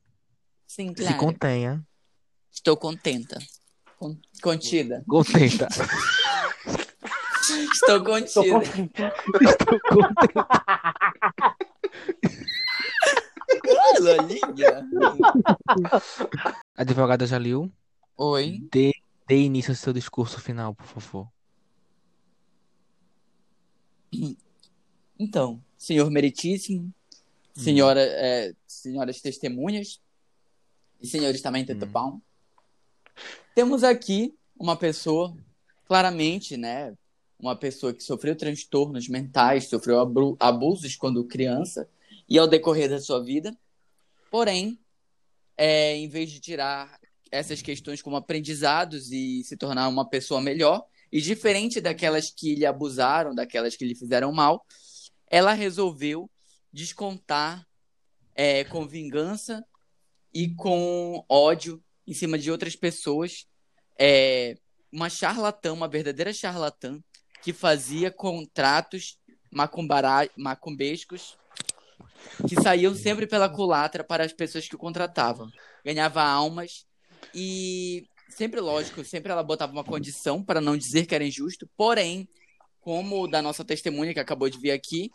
Sim, 0.67 0.89
se 0.89 1.03
claro. 1.03 1.17
contenha. 1.17 1.85
Estou 2.51 2.77
contenta. 2.77 3.37
Con- 3.97 4.17
Contida. 4.41 5.03
Contenta. 5.07 5.67
Estou 7.73 8.03
contida. 8.03 8.29
Estou 8.29 9.79
contenta. 9.89 10.51
Ai, 13.83 13.99
Lolinha. 13.99 14.87
Advogada 16.75 17.25
Jalil, 17.27 17.71
Oi. 18.17 18.67
dê, 18.71 18.91
dê 19.27 19.41
início 19.43 19.71
ao 19.71 19.75
seu 19.75 19.91
discurso 19.93 20.39
final, 20.39 20.73
por 20.73 20.85
favor. 20.85 21.27
Então, 25.19 25.63
senhor 25.77 26.09
meritíssimo, 26.09 26.93
senhora, 27.55 28.01
é, 28.01 28.53
senhoras 28.67 29.21
testemunhas 29.21 29.99
e 31.01 31.07
senhores 31.07 31.41
também 31.41 31.65
tetapão, 31.65 32.21
temos 33.53 33.83
aqui 33.83 34.33
uma 34.59 34.75
pessoa, 34.75 35.35
claramente, 35.87 36.55
né, 36.55 36.95
uma 37.39 37.55
pessoa 37.55 37.93
que 37.93 38.03
sofreu 38.03 38.35
transtornos 38.35 39.07
mentais, 39.07 39.67
sofreu 39.67 39.99
abu- 39.99 40.37
abusos 40.39 40.95
quando 40.95 41.25
criança 41.25 41.89
e 42.29 42.37
ao 42.37 42.47
decorrer 42.47 42.89
da 42.89 42.99
sua 42.99 43.23
vida, 43.23 43.57
porém, 44.29 44.79
é, 45.57 45.95
em 45.95 46.07
vez 46.07 46.29
de 46.31 46.39
tirar 46.39 46.99
essas 47.31 47.61
questões 47.61 48.01
como 48.01 48.15
aprendizados 48.15 49.11
e 49.11 49.43
se 49.43 49.57
tornar 49.57 49.87
uma 49.87 50.07
pessoa 50.07 50.39
melhor, 50.39 50.85
e 51.11 51.19
diferente 51.19 51.81
daquelas 51.81 52.29
que 52.29 52.55
lhe 52.55 52.65
abusaram, 52.65 53.35
daquelas 53.35 53.75
que 53.75 53.85
lhe 53.85 53.95
fizeram 53.95 54.31
mal, 54.31 54.65
ela 55.27 55.53
resolveu 55.53 56.29
descontar 56.71 57.65
é, 58.35 58.63
com 58.63 58.87
vingança 58.87 59.65
e 60.33 60.53
com 60.55 61.23
ódio 61.27 61.83
em 62.07 62.13
cima 62.13 62.37
de 62.37 62.51
outras 62.51 62.75
pessoas. 62.75 63.45
É, 63.99 64.57
uma 64.91 65.09
charlatã, 65.09 65.73
uma 65.73 65.87
verdadeira 65.87 66.33
charlatã, 66.33 66.99
que 67.41 67.53
fazia 67.53 68.11
contratos 68.11 69.17
macumbescos 70.37 71.37
que 72.47 72.61
saíam 72.61 72.95
sempre 72.95 73.27
pela 73.27 73.49
culatra 73.49 74.03
para 74.03 74.23
as 74.23 74.33
pessoas 74.33 74.67
que 74.67 74.75
o 74.75 74.79
contratavam. 74.79 75.49
Ganhava 75.83 76.21
almas 76.23 76.85
e 77.33 78.07
sempre, 78.29 78.59
lógico, 78.59 79.03
sempre 79.03 79.31
ela 79.31 79.43
botava 79.43 79.71
uma 79.71 79.83
condição 79.83 80.43
para 80.43 80.61
não 80.61 80.77
dizer 80.77 81.05
que 81.05 81.15
era 81.15 81.25
injusto, 81.25 81.69
porém, 81.75 82.27
como 82.79 83.27
da 83.27 83.41
nossa 83.41 83.63
testemunha 83.63 84.13
que 84.13 84.19
acabou 84.19 84.49
de 84.49 84.59
vir 84.59 84.71
aqui, 84.71 85.11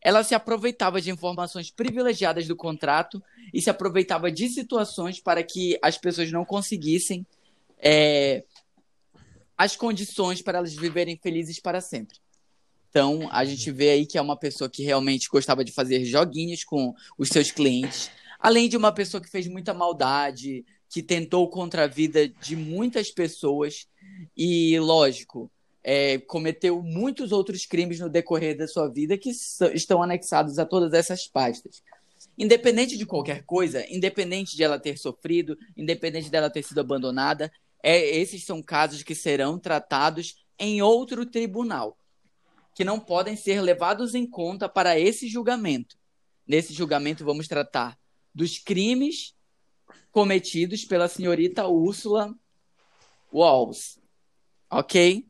ela 0.00 0.24
se 0.24 0.34
aproveitava 0.34 1.00
de 1.00 1.10
informações 1.10 1.70
privilegiadas 1.70 2.46
do 2.46 2.56
contrato 2.56 3.22
e 3.52 3.60
se 3.60 3.68
aproveitava 3.68 4.30
de 4.30 4.48
situações 4.48 5.20
para 5.20 5.42
que 5.42 5.78
as 5.82 5.98
pessoas 5.98 6.32
não 6.32 6.44
conseguissem 6.44 7.26
é, 7.78 8.44
as 9.56 9.76
condições 9.76 10.40
para 10.40 10.58
elas 10.58 10.74
viverem 10.74 11.18
felizes 11.22 11.60
para 11.60 11.80
sempre. 11.80 12.16
Então, 12.88 13.28
a 13.30 13.44
gente 13.44 13.70
vê 13.70 13.90
aí 13.90 14.06
que 14.06 14.18
é 14.18 14.22
uma 14.22 14.36
pessoa 14.36 14.68
que 14.68 14.82
realmente 14.82 15.28
gostava 15.28 15.64
de 15.64 15.70
fazer 15.70 16.04
joguinhos 16.04 16.64
com 16.64 16.94
os 17.16 17.28
seus 17.28 17.50
clientes, 17.50 18.10
além 18.38 18.68
de 18.68 18.76
uma 18.76 18.90
pessoa 18.90 19.20
que 19.20 19.30
fez 19.30 19.46
muita 19.46 19.72
maldade, 19.72 20.64
que 20.88 21.02
tentou 21.02 21.48
contra 21.48 21.84
a 21.84 21.86
vida 21.86 22.26
de 22.26 22.56
muitas 22.56 23.10
pessoas 23.10 23.86
e, 24.36 24.78
lógico, 24.80 25.50
é, 25.82 26.18
cometeu 26.18 26.82
muitos 26.82 27.32
outros 27.32 27.64
crimes 27.64 27.98
no 27.98 28.08
decorrer 28.08 28.56
da 28.56 28.68
sua 28.68 28.88
vida 28.88 29.16
que 29.16 29.30
estão 29.30 30.02
anexados 30.02 30.58
a 30.58 30.66
todas 30.66 30.92
essas 30.92 31.26
pastas. 31.26 31.82
Independente 32.36 32.96
de 32.96 33.06
qualquer 33.06 33.44
coisa, 33.44 33.84
independente 33.92 34.56
de 34.56 34.62
ela 34.62 34.78
ter 34.78 34.98
sofrido, 34.98 35.58
independente 35.76 36.30
dela 36.30 36.50
ter 36.50 36.62
sido 36.62 36.80
abandonada, 36.80 37.50
é, 37.82 37.98
esses 38.16 38.44
são 38.44 38.62
casos 38.62 39.02
que 39.02 39.14
serão 39.14 39.58
tratados 39.58 40.44
em 40.58 40.82
outro 40.82 41.24
tribunal, 41.24 41.96
que 42.74 42.84
não 42.84 43.00
podem 43.00 43.36
ser 43.36 43.62
levados 43.62 44.14
em 44.14 44.26
conta 44.26 44.68
para 44.68 44.98
esse 44.98 45.28
julgamento. 45.28 45.96
Nesse 46.46 46.74
julgamento, 46.74 47.24
vamos 47.24 47.48
tratar 47.48 47.98
dos 48.34 48.58
crimes 48.58 49.34
cometidos 50.10 50.84
pela 50.84 51.08
senhorita 51.08 51.66
Úrsula 51.66 52.34
Walls. 53.32 53.98
Ok? 54.70 55.29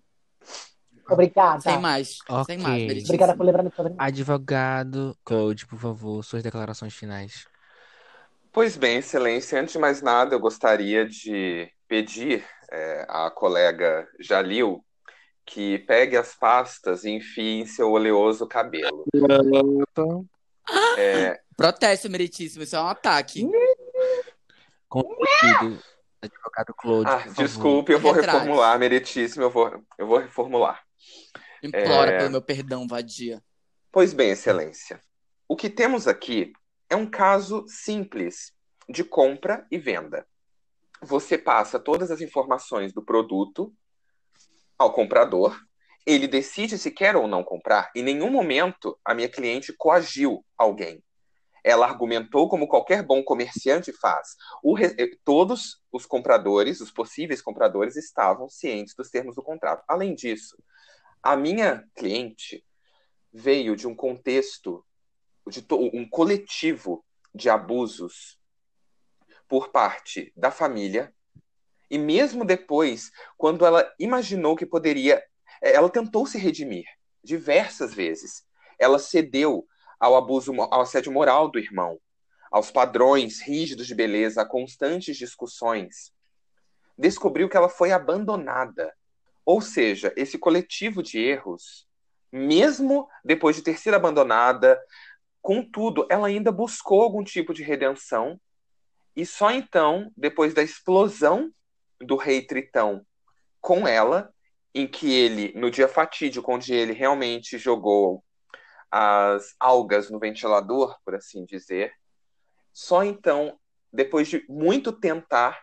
Obrigada. 1.10 1.60
Sem 1.60 1.78
mais. 1.78 2.18
Sem 2.46 2.58
mais. 2.58 2.82
Meritíssimo. 2.82 3.08
Obrigada 3.08 3.36
por 3.36 3.44
lembrar 3.44 3.70
sobre 3.74 3.92
mim. 3.92 3.96
Advogado 3.98 5.16
Claude, 5.24 5.66
por 5.66 5.78
favor, 5.78 6.24
suas 6.24 6.42
declarações 6.42 6.94
finais. 6.94 7.46
Pois 8.52 8.76
bem, 8.76 8.98
Excelência, 8.98 9.60
antes 9.60 9.72
de 9.72 9.78
mais 9.78 10.02
nada, 10.02 10.34
eu 10.34 10.40
gostaria 10.40 11.06
de 11.06 11.70
pedir 11.86 12.44
é, 12.70 13.06
à 13.08 13.30
colega 13.30 14.08
Jalil 14.18 14.84
que 15.44 15.78
pegue 15.80 16.16
as 16.16 16.34
pastas 16.34 17.04
e 17.04 17.10
enfie 17.10 17.60
em 17.60 17.66
seu 17.66 17.90
oleoso 17.90 18.46
cabelo. 18.46 19.04
É, 20.96 21.40
Protesto, 21.56 22.08
Meritíssimo. 22.08 22.62
Isso 22.62 22.76
é 22.76 22.80
um 22.80 22.86
ataque. 22.86 23.48
Comprometido. 24.88 25.82
Advogado 26.22 26.74
Claude, 26.74 27.10
ah, 27.10 27.24
desculpe, 27.34 27.92
eu 27.92 27.98
vou 27.98 28.12
reformular, 28.12 28.78
meritíssimo, 28.78 29.44
eu 29.44 29.50
vou, 29.50 29.82
eu 29.96 30.06
vou 30.06 30.18
reformular. 30.18 30.84
Implora 31.62 32.12
É. 32.12 32.18
pelo 32.18 32.30
meu 32.30 32.42
perdão, 32.42 32.86
vadia. 32.86 33.42
Pois 33.92 34.12
bem, 34.12 34.30
Excelência, 34.30 35.00
o 35.48 35.56
que 35.56 35.68
temos 35.68 36.06
aqui 36.06 36.52
é 36.88 36.96
um 36.96 37.08
caso 37.08 37.64
simples 37.68 38.52
de 38.88 39.04
compra 39.04 39.66
e 39.70 39.78
venda. 39.78 40.26
Você 41.02 41.36
passa 41.38 41.78
todas 41.78 42.10
as 42.10 42.20
informações 42.20 42.92
do 42.92 43.02
produto 43.02 43.74
ao 44.78 44.92
comprador, 44.92 45.58
ele 46.06 46.26
decide 46.26 46.78
se 46.78 46.90
quer 46.90 47.16
ou 47.16 47.28
não 47.28 47.44
comprar. 47.44 47.90
Em 47.94 48.02
nenhum 48.02 48.30
momento 48.30 48.98
a 49.04 49.14
minha 49.14 49.28
cliente 49.28 49.72
coagiu 49.76 50.44
alguém. 50.56 51.02
Ela 51.62 51.86
argumentou 51.86 52.48
como 52.48 52.66
qualquer 52.66 53.02
bom 53.02 53.22
comerciante 53.22 53.92
faz. 53.92 54.28
Re- 54.76 54.94
eh, 54.98 55.10
Todos 55.24 55.82
os 55.92 56.06
compradores, 56.06 56.80
os 56.80 56.90
possíveis 56.90 57.42
compradores, 57.42 57.96
estavam 57.96 58.48
cientes 58.48 58.94
dos 58.94 59.10
termos 59.10 59.34
do 59.36 59.42
contrato. 59.42 59.84
Além 59.86 60.14
disso, 60.14 60.56
a 61.22 61.36
minha 61.36 61.88
cliente 61.94 62.64
veio 63.32 63.76
de 63.76 63.86
um 63.86 63.94
contexto, 63.94 64.84
de 65.46 65.64
um 65.70 66.08
coletivo 66.08 67.04
de 67.34 67.48
abusos 67.48 68.38
por 69.48 69.70
parte 69.70 70.32
da 70.36 70.50
família. 70.50 71.14
E 71.90 71.98
mesmo 71.98 72.44
depois, 72.44 73.10
quando 73.36 73.66
ela 73.66 73.92
imaginou 73.98 74.56
que 74.56 74.64
poderia, 74.64 75.22
eh, 75.60 75.72
ela 75.72 75.90
tentou 75.90 76.26
se 76.26 76.38
redimir 76.38 76.86
diversas 77.22 77.92
vezes. 77.92 78.44
Ela 78.78 78.98
cedeu 78.98 79.66
ao 79.98 80.16
abuso, 80.16 80.52
ao 80.54 80.80
assédio 80.80 81.12
moral 81.12 81.50
do 81.50 81.58
irmão, 81.58 82.00
aos 82.50 82.70
padrões 82.70 83.40
rígidos 83.40 83.86
de 83.86 83.94
beleza, 83.94 84.42
a 84.42 84.46
constantes 84.46 85.16
discussões. 85.16 86.12
Descobriu 86.96 87.48
que 87.48 87.56
ela 87.56 87.68
foi 87.68 87.92
abandonada. 87.92 88.94
Ou 89.50 89.60
seja, 89.60 90.14
esse 90.16 90.38
coletivo 90.38 91.02
de 91.02 91.18
erros, 91.18 91.84
mesmo 92.30 93.08
depois 93.24 93.56
de 93.56 93.62
ter 93.62 93.76
sido 93.76 93.94
abandonada, 93.94 94.80
contudo, 95.42 96.06
ela 96.08 96.28
ainda 96.28 96.52
buscou 96.52 97.02
algum 97.02 97.24
tipo 97.24 97.52
de 97.52 97.64
redenção. 97.64 98.40
E 99.16 99.26
só 99.26 99.50
então, 99.50 100.12
depois 100.16 100.54
da 100.54 100.62
explosão 100.62 101.52
do 102.00 102.14
rei 102.14 102.46
Tritão 102.46 103.04
com 103.60 103.88
ela, 103.88 104.32
em 104.72 104.86
que 104.86 105.12
ele, 105.12 105.52
no 105.56 105.68
dia 105.68 105.88
fatídico, 105.88 106.54
onde 106.54 106.72
ele 106.72 106.92
realmente 106.92 107.58
jogou 107.58 108.22
as 108.88 109.56
algas 109.58 110.12
no 110.12 110.20
ventilador, 110.20 110.96
por 111.04 111.16
assim 111.16 111.44
dizer, 111.44 111.92
só 112.72 113.02
então, 113.02 113.58
depois 113.92 114.28
de 114.28 114.46
muito 114.48 114.92
tentar, 114.92 115.60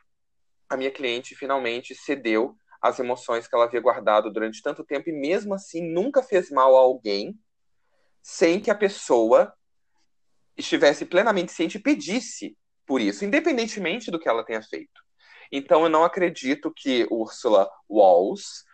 a 0.68 0.76
minha 0.76 0.92
cliente 0.92 1.38
finalmente 1.38 1.96
cedeu 1.96 2.54
às 2.82 3.00
emoções 3.00 3.48
que 3.48 3.56
ela 3.56 3.66
havia 3.66 3.82
guardado 3.82 4.32
durante 4.32 4.62
tanto 4.62 4.84
tempo 4.84 5.10
e 5.10 5.14
mesmo 5.14 5.54
assim 5.54 5.82
nunca 5.82 6.22
fez 6.22 6.50
mal 6.50 6.76
a 6.76 6.80
alguém 6.80 7.38
sem 8.22 8.60
que 8.60 8.70
a 8.70 8.76
pessoa 8.76 9.54
estivesse 10.56 11.06
plenamente 11.06 11.52
ciente 11.52 11.78
e 11.78 11.82
pedisse 11.82 12.58
por 12.86 13.02
isso, 13.02 13.24
independentemente 13.26 14.10
do 14.10 14.20
que 14.20 14.28
ela 14.28 14.44
tenha 14.44 14.62
feito. 14.62 15.02
Então 15.52 15.84
eu 15.84 15.90
não 15.90 16.04
acredito 16.04 16.74
que 16.76 17.08
Ursula 17.10 17.70
Walls 17.90 18.66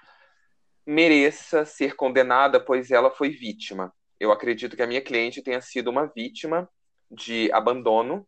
mereça 0.86 1.66
ser 1.66 1.96
condenada, 1.96 2.60
pois 2.60 2.92
ela 2.92 3.12
foi 3.12 3.30
vítima. 3.30 3.94
Eu 4.20 4.32
acredito 4.32 4.76
que 4.76 4.82
a 4.82 4.88
minha 4.88 5.02
cliente 5.02 5.42
tenha 5.42 5.62
sido 5.62 5.90
uma 5.90 6.06
vítima 6.06 6.70
de 7.10 7.52
abandono, 7.52 8.28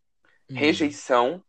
Hum. 0.50 0.54
rejeição, 0.54 1.44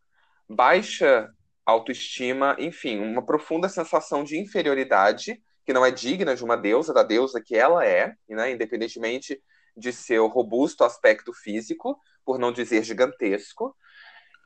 baixa 0.48 1.30
autoestima, 1.66 2.56
enfim, 2.58 3.00
uma 3.00 3.24
profunda 3.24 3.68
sensação 3.68 4.22
de 4.22 4.38
inferioridade 4.38 5.42
que 5.64 5.72
não 5.72 5.84
é 5.84 5.90
digna 5.90 6.36
de 6.36 6.44
uma 6.44 6.56
deusa, 6.56 6.94
da 6.94 7.02
deusa 7.02 7.42
que 7.44 7.56
ela 7.56 7.84
é, 7.84 8.14
né, 8.28 8.52
independentemente 8.52 9.42
de 9.76 9.92
seu 9.92 10.28
robusto 10.28 10.84
aspecto 10.84 11.32
físico, 11.32 11.98
por 12.24 12.38
não 12.38 12.52
dizer 12.52 12.84
gigantesco. 12.84 13.76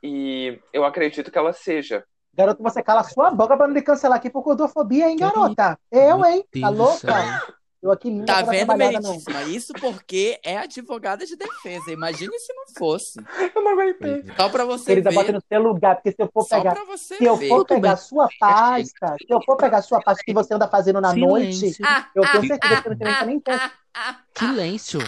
E 0.03 0.59
eu 0.73 0.83
acredito 0.85 1.31
que 1.31 1.39
ela 1.39 1.53
seja 1.53 2.05
Garoto, 2.33 2.63
você 2.63 2.83
cala 2.83 3.03
sua 3.03 3.31
boca 3.31 3.57
pra 3.57 3.67
não 3.67 3.75
me 3.75 3.83
cancelar 3.83 4.19
aqui 4.19 4.31
por 4.31 4.43
gordofobia, 4.43 5.11
hein, 5.11 5.17
garota? 5.17 5.79
Eu, 5.91 6.25
hein? 6.25 6.45
Tá 6.61 6.69
louca? 6.69 7.57
Eu 7.83 7.91
aqui 7.91 8.11
linda 8.11 8.27
Tá 8.27 8.43
vendo. 8.43 8.77
Meritíssima? 8.77 9.43
Isso 9.45 9.73
porque 9.75 10.39
é 10.45 10.59
advogada 10.59 11.25
de 11.25 11.35
defesa. 11.35 11.91
Imagine 11.91 12.39
se 12.39 12.53
não 12.53 12.65
fosse. 12.79 13.19
Eu 13.55 13.63
não 13.63 13.73
aguentei. 13.73 14.21
É. 14.29 14.35
Só 14.37 14.49
pra 14.51 14.65
você 14.67 14.85
Querida, 14.87 15.11
bota 15.11 15.27
ver. 15.29 15.33
no 15.33 15.43
seu 15.49 15.63
lugar, 15.63 15.95
porque 15.97 16.11
se 16.13 16.17
eu 16.23 16.31
for 16.33 16.43
Só 16.43 16.59
pegar. 16.59 16.75
pra 16.75 16.85
você 16.85 17.17
Se 17.17 17.25
eu 17.25 17.37
ver. 17.37 17.49
for 17.49 17.65
Tudo 17.65 17.69
pegar 17.77 17.95
bem. 17.95 18.03
sua 18.05 18.29
pasta, 18.39 19.17
se 19.19 19.33
eu 19.33 19.41
for 19.43 19.57
pegar 19.57 19.81
sua 19.83 20.03
pasta 20.03 20.23
que 20.23 20.35
você 20.35 20.53
anda 20.55 20.69
fazendo 20.69 21.01
na 21.01 21.15
noite, 21.15 21.55
Silêncio. 21.57 21.85
Ah, 21.89 22.11
eu 22.15 22.23
ah, 22.25 22.33
tenho 22.33 22.47
certeza 22.49 22.59
que 22.61 22.67
ah, 22.79 22.83
você 22.83 22.89
não 22.91 22.97
tem 23.17 23.27
nem 23.27 23.37
ah, 23.37 23.41
tempo. 23.59 23.61
ah, 23.65 23.73
ah, 23.95 24.21
Silêncio. 24.39 25.01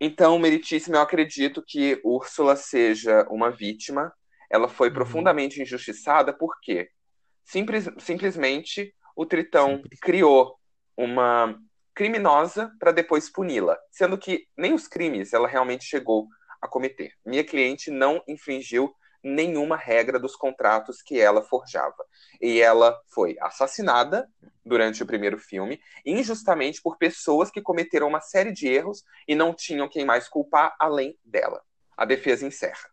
Então, 0.00 0.38
meritíssimo, 0.38 0.96
eu 0.96 1.00
acredito 1.00 1.64
que 1.66 2.00
Úrsula 2.04 2.54
seja 2.56 3.26
uma 3.30 3.50
vítima. 3.50 4.12
Ela 4.50 4.68
foi 4.68 4.88
Uhum. 4.88 4.94
profundamente 4.94 5.60
injustiçada, 5.60 6.32
por 6.32 6.54
quê? 6.62 6.88
Simples, 7.44 7.88
simplesmente 7.98 8.94
o 9.16 9.26
Tritão 9.26 9.76
Simples. 9.76 9.98
criou 10.00 10.56
uma 10.96 11.58
criminosa 11.94 12.72
para 12.78 12.92
depois 12.92 13.30
puni-la, 13.30 13.78
sendo 13.90 14.18
que 14.18 14.46
nem 14.56 14.74
os 14.74 14.88
crimes 14.88 15.32
ela 15.32 15.48
realmente 15.48 15.84
chegou 15.84 16.28
a 16.60 16.68
cometer. 16.68 17.12
Minha 17.24 17.44
cliente 17.44 17.90
não 17.90 18.22
infringiu 18.26 18.94
nenhuma 19.22 19.76
regra 19.76 20.18
dos 20.18 20.36
contratos 20.36 21.00
que 21.00 21.18
ela 21.18 21.42
forjava. 21.42 22.04
E 22.40 22.60
ela 22.60 22.94
foi 23.08 23.36
assassinada 23.40 24.28
durante 24.64 25.02
o 25.02 25.06
primeiro 25.06 25.38
filme, 25.38 25.80
injustamente 26.04 26.82
por 26.82 26.98
pessoas 26.98 27.50
que 27.50 27.62
cometeram 27.62 28.08
uma 28.08 28.20
série 28.20 28.52
de 28.52 28.68
erros 28.68 29.02
e 29.26 29.34
não 29.34 29.54
tinham 29.54 29.88
quem 29.88 30.04
mais 30.04 30.28
culpar 30.28 30.74
além 30.78 31.18
dela. 31.24 31.62
A 31.96 32.04
defesa 32.04 32.46
encerra. 32.46 32.90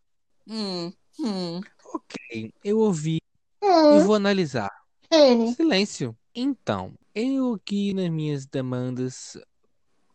Hum, 0.47 0.93
hum. 1.19 1.61
Ok, 1.93 2.53
eu 2.63 2.79
ouvi 2.79 3.17
e 3.61 3.67
Hum, 3.67 3.99
vou 3.99 4.15
analisar. 4.15 4.71
N. 5.11 5.53
Silêncio. 5.53 6.17
Então, 6.33 6.93
eu 7.13 7.55
aqui 7.55 7.93
nas 7.93 8.09
minhas 8.09 8.45
demandas, 8.45 9.37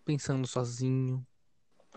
pensando 0.03 0.47
sozinho, 0.47 1.27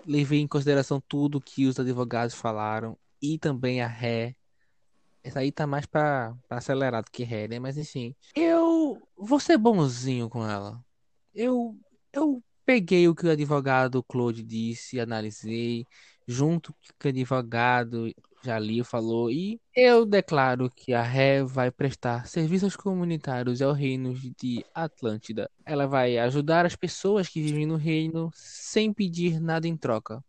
levei 0.06 0.42
em 0.42 0.48
consideração 0.48 1.02
tudo 1.08 1.40
que 1.40 1.66
os 1.66 1.80
advogados 1.80 2.36
falaram 2.36 2.98
e 3.22 3.40
também 3.40 3.82
a 3.82 3.88
ré. 3.88 4.36
Essa 5.24 5.40
aí 5.40 5.52
tá 5.52 5.66
mais 5.66 5.86
pra, 5.86 6.36
pra 6.48 6.58
acelerar 6.58 7.04
do 7.04 7.12
que 7.12 7.24
ré, 7.24 7.48
né? 7.48 7.60
Mas 7.60 7.78
enfim, 7.78 8.14
eu 8.36 9.02
vou 9.18 9.40
ser 9.40 9.58
bonzinho 9.58 10.30
com 10.30 10.46
ela. 10.46 10.84
Eu, 11.34 11.78
eu 12.12 12.44
peguei 12.66 13.08
o 13.08 13.16
que 13.16 13.26
o 13.26 13.32
advogado 13.32 14.04
Claude 14.04 14.44
disse, 14.44 15.00
analisei, 15.00 15.86
junto 16.28 16.74
com 17.00 17.08
o 17.08 17.10
advogado 17.10 18.14
Jalil 18.44 18.84
falou, 18.84 19.30
e 19.30 19.60
eu 19.76 20.06
declaro 20.06 20.70
que 20.70 20.94
a 20.94 21.02
Ré 21.02 21.44
vai 21.44 21.70
prestar 21.72 22.28
serviços 22.28 22.76
comunitários 22.76 23.62
ao 23.62 23.74
reino 23.74 24.14
de 24.14 24.66
Atlântida. 24.74 25.50
Ela 25.66 25.86
vai 25.86 26.18
ajudar 26.18 26.66
as 26.66 26.76
pessoas 26.76 27.28
que 27.28 27.42
vivem 27.42 27.66
no 27.66 27.76
reino 27.76 28.32
sem 28.34 28.94
pedir 28.94 29.40
nada 29.40 29.68
em 29.68 29.76
troca. 29.76 30.24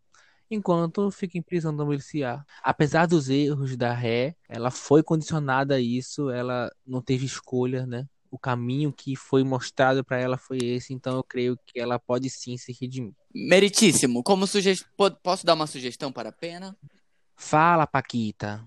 Enquanto 0.49 1.09
fica 1.11 1.37
em 1.37 1.41
prisão 1.41 1.73
domiciliar. 1.73 2.45
Apesar 2.61 3.05
dos 3.05 3.29
erros 3.29 3.77
da 3.77 3.93
Ré, 3.93 4.35
ela 4.49 4.69
foi 4.69 5.01
condicionada 5.01 5.75
a 5.75 5.79
isso, 5.79 6.29
ela 6.29 6.69
não 6.85 7.01
teve 7.01 7.25
escolha, 7.25 7.85
né? 7.85 8.05
O 8.29 8.37
caminho 8.37 8.91
que 8.91 9.15
foi 9.15 9.43
mostrado 9.43 10.03
para 10.03 10.19
ela 10.19 10.37
foi 10.37 10.57
esse, 10.57 10.93
então 10.93 11.15
eu 11.15 11.23
creio 11.23 11.57
que 11.65 11.79
ela 11.79 11.97
pode 11.97 12.29
sim 12.29 12.57
se 12.57 12.75
redimir. 12.79 13.13
Meritíssimo, 13.33 14.23
como 14.23 14.45
suge... 14.45 14.85
po- 14.97 15.11
posso 15.11 15.45
dar 15.45 15.53
uma 15.53 15.67
sugestão 15.67 16.11
para 16.11 16.29
a 16.29 16.33
pena? 16.33 16.75
Fala, 17.45 17.87
Paquita. 17.87 18.63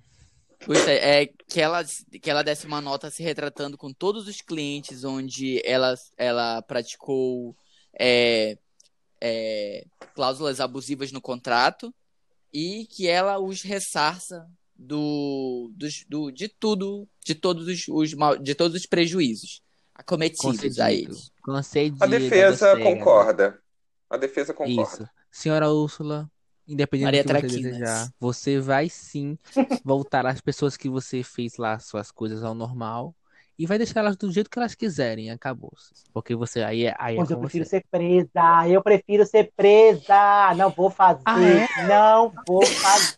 Gostei, 0.67 0.97
é 0.97 1.27
que 1.27 1.61
ela, 1.61 1.85
que 2.21 2.29
ela 2.29 2.43
desse 2.43 2.67
uma 2.67 2.81
nota 2.81 3.09
se 3.09 3.23
retratando 3.23 3.79
com 3.79 3.93
todos 3.93 4.27
os 4.27 4.41
clientes 4.41 5.05
onde 5.05 5.63
ela, 5.65 5.95
ela 6.19 6.61
praticou 6.63 7.57
é, 7.99 8.59
é, 9.21 9.87
cláusulas 10.15 10.59
abusivas 10.61 11.13
no 11.13 11.21
contrato 11.21 11.95
e 12.53 12.87
que 12.91 13.07
ela 13.07 13.39
os 13.39 13.63
ressarça 13.63 14.45
do, 14.75 15.71
dos, 15.77 16.05
do, 16.09 16.31
de 16.33 16.49
tudo, 16.49 17.07
de 17.25 17.35
todos 17.35 17.69
os, 17.69 17.87
os 17.89 18.13
mal- 18.15 18.37
de 18.37 18.55
todos 18.57 18.77
os 18.77 18.87
prejuízos 18.87 19.63
acometidos 19.95 20.81
a 20.81 20.87
Concedido. 20.87 21.13
eles. 21.13 21.33
Concedido. 21.43 22.05
A 22.05 22.07
defesa 22.09 22.77
concorda. 22.83 23.61
A 24.11 24.17
defesa 24.17 24.53
concorda. 24.53 24.83
Isso. 24.83 25.09
Senhora 25.31 25.71
Úrsula, 25.71 26.29
independente 26.67 27.05
Maria 27.05 27.23
do 27.25 27.27
que 27.27 27.33
você 27.33 27.41
Traquinas. 27.41 27.63
desejar, 27.73 28.09
você 28.19 28.59
vai 28.59 28.89
sim 28.89 29.39
voltar 29.85 30.27
às 30.27 30.41
pessoas 30.41 30.77
que 30.77 30.89
você 30.89 31.23
fez 31.23 31.57
lá 31.57 31.79
suas 31.79 32.11
coisas 32.11 32.43
ao 32.43 32.55
normal 32.55 33.15
e 33.59 33.67
vai 33.67 33.79
deixar 33.79 34.01
elas 34.01 34.17
do 34.17 34.33
jeito 34.33 34.51
que 34.51 34.59
elas 34.59 34.75
quiserem, 34.75 35.31
acabou. 35.31 35.73
Porque 36.13 36.35
você 36.35 36.63
aí 36.63 36.87
é, 36.87 36.95
aí 36.99 37.15
é 37.17 37.19
Mas 37.21 37.31
eu 37.31 37.37
com 37.37 37.43
prefiro 37.43 37.65
você. 37.65 37.71
ser 37.71 37.85
presa. 37.91 38.69
Eu 38.69 38.83
prefiro 38.83 39.25
ser 39.25 39.53
presa. 39.57 40.55
Não 40.57 40.71
vou 40.71 40.91
fazer. 40.91 41.23
Ah, 41.25 41.41
é? 41.41 41.87
Não 41.87 42.33
vou 42.47 42.67
fazer. 42.67 43.17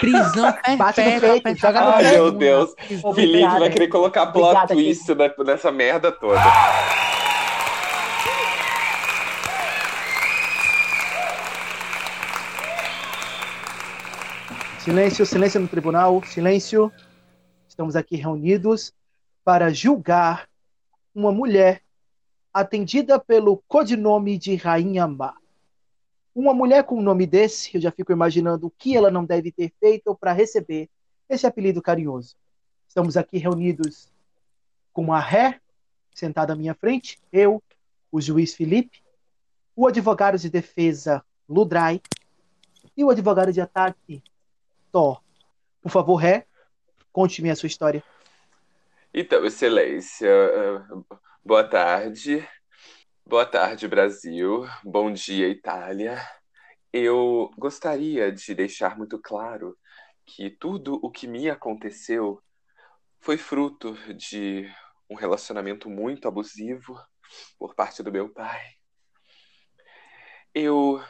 Prisão 0.00 0.52
Bate 0.76 1.00
no 1.00 1.10
perpétua, 1.10 1.40
peito, 1.40 1.60
joga 1.60 1.80
no 1.82 1.90
Ai, 1.90 2.10
meu 2.10 2.32
Deus. 2.32 2.70
Obrigada. 3.02 3.14
Felipe 3.14 3.58
vai 3.60 3.70
querer 3.70 3.88
colocar 3.88 4.26
plot 4.26 4.44
Obrigada, 4.48 4.74
twist 4.74 5.06
nessa 5.46 5.70
merda 5.70 6.10
toda. 6.10 6.40
Silêncio, 14.84 15.24
silêncio 15.24 15.58
no 15.58 15.66
tribunal, 15.66 16.22
silêncio. 16.24 16.92
Estamos 17.66 17.96
aqui 17.96 18.16
reunidos 18.16 18.92
para 19.42 19.72
julgar 19.72 20.46
uma 21.14 21.32
mulher 21.32 21.80
atendida 22.52 23.18
pelo 23.18 23.64
codinome 23.66 24.36
de 24.36 24.56
Rainha 24.56 25.08
Má. 25.08 25.34
Uma 26.34 26.52
mulher 26.52 26.84
com 26.84 26.98
um 26.98 27.02
nome 27.02 27.26
desse, 27.26 27.74
eu 27.74 27.80
já 27.80 27.90
fico 27.90 28.12
imaginando 28.12 28.66
o 28.66 28.70
que 28.70 28.94
ela 28.94 29.10
não 29.10 29.24
deve 29.24 29.50
ter 29.50 29.72
feito 29.80 30.14
para 30.14 30.32
receber 30.32 30.90
esse 31.30 31.46
apelido 31.46 31.80
carinhoso. 31.80 32.36
Estamos 32.86 33.16
aqui 33.16 33.38
reunidos 33.38 34.12
com 34.92 35.14
a 35.14 35.18
Ré, 35.18 35.62
sentada 36.14 36.52
à 36.52 36.56
minha 36.56 36.74
frente, 36.74 37.18
eu, 37.32 37.62
o 38.12 38.20
juiz 38.20 38.52
Felipe, 38.52 39.02
o 39.74 39.86
advogado 39.86 40.36
de 40.36 40.50
defesa 40.50 41.24
Ludrai 41.48 42.02
e 42.94 43.02
o 43.02 43.08
advogado 43.08 43.50
de 43.50 43.62
ataque 43.62 44.22
Thor. 44.94 45.20
Por 45.82 45.90
favor, 45.90 46.14
Ré, 46.14 46.46
conte-me 47.12 47.50
a 47.50 47.56
sua 47.56 47.66
história. 47.66 48.00
Então, 49.12 49.44
Excelência, 49.44 50.28
eh, 50.28 51.16
boa 51.44 51.64
tarde. 51.64 52.48
Boa 53.26 53.44
tarde, 53.44 53.88
Brasil. 53.88 54.64
Bom 54.84 55.10
dia, 55.12 55.48
Itália. 55.48 56.24
Eu 56.92 57.50
gostaria 57.58 58.30
de 58.30 58.54
deixar 58.54 58.96
muito 58.96 59.18
claro 59.20 59.76
que 60.24 60.48
tudo 60.48 61.00
o 61.02 61.10
que 61.10 61.26
me 61.26 61.50
aconteceu 61.50 62.40
foi 63.18 63.36
fruto 63.36 63.94
de 64.14 64.72
um 65.10 65.16
relacionamento 65.16 65.90
muito 65.90 66.28
abusivo 66.28 66.96
por 67.58 67.74
parte 67.74 68.00
do 68.00 68.12
meu 68.12 68.28
pai. 68.28 68.62
Eu 70.54 71.02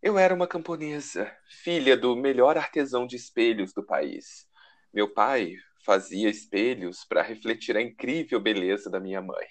eu 0.00 0.18
era 0.18 0.32
uma 0.32 0.46
camponesa, 0.46 1.30
filha 1.62 1.96
do 1.96 2.14
melhor 2.14 2.56
artesão 2.56 3.06
de 3.06 3.16
espelhos 3.16 3.72
do 3.72 3.84
país. 3.84 4.46
Meu 4.92 5.12
pai 5.12 5.54
fazia 5.84 6.28
espelhos 6.28 7.04
para 7.04 7.22
refletir 7.22 7.76
a 7.76 7.82
incrível 7.82 8.40
beleza 8.40 8.88
da 8.90 9.00
minha 9.00 9.20
mãe, 9.20 9.46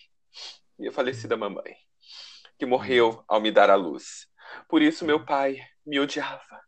minha 0.80 0.92
falecida 0.92 1.36
mamãe, 1.36 1.76
que 2.58 2.66
morreu 2.66 3.24
ao 3.28 3.42
me 3.42 3.52
dar 3.52 3.70
à 3.70 3.76
luz. 3.76 4.28
Por 4.70 4.82
isso 4.82 5.06
meu 5.06 5.26
pai 5.26 5.60
me 5.86 6.00
odiava. 6.00 6.62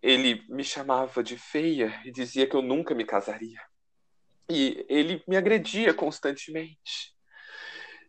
Ele 0.00 0.44
me 0.48 0.62
chamava 0.62 1.22
de 1.22 1.36
feia 1.36 2.00
e 2.04 2.12
dizia 2.12 2.46
que 2.46 2.54
eu 2.54 2.62
nunca 2.62 2.94
me 2.94 3.04
casaria. 3.04 3.60
E 4.48 4.86
ele 4.88 5.24
me 5.26 5.36
agredia 5.36 5.92
constantemente. 5.92 7.12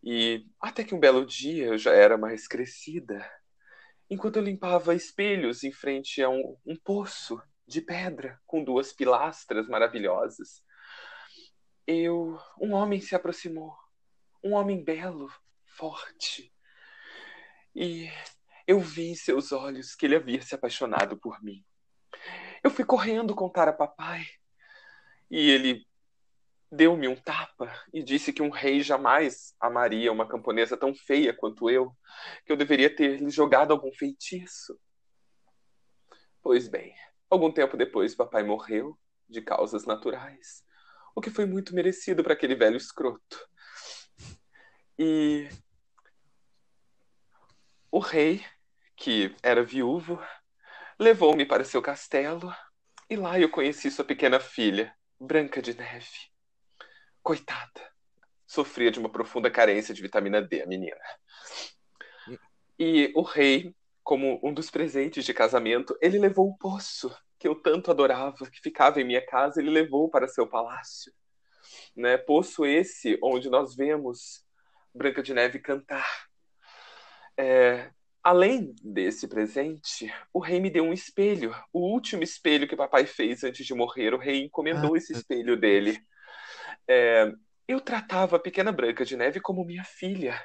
E 0.04 0.46
até 0.62 0.84
que 0.84 0.94
um 0.94 1.00
belo 1.00 1.26
dia 1.26 1.66
eu 1.66 1.78
já 1.78 1.92
era 1.92 2.18
mais 2.18 2.48
crescida, 2.48 3.28
enquanto 4.10 4.38
eu 4.38 4.44
limpava 4.44 4.96
espelhos 4.96 5.64
em 5.64 5.72
frente 5.72 6.22
a 6.22 6.30
um, 6.30 6.58
um 6.66 6.76
poço 6.76 7.42
de 7.66 7.82
pedra 7.82 8.40
com 8.46 8.64
duas 8.64 8.94
pilastras 8.94 9.68
maravilhosas, 9.68 10.64
eu 11.86 12.40
um 12.60 12.74
homem 12.74 13.00
se 13.02 13.16
aproximou, 13.16 13.76
um 14.44 14.54
homem 14.54 14.84
belo, 14.84 15.32
forte, 15.66 16.54
e 17.76 18.10
eu 18.66 18.80
vi 18.80 19.12
em 19.12 19.16
seus 19.16 19.52
olhos 19.52 19.96
que 19.96 20.06
ele 20.06 20.16
havia 20.16 20.42
se 20.42 20.54
apaixonado 20.54 21.18
por 21.18 21.42
mim. 21.42 21.64
Eu 22.64 22.70
fui 22.70 22.84
correndo 22.84 23.34
contar 23.34 23.70
a 23.70 23.74
papai 23.74 24.26
e 25.32 25.50
ele 25.50 25.87
deu-me 26.72 27.08
um 27.08 27.16
tapa 27.16 27.74
e 27.94 28.04
disse 28.04 28.34
que 28.34 28.42
um 28.42 28.50
rei 28.50 28.82
jamais 28.82 29.56
amaria 29.60 30.12
uma 30.12 30.28
camponesa 30.28 30.76
tão 30.76 30.94
feia 30.94 31.34
quanto 31.34 31.70
eu, 31.70 31.96
que 32.46 32.52
eu 32.52 32.58
deveria 32.58 32.94
ter 32.94 33.22
lhe 33.22 33.30
jogado 33.30 33.72
algum 33.72 33.92
feitiço. 33.94 34.78
Pois 36.42 36.68
bem, 36.68 36.94
algum 37.30 37.52
tempo 37.52 37.78
depois, 37.78 38.16
papai 38.16 38.44
morreu 38.44 38.98
de 39.30 39.42
causas 39.42 39.86
naturais, 39.86 40.64
o 41.16 41.22
que 41.22 41.30
foi 41.30 41.46
muito 41.46 41.74
merecido 41.74 42.24
para 42.24 42.34
aquele 42.34 42.56
velho 42.56 42.78
escroto. 42.78 43.48
E 45.00 45.50
o 47.92 48.00
rei, 48.00 48.46
que 48.96 49.36
era 49.42 49.64
viúvo, 49.64 50.20
levou-me 51.00 51.46
para 51.46 51.64
seu 51.64 51.82
castelo 51.82 52.54
e 53.10 53.16
lá 53.16 53.40
eu 53.40 53.50
conheci 53.50 53.90
sua 53.90 54.04
pequena 54.04 54.40
filha, 54.40 54.94
Branca 55.20 55.62
de 55.62 55.74
Neve. 55.76 56.37
Coitada. 57.28 57.82
Sofria 58.46 58.90
de 58.90 59.00
uma 59.00 59.10
profunda 59.10 59.52
carência 59.52 59.94
de 59.94 60.02
vitamina 60.02 60.42
D, 60.42 60.62
a 60.62 60.66
menina. 60.66 60.96
E 62.80 63.12
o 63.14 63.22
rei, 63.22 63.76
como 64.02 64.40
um 64.42 64.54
dos 64.54 64.72
presentes 64.72 65.26
de 65.26 65.34
casamento, 65.34 65.94
ele 66.02 66.18
levou 66.20 66.48
o 66.48 66.58
poço 66.58 67.14
que 67.38 67.46
eu 67.46 67.54
tanto 67.54 67.92
adorava, 67.92 68.50
que 68.50 68.62
ficava 68.62 69.02
em 69.02 69.04
minha 69.04 69.20
casa, 69.26 69.60
ele 69.60 69.70
levou 69.70 70.10
para 70.10 70.30
seu 70.30 70.48
palácio. 70.48 71.12
Né? 71.94 72.16
Poço 72.18 72.66
esse 72.66 73.20
onde 73.22 73.50
nós 73.50 73.76
vemos 73.76 74.46
Branca 74.96 75.22
de 75.22 75.34
Neve 75.34 75.60
cantar. 75.60 76.30
É, 77.36 77.92
além 78.24 78.74
desse 78.82 79.28
presente, 79.28 80.10
o 80.32 80.40
rei 80.40 80.62
me 80.62 80.70
deu 80.70 80.86
um 80.86 80.94
espelho, 80.94 81.54
o 81.74 81.92
último 81.92 82.24
espelho 82.24 82.70
que 82.70 82.76
papai 82.78 83.06
fez 83.06 83.44
antes 83.44 83.66
de 83.66 83.74
morrer. 83.74 84.14
O 84.14 84.18
rei 84.18 84.46
encomendou 84.46 84.96
ah, 84.96 84.98
esse 84.98 85.12
espelho 85.12 85.60
dele. 85.60 86.02
É, 86.88 87.32
eu 87.68 87.82
tratava 87.82 88.38
a 88.38 88.40
pequena 88.40 88.72
Branca 88.72 89.04
de 89.04 89.18
Neve 89.18 89.40
como 89.40 89.66
minha 89.66 89.84
filha. 89.84 90.42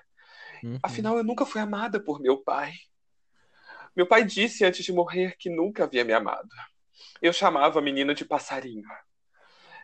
Uhum. 0.62 0.78
Afinal, 0.82 1.16
eu 1.16 1.24
nunca 1.24 1.47
fui 1.47 1.61
amada 1.61 2.01
por 2.01 2.20
meu 2.20 2.38
pai. 2.38 2.72
Meu 3.95 4.07
pai 4.07 4.24
disse 4.24 4.64
antes 4.64 4.84
de 4.84 4.93
morrer 4.93 5.36
que 5.38 5.51
nunca 5.51 5.84
havia 5.84 6.05
me 6.05 6.12
amado. 6.12 6.49
Eu 7.20 7.32
chamava 7.32 7.78
a 7.78 7.82
menina 7.82 8.14
de 8.14 8.24
passarinho. 8.24 8.88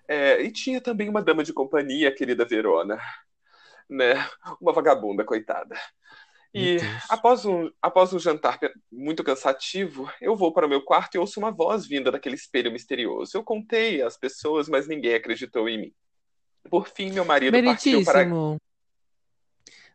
É, 0.07 0.41
e 0.41 0.51
tinha 0.51 0.81
também 0.81 1.09
uma 1.09 1.23
dama 1.23 1.45
de 1.45 1.53
companhia, 1.53 2.09
a 2.09 2.15
querida 2.15 2.45
Verona. 2.45 2.99
Né? 3.89 4.15
Uma 4.61 4.73
vagabunda, 4.73 5.25
coitada. 5.25 5.77
E 6.55 6.79
após 7.11 7.45
um, 7.45 7.71
após 7.81 8.13
um 8.13 8.19
jantar 8.19 8.59
muito 8.91 9.23
cansativo, 9.23 10.11
eu 10.21 10.35
vou 10.35 10.53
para 10.53 10.67
o 10.67 10.69
meu 10.69 10.83
quarto 10.83 11.15
e 11.15 11.19
ouço 11.19 11.39
uma 11.39 11.51
voz 11.51 11.87
vinda 11.87 12.11
daquele 12.11 12.35
espelho 12.35 12.73
misterioso. 12.73 13.37
Eu 13.37 13.45
contei 13.45 14.01
às 14.03 14.17
pessoas, 14.17 14.69
mas 14.69 14.89
ninguém 14.89 15.15
acreditou 15.15 15.69
em 15.69 15.79
mim. 15.79 15.95
Por 16.69 16.89
fim, 16.89 17.11
meu 17.11 17.25
marido 17.25 17.63
partiu 17.65 18.05
para. 18.05 18.27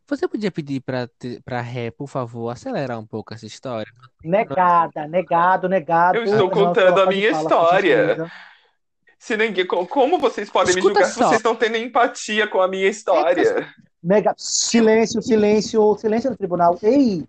Você 0.08 0.28
podia 0.28 0.52
pedir 0.52 0.82
para 0.82 1.10
para 1.46 1.62
Ré, 1.62 1.90
por 1.90 2.08
favor, 2.08 2.50
acelerar 2.50 3.00
um 3.00 3.06
pouco 3.06 3.34
essa 3.34 3.46
história? 3.46 3.92
Negada, 4.24 5.08
negado, 5.08 5.70
negado. 5.70 6.18
Eu 6.18 6.26
estou 6.26 6.50
contando 6.50 7.02
a 7.02 7.06
minha 7.06 7.30
história. 7.30 8.30
Se 9.18 9.38
ninguém, 9.38 9.66
como 9.66 10.20
vocês 10.20 10.50
podem 10.50 10.76
Escuta 10.76 11.00
me 11.00 11.06
julgar 11.06 11.14
só. 11.14 11.24
se 11.24 11.30
vocês 11.30 11.44
não 11.44 11.56
têm 11.56 11.86
empatia 11.86 12.46
com 12.46 12.62
a 12.62 12.68
minha 12.68 12.90
história? 12.90 13.74
Mega... 14.04 14.34
Silêncio, 14.38 15.22
silêncio, 15.22 15.96
silêncio 15.98 16.30
no 16.30 16.36
tribunal. 16.36 16.78
Ei, 16.84 17.24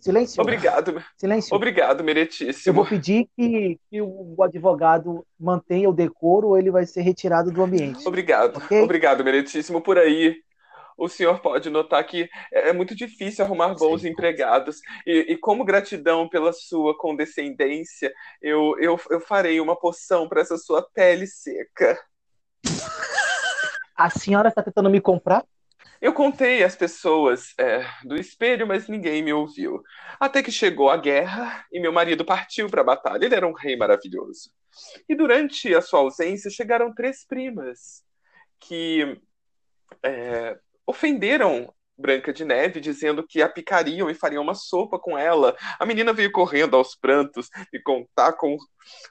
silêncio. 0.00 0.40
Obrigado. 0.40 1.04
Silêncio. 1.18 1.54
Obrigado, 1.54 2.02
meritíssimo. 2.02 2.70
Eu 2.70 2.74
vou 2.74 2.86
pedir 2.86 3.28
que, 3.36 3.78
que 3.90 4.00
o 4.00 4.42
advogado 4.42 5.26
mantenha 5.38 5.90
o 5.90 5.92
decoro 5.92 6.48
ou 6.48 6.58
ele 6.58 6.70
vai 6.70 6.86
ser 6.86 7.02
retirado 7.02 7.50
do 7.50 7.62
ambiente. 7.62 8.08
Obrigado. 8.08 8.56
Okay? 8.56 8.80
Obrigado, 8.80 9.22
meritíssimo. 9.22 9.82
Por 9.82 9.98
aí, 9.98 10.36
o 10.96 11.08
senhor 11.08 11.40
pode 11.40 11.68
notar 11.68 12.02
que 12.06 12.28
é 12.52 12.72
muito 12.72 12.94
difícil 12.94 13.44
arrumar 13.44 13.74
bons 13.74 14.00
Sim. 14.00 14.08
empregados. 14.08 14.80
E, 15.06 15.32
e, 15.32 15.36
como 15.36 15.64
gratidão 15.64 16.26
pela 16.26 16.54
sua 16.54 16.96
condescendência, 16.96 18.12
eu, 18.40 18.76
eu, 18.78 18.98
eu 19.10 19.20
farei 19.20 19.60
uma 19.60 19.76
poção 19.76 20.26
para 20.26 20.40
essa 20.40 20.56
sua 20.56 20.82
pele 20.94 21.26
seca. 21.26 21.98
A 23.94 24.08
senhora 24.08 24.48
está 24.48 24.62
tentando 24.62 24.88
me 24.88 25.00
comprar? 25.00 25.44
Eu 26.04 26.12
contei 26.12 26.62
às 26.62 26.76
pessoas 26.76 27.54
é, 27.58 27.82
do 28.04 28.14
espelho, 28.14 28.66
mas 28.66 28.88
ninguém 28.88 29.22
me 29.22 29.32
ouviu. 29.32 29.82
Até 30.20 30.42
que 30.42 30.52
chegou 30.52 30.90
a 30.90 30.98
guerra 30.98 31.64
e 31.72 31.80
meu 31.80 31.94
marido 31.94 32.26
partiu 32.26 32.68
para 32.68 32.82
a 32.82 32.84
batalha. 32.84 33.24
Ele 33.24 33.34
era 33.34 33.48
um 33.48 33.54
rei 33.54 33.74
maravilhoso. 33.74 34.50
E 35.08 35.14
durante 35.14 35.74
a 35.74 35.80
sua 35.80 36.00
ausência 36.00 36.50
chegaram 36.50 36.92
três 36.92 37.24
primas 37.26 38.04
que 38.60 39.18
é, 40.02 40.58
ofenderam 40.86 41.72
Branca 41.96 42.32
de 42.32 42.44
Neve, 42.44 42.80
dizendo 42.80 43.26
que 43.26 43.40
a 43.40 43.48
picariam 43.48 44.10
e 44.10 44.14
fariam 44.14 44.42
uma 44.42 44.54
sopa 44.54 44.98
com 44.98 45.16
ela. 45.16 45.56
A 45.78 45.86
menina 45.86 46.12
veio 46.12 46.32
correndo 46.32 46.76
aos 46.76 46.96
prantos 46.96 47.48
e 47.72 47.78
contar 47.78 48.32
com 48.32 48.56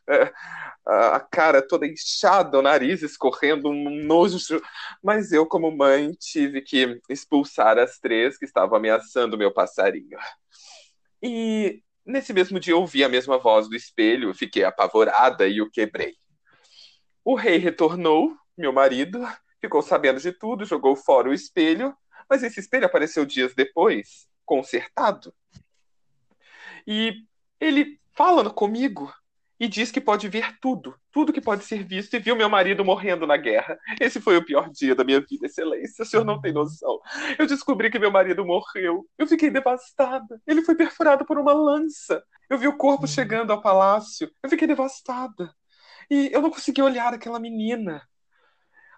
é, 0.09 0.33
a 0.85 1.19
cara 1.19 1.61
toda 1.61 1.87
inchada, 1.87 2.59
o 2.59 2.61
nariz 2.61 3.01
escorrendo, 3.01 3.69
um 3.69 4.03
nojo. 4.03 4.61
Mas 5.01 5.31
eu, 5.31 5.45
como 5.45 5.75
mãe, 5.75 6.11
tive 6.19 6.61
que 6.61 6.99
expulsar 7.09 7.77
as 7.77 7.99
três 7.99 8.37
que 8.37 8.45
estavam 8.45 8.77
ameaçando 8.77 9.37
meu 9.37 9.53
passarinho. 9.53 10.17
E 11.21 11.81
nesse 12.05 12.33
mesmo 12.33 12.59
dia 12.59 12.75
ouvi 12.75 13.03
a 13.03 13.09
mesma 13.09 13.37
voz 13.37 13.69
do 13.69 13.75
espelho, 13.75 14.33
fiquei 14.33 14.63
apavorada 14.63 15.47
e 15.47 15.61
o 15.61 15.71
quebrei. 15.71 16.15
O 17.23 17.35
rei 17.35 17.57
retornou, 17.57 18.35
meu 18.57 18.73
marido, 18.73 19.25
ficou 19.61 19.81
sabendo 19.81 20.19
de 20.19 20.33
tudo, 20.33 20.65
jogou 20.65 20.93
fora 20.93 21.29
o 21.29 21.33
espelho, 21.33 21.95
mas 22.29 22.43
esse 22.43 22.59
espelho 22.59 22.85
apareceu 22.85 23.25
dias 23.25 23.53
depois, 23.53 24.27
consertado. 24.45 25.33
E 26.85 27.23
ele 27.59 27.99
fala 28.15 28.49
comigo 28.49 29.13
e 29.59 29.67
diz 29.67 29.91
que 29.91 30.01
pode 30.01 30.27
ver 30.27 30.57
tudo, 30.59 30.95
tudo 31.11 31.31
que 31.31 31.39
pode 31.39 31.63
ser 31.63 31.83
visto, 31.83 32.13
e 32.15 32.19
viu 32.19 32.35
meu 32.35 32.49
marido 32.49 32.83
morrendo 32.83 33.25
na 33.25 33.37
guerra. 33.37 33.79
Esse 34.01 34.19
foi 34.19 34.35
o 34.35 34.45
pior 34.45 34.69
dia 34.69 34.93
da 34.93 35.03
minha 35.03 35.21
vida, 35.21 35.45
excelência, 35.45 36.03
o 36.03 36.05
senhor 36.05 36.25
não 36.25 36.41
tem 36.41 36.51
noção. 36.51 36.99
Eu 37.39 37.47
descobri 37.47 37.89
que 37.89 37.99
meu 37.99 38.11
marido 38.11 38.45
morreu, 38.45 39.07
eu 39.17 39.27
fiquei 39.27 39.49
devastada. 39.49 40.41
Ele 40.45 40.63
foi 40.63 40.75
perfurado 40.75 41.25
por 41.25 41.37
uma 41.37 41.53
lança. 41.53 42.21
Eu 42.49 42.57
vi 42.57 42.67
o 42.67 42.77
corpo 42.77 43.07
chegando 43.07 43.51
ao 43.51 43.61
palácio, 43.61 44.29
eu 44.43 44.49
fiquei 44.49 44.67
devastada. 44.67 45.53
E 46.11 46.29
eu 46.33 46.41
não 46.41 46.51
consegui 46.51 46.81
olhar 46.81 47.13
aquela 47.13 47.39
menina 47.39 48.01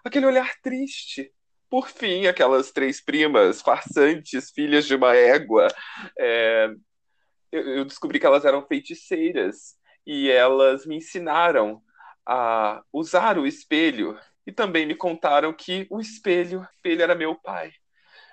aquele 0.06 0.26
olhar 0.26 0.54
triste. 0.62 1.32
Por 1.68 1.88
fim, 1.88 2.26
aquelas 2.26 2.70
três 2.70 3.00
primas 3.00 3.60
farsantes, 3.60 4.50
filhas 4.50 4.86
de 4.86 4.94
uma 4.94 5.14
égua, 5.14 5.66
é, 6.18 6.70
eu, 7.50 7.84
descobri 7.84 8.20
que 8.20 8.26
elas 8.26 8.44
eram 8.44 8.66
feiticeiras 8.66 9.74
e 10.06 10.30
elas 10.30 10.86
me 10.86 10.96
ensinaram 10.96 11.82
a 12.24 12.82
usar 12.92 13.38
o 13.38 13.46
espelho 13.46 14.18
e 14.46 14.52
também 14.52 14.86
me 14.86 14.94
contaram 14.94 15.52
que 15.52 15.86
o 15.90 16.00
espelho, 16.00 16.60
o 16.60 16.64
espelho 16.64 17.02
era 17.02 17.14
meu 17.14 17.34
pai. 17.34 17.72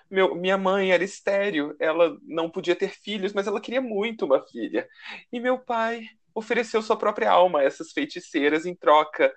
Meu, 0.09 0.35
minha 0.35 0.57
mãe 0.57 0.91
era 0.91 1.03
estéreo, 1.03 1.75
ela 1.79 2.15
não 2.21 2.49
podia 2.49 2.75
ter 2.75 2.89
filhos, 2.89 3.33
mas 3.33 3.47
ela 3.47 3.59
queria 3.59 3.81
muito 3.81 4.25
uma 4.25 4.45
filha. 4.45 4.87
E 5.31 5.39
meu 5.39 5.57
pai 5.57 6.03
ofereceu 6.35 6.83
sua 6.83 6.97
própria 6.97 7.31
alma 7.31 7.59
a 7.59 7.63
essas 7.63 7.91
feiticeiras 7.91 8.65
em 8.65 8.75
troca 8.75 9.33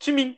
de 0.00 0.10
mim 0.10 0.36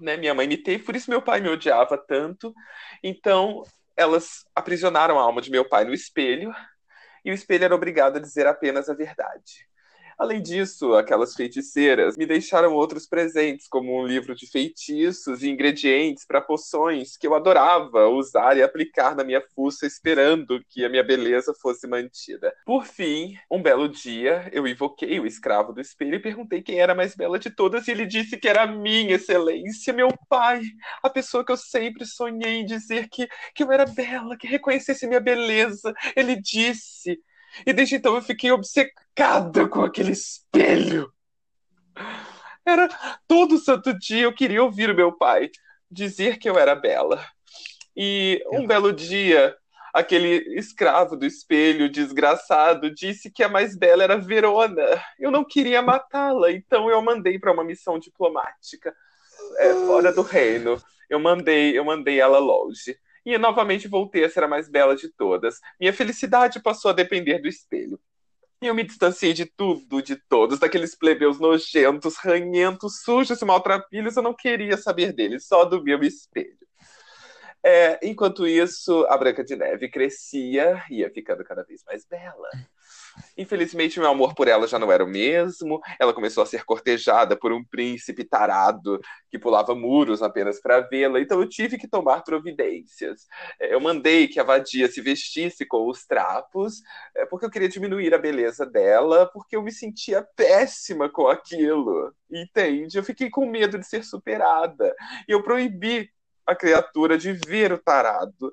né? 0.00 0.16
Minha 0.16 0.34
mãe 0.34 0.46
me 0.46 0.56
teve, 0.56 0.84
por 0.84 0.96
isso 0.96 1.10
meu 1.10 1.22
pai 1.22 1.40
me 1.40 1.48
odiava 1.48 1.96
tanto. 1.98 2.54
Então, 3.02 3.62
elas 3.96 4.44
aprisionaram 4.54 5.18
a 5.18 5.22
alma 5.22 5.40
de 5.42 5.50
meu 5.50 5.68
pai 5.68 5.84
no 5.84 5.92
espelho, 5.92 6.52
e 7.24 7.30
o 7.30 7.34
espelho 7.34 7.64
era 7.64 7.74
obrigado 7.74 8.16
a 8.16 8.20
dizer 8.20 8.46
apenas 8.46 8.88
a 8.88 8.94
verdade. 8.94 9.68
Além 10.22 10.40
disso, 10.40 10.94
aquelas 10.94 11.34
feiticeiras 11.34 12.16
me 12.16 12.24
deixaram 12.24 12.74
outros 12.74 13.08
presentes, 13.08 13.66
como 13.66 14.00
um 14.00 14.06
livro 14.06 14.36
de 14.36 14.46
feitiços 14.46 15.42
e 15.42 15.50
ingredientes 15.50 16.24
para 16.24 16.40
poções 16.40 17.16
que 17.16 17.26
eu 17.26 17.34
adorava 17.34 18.06
usar 18.06 18.56
e 18.56 18.62
aplicar 18.62 19.16
na 19.16 19.24
minha 19.24 19.42
fuça, 19.52 19.84
esperando 19.84 20.64
que 20.68 20.84
a 20.84 20.88
minha 20.88 21.02
beleza 21.02 21.52
fosse 21.60 21.88
mantida. 21.88 22.54
Por 22.64 22.86
fim, 22.86 23.36
um 23.50 23.60
belo 23.60 23.88
dia, 23.88 24.48
eu 24.52 24.64
invoquei 24.64 25.18
o 25.18 25.26
escravo 25.26 25.72
do 25.72 25.80
espelho 25.80 26.14
e 26.14 26.22
perguntei 26.22 26.62
quem 26.62 26.78
era 26.78 26.92
a 26.92 26.94
mais 26.96 27.16
bela 27.16 27.36
de 27.36 27.50
todas, 27.50 27.88
e 27.88 27.90
ele 27.90 28.06
disse 28.06 28.36
que 28.36 28.46
era 28.46 28.62
a 28.62 28.66
minha 28.68 29.16
excelência, 29.16 29.92
meu 29.92 30.16
pai, 30.28 30.62
a 31.02 31.10
pessoa 31.10 31.44
que 31.44 31.50
eu 31.50 31.56
sempre 31.56 32.06
sonhei 32.06 32.60
em 32.60 32.64
dizer 32.64 33.08
que, 33.08 33.26
que 33.52 33.64
eu 33.64 33.72
era 33.72 33.86
bela, 33.86 34.36
que 34.36 34.46
reconhecesse 34.46 35.04
minha 35.04 35.18
beleza. 35.18 35.92
Ele 36.14 36.40
disse 36.40 37.18
e 37.66 37.72
desde 37.72 37.96
então 37.96 38.14
eu 38.14 38.22
fiquei 38.22 38.50
obcecada 38.50 39.68
com 39.68 39.82
aquele 39.82 40.12
espelho. 40.12 41.12
Era 42.64 42.88
todo 43.26 43.58
santo 43.58 43.96
dia 43.98 44.22
eu 44.22 44.34
queria 44.34 44.62
ouvir 44.62 44.90
o 44.90 44.94
meu 44.94 45.12
pai 45.12 45.50
dizer 45.90 46.38
que 46.38 46.48
eu 46.48 46.58
era 46.58 46.74
bela. 46.74 47.24
E 47.94 48.42
um 48.50 48.66
belo 48.66 48.92
dia, 48.92 49.54
aquele 49.92 50.56
escravo 50.58 51.16
do 51.16 51.26
espelho 51.26 51.90
desgraçado 51.90 52.94
disse 52.94 53.30
que 53.30 53.42
a 53.42 53.48
mais 53.48 53.76
bela 53.76 54.02
era 54.02 54.16
Verona. 54.16 55.02
Eu 55.18 55.30
não 55.30 55.44
queria 55.44 55.82
matá-la, 55.82 56.50
então 56.50 56.88
eu 56.88 57.02
mandei 57.02 57.38
para 57.38 57.52
uma 57.52 57.64
missão 57.64 57.98
diplomática 57.98 58.94
é, 59.58 59.74
fora 59.86 60.12
do 60.12 60.22
reino. 60.22 60.80
Eu 61.10 61.20
mandei, 61.20 61.78
eu 61.78 61.84
mandei 61.84 62.18
ela 62.18 62.38
longe 62.38 62.96
e 63.24 63.36
novamente 63.38 63.88
voltei 63.88 64.24
a 64.24 64.30
ser 64.30 64.44
a 64.44 64.48
mais 64.48 64.68
bela 64.68 64.96
de 64.96 65.08
todas. 65.08 65.60
Minha 65.78 65.92
felicidade 65.92 66.60
passou 66.60 66.90
a 66.90 66.94
depender 66.94 67.38
do 67.38 67.48
espelho. 67.48 68.00
Eu 68.60 68.74
me 68.74 68.84
distanciei 68.84 69.32
de 69.32 69.44
tudo, 69.44 70.00
de 70.00 70.14
todos, 70.14 70.60
daqueles 70.60 70.94
plebeus 70.94 71.40
nojentos, 71.40 72.16
ranhentos, 72.16 73.02
sujos 73.02 73.40
e 73.42 73.44
maltrapilhos. 73.44 74.16
Eu 74.16 74.22
não 74.22 74.34
queria 74.34 74.76
saber 74.76 75.12
deles, 75.12 75.46
só 75.46 75.64
do 75.64 75.82
meu 75.82 76.02
espelho. 76.04 76.56
É, 77.64 77.98
enquanto 78.02 78.46
isso, 78.46 79.04
a 79.08 79.16
Branca 79.16 79.44
de 79.44 79.54
Neve 79.54 79.88
crescia, 79.88 80.82
ia 80.90 81.10
ficando 81.10 81.44
cada 81.44 81.62
vez 81.62 81.82
mais 81.84 82.04
bela. 82.04 82.48
Infelizmente, 83.36 83.98
meu 83.98 84.10
amor 84.10 84.34
por 84.34 84.48
ela 84.48 84.66
já 84.66 84.78
não 84.78 84.90
era 84.90 85.04
o 85.04 85.08
mesmo. 85.08 85.80
Ela 85.98 86.12
começou 86.12 86.42
a 86.42 86.46
ser 86.46 86.64
cortejada 86.64 87.36
por 87.36 87.52
um 87.52 87.64
príncipe 87.64 88.24
tarado 88.24 89.00
que 89.30 89.38
pulava 89.38 89.74
muros 89.74 90.22
apenas 90.22 90.60
para 90.60 90.80
vê-la. 90.80 91.20
Então, 91.20 91.40
eu 91.40 91.48
tive 91.48 91.78
que 91.78 91.88
tomar 91.88 92.22
providências. 92.22 93.26
É, 93.60 93.74
eu 93.74 93.80
mandei 93.80 94.28
que 94.28 94.40
a 94.40 94.44
vadia 94.44 94.88
se 94.88 95.00
vestisse 95.00 95.64
com 95.66 95.88
os 95.88 96.04
trapos, 96.04 96.82
é, 97.16 97.26
porque 97.26 97.46
eu 97.46 97.50
queria 97.50 97.68
diminuir 97.68 98.14
a 98.14 98.18
beleza 98.18 98.66
dela, 98.66 99.30
porque 99.32 99.56
eu 99.56 99.62
me 99.62 99.72
sentia 99.72 100.26
péssima 100.36 101.08
com 101.08 101.28
aquilo. 101.28 102.12
Entende? 102.30 102.96
Eu 102.96 103.04
fiquei 103.04 103.30
com 103.30 103.46
medo 103.46 103.78
de 103.78 103.86
ser 103.86 104.04
superada. 104.04 104.94
E 105.28 105.32
eu 105.32 105.42
proibi 105.42 106.10
a 106.46 106.54
criatura 106.54 107.16
de 107.16 107.32
ver 107.32 107.72
o 107.72 107.78
tarado. 107.78 108.52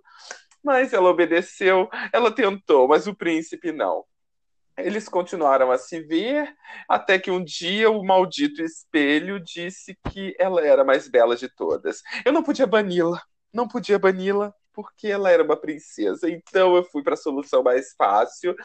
Mas 0.63 0.93
ela 0.93 1.09
obedeceu, 1.09 1.89
ela 2.11 2.31
tentou, 2.31 2.87
mas 2.87 3.07
o 3.07 3.15
príncipe 3.15 3.71
não. 3.71 4.03
Eles 4.79 5.07
continuaram 5.07 5.71
a 5.71 5.77
se 5.77 6.01
ver, 6.01 6.53
até 6.87 7.19
que 7.19 7.31
um 7.31 7.43
dia 7.43 7.89
o 7.89 8.03
maldito 8.03 8.61
espelho 8.61 9.39
disse 9.39 9.97
que 10.11 10.35
ela 10.39 10.65
era 10.65 10.81
a 10.81 10.85
mais 10.85 11.07
bela 11.07 11.35
de 11.35 11.49
todas. 11.49 12.01
Eu 12.25 12.31
não 12.33 12.43
podia 12.43 12.67
bani-la, 12.67 13.21
não 13.53 13.67
podia 13.67 13.99
bani-la, 13.99 14.53
porque 14.73 15.07
ela 15.07 15.29
era 15.29 15.43
uma 15.43 15.57
princesa. 15.57 16.29
Então 16.29 16.75
eu 16.75 16.83
fui 16.83 17.03
para 17.03 17.13
a 17.13 17.17
solução 17.17 17.61
mais 17.61 17.93
fácil 17.97 18.55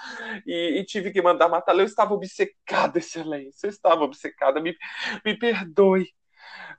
e, 0.47 0.79
e, 0.79 0.85
tive 0.85 1.11
que 1.11 1.21
mandar 1.21 1.49
matá-la. 1.49 1.83
Eu 1.83 1.87
estava 1.87 2.15
obcecada, 2.15 2.99
excelência, 2.99 3.67
eu 3.67 3.71
estava 3.71 4.05
obcecada. 4.05 4.61
Me, 4.61 4.77
me 5.25 5.37
perdoe. 5.37 6.07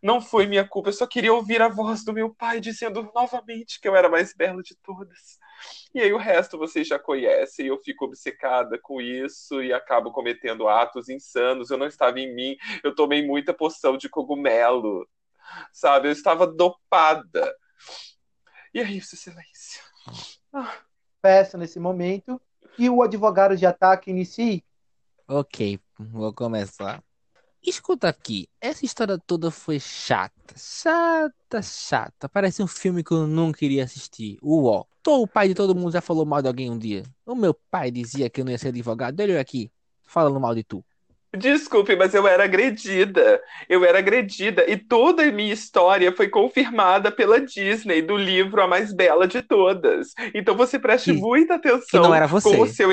Não 0.02 0.22
foi 0.22 0.46
minha 0.46 0.68
culpa, 0.68 0.90
eu 0.90 0.94
só 0.94 1.08
queria 1.08 1.34
ouvir 1.34 1.62
a 1.62 1.68
voz 1.68 2.04
do 2.04 2.14
meu 2.14 2.34
pai 2.34 2.60
dizendo 2.60 3.12
novamente 3.14 3.80
que 3.80 3.88
eu 3.88 3.96
era 3.96 4.08
a 4.08 4.12
mais 4.12 4.34
bela 4.34 4.62
de 4.62 4.76
todas. 4.76 5.40
E 5.94 6.02
aí 6.02 6.12
o 6.14 6.18
resto 6.18 6.58
vocês 6.58 6.88
já 6.88 7.00
conhecem, 7.00 7.68
eu 7.68 7.78
fico 7.82 8.06
obcecada 8.06 8.78
com 8.78 9.02
isso 9.02 9.62
e 9.64 9.74
acabo 9.74 10.12
cometendo 10.12 10.68
atos 10.68 11.10
insanos. 11.10 11.70
Eu 11.70 11.78
não 11.78 11.88
estava 11.88 12.20
em 12.20 12.34
mim, 12.34 12.56
eu 12.84 12.94
tomei 12.94 13.26
muita 13.26 13.54
poção 13.54 13.98
de 13.98 14.10
cogumelo, 14.10 15.08
sabe? 15.72 16.08
Eu 16.08 16.12
estava 16.12 16.46
dopada. 16.46 17.56
E 18.74 18.80
é 18.80 18.84
isso, 18.84 19.16
excelência. 19.16 19.82
Ah. 20.54 20.78
Peço 21.22 21.58
nesse 21.58 21.80
momento 21.80 22.40
que 22.76 22.90
o 22.90 23.02
advogado 23.02 23.56
de 23.56 23.66
ataque 23.66 24.12
inicie. 24.12 24.64
Ok, 25.28 25.80
vou 25.98 26.32
começar. 26.34 27.04
Escuta 27.66 28.08
aqui, 28.08 28.48
essa 28.62 28.86
história 28.86 29.18
toda 29.18 29.50
foi 29.50 29.80
chata, 29.80 30.54
chata, 30.56 31.64
chata. 31.64 32.30
Parece 32.30 32.62
um 32.62 32.68
filme 32.68 33.04
que 33.04 33.12
eu 33.12 33.26
não 33.26 33.52
queria 33.52 33.84
assistir. 33.84 34.38
Uó. 34.44 34.86
Tô, 35.02 35.24
o 35.24 35.28
pai 35.28 35.48
de 35.48 35.56
todo 35.56 35.74
mundo 35.74 35.92
já 35.92 36.00
falou 36.00 36.28
mal 36.28 36.44
de 36.44 36.48
alguém 36.48 36.70
um 36.70 36.78
dia. 36.78 37.02
O 37.26 37.34
meu 37.34 37.56
pai 37.72 37.90
dizia 37.90 38.30
que 38.30 38.42
eu 38.42 38.46
não 38.46 38.52
ia 38.52 38.58
ser 38.60 38.68
advogado. 38.68 39.20
Eu 39.20 39.40
aqui, 39.40 39.72
falando 40.06 40.40
mal 40.40 40.54
de 40.54 40.64
tu. 40.64 40.86
Desculpe, 41.36 41.96
mas 41.96 42.14
eu 42.14 42.28
era 42.28 42.44
agredida. 42.44 43.42
Eu 43.68 43.84
era 43.84 43.98
agredida. 43.98 44.70
E 44.70 44.78
toda 44.78 45.24
a 45.24 45.32
minha 45.32 45.54
história 45.54 46.16
foi 46.16 46.30
confirmada 46.30 47.12
pela 47.12 47.42
Disney, 47.42 48.04
do 48.04 48.16
livro 48.16 48.62
A 48.62 48.68
Mais 48.68 48.94
Bela 48.94 49.28
de 49.28 49.42
Todas. 49.42 50.14
Então 50.36 50.56
você 50.56 50.78
preste 50.78 51.14
que, 51.14 51.20
muita 51.20 51.56
atenção 51.56 52.04
com 52.44 52.62
o 52.62 52.68
seu, 52.68 52.90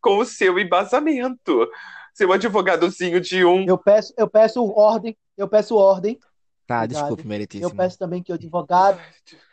com 0.00 0.18
o 0.18 0.24
seu 0.24 0.58
embasamento 0.58 1.68
seu 2.16 2.32
advogadozinho 2.32 3.20
de 3.20 3.44
um. 3.44 3.66
Eu 3.66 3.76
peço, 3.76 4.14
eu 4.16 4.26
peço 4.26 4.64
ordem, 4.72 5.14
eu 5.36 5.46
peço 5.46 5.76
ordem. 5.76 6.18
Tá, 6.66 6.86
desculpe, 6.86 7.26
meritíssimo. 7.26 7.68
Eu 7.68 7.76
peço 7.76 7.98
também 7.98 8.22
que 8.22 8.32
o 8.32 8.34
advogado, 8.34 8.98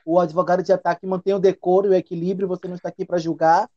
o 0.05 0.17
advogado 0.17 0.63
de 0.63 0.71
ataque 0.71 1.05
mantenha 1.05 1.35
o 1.35 1.39
decoro 1.39 1.87
e 1.87 1.89
o 1.89 1.93
equilíbrio. 1.93 2.47
Você 2.47 2.67
não 2.69 2.75
está 2.75 2.87
aqui 2.87 3.03
para 3.03 3.17
julgar 3.17 3.69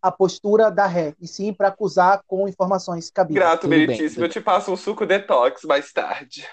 a 0.00 0.10
postura 0.10 0.70
da 0.70 0.86
ré, 0.86 1.14
e 1.20 1.28
sim 1.28 1.52
para 1.52 1.68
acusar 1.68 2.22
com 2.26 2.48
informações 2.48 3.10
cabíveis. 3.10 3.44
Grato, 3.44 3.68
meritíssimo. 3.68 4.24
eu 4.24 4.28
te 4.28 4.40
passo 4.40 4.72
um 4.72 4.76
suco 4.76 5.04
detox 5.04 5.62
mais 5.64 5.92
tarde. 5.92 6.48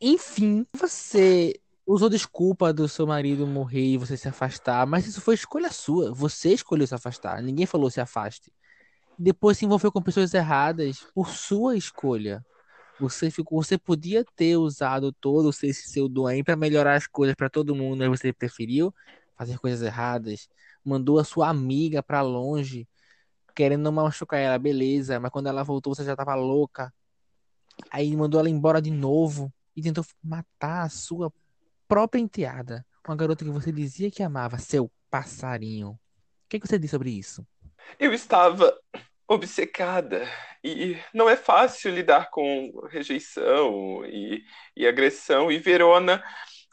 Enfim, 0.00 0.66
você 0.76 1.58
usou 1.84 2.08
desculpa 2.08 2.72
do 2.72 2.88
seu 2.88 3.06
marido 3.06 3.46
morrer 3.46 3.84
e 3.84 3.96
você 3.96 4.16
se 4.16 4.28
afastar, 4.28 4.86
mas 4.86 5.06
isso 5.06 5.20
foi 5.20 5.34
escolha 5.34 5.70
sua. 5.72 6.12
Você 6.12 6.52
escolheu 6.52 6.86
se 6.86 6.94
afastar. 6.94 7.42
Ninguém 7.42 7.66
falou 7.66 7.88
se 7.88 8.00
afaste 8.00 8.52
depois 9.18 9.58
se 9.58 9.64
envolveu 9.64 9.90
com 9.90 10.02
pessoas 10.02 10.34
erradas 10.34 11.06
por 11.14 11.28
sua 11.30 11.76
escolha. 11.76 12.44
Você 12.98 13.30
ficou, 13.30 13.62
você 13.62 13.76
podia 13.76 14.24
ter 14.36 14.56
usado 14.56 15.12
todo 15.12 15.50
esse 15.50 15.74
seu 15.74 16.08
aí 16.26 16.42
para 16.42 16.56
melhorar 16.56 16.94
as 16.94 17.06
coisas 17.06 17.34
para 17.34 17.50
todo 17.50 17.74
mundo, 17.74 17.98
mas 17.98 18.20
você 18.20 18.32
preferiu 18.32 18.94
fazer 19.36 19.58
coisas 19.58 19.82
erradas. 19.82 20.48
Mandou 20.84 21.18
a 21.18 21.24
sua 21.24 21.48
amiga 21.48 22.02
para 22.02 22.22
longe, 22.22 22.88
querendo 23.54 23.82
não 23.82 23.92
machucar 23.92 24.40
ela, 24.40 24.58
beleza, 24.58 25.20
mas 25.20 25.30
quando 25.30 25.48
ela 25.48 25.62
voltou 25.62 25.94
você 25.94 26.04
já 26.04 26.16
tava 26.16 26.34
louca. 26.34 26.92
Aí 27.90 28.16
mandou 28.16 28.40
ela 28.40 28.50
embora 28.50 28.80
de 28.80 28.90
novo 28.90 29.52
e 29.74 29.82
tentou 29.82 30.04
matar 30.22 30.84
a 30.84 30.88
sua 30.88 31.32
própria 31.86 32.20
enteada, 32.20 32.84
uma 33.06 33.16
garota 33.16 33.44
que 33.44 33.50
você 33.50 33.70
dizia 33.70 34.10
que 34.10 34.22
amava, 34.22 34.58
seu 34.58 34.90
passarinho. 35.10 35.90
O 35.90 35.98
que, 36.48 36.58
que 36.60 36.66
você 36.66 36.78
diz 36.78 36.90
sobre 36.90 37.10
isso? 37.10 37.46
Eu 37.98 38.12
estava 38.12 38.76
obcecada 39.28 40.28
e 40.62 40.96
não 41.12 41.28
é 41.28 41.36
fácil 41.36 41.92
lidar 41.92 42.30
com 42.30 42.72
rejeição 42.90 44.04
e, 44.04 44.42
e 44.76 44.86
agressão. 44.86 45.50
E 45.50 45.58
Verona 45.58 46.22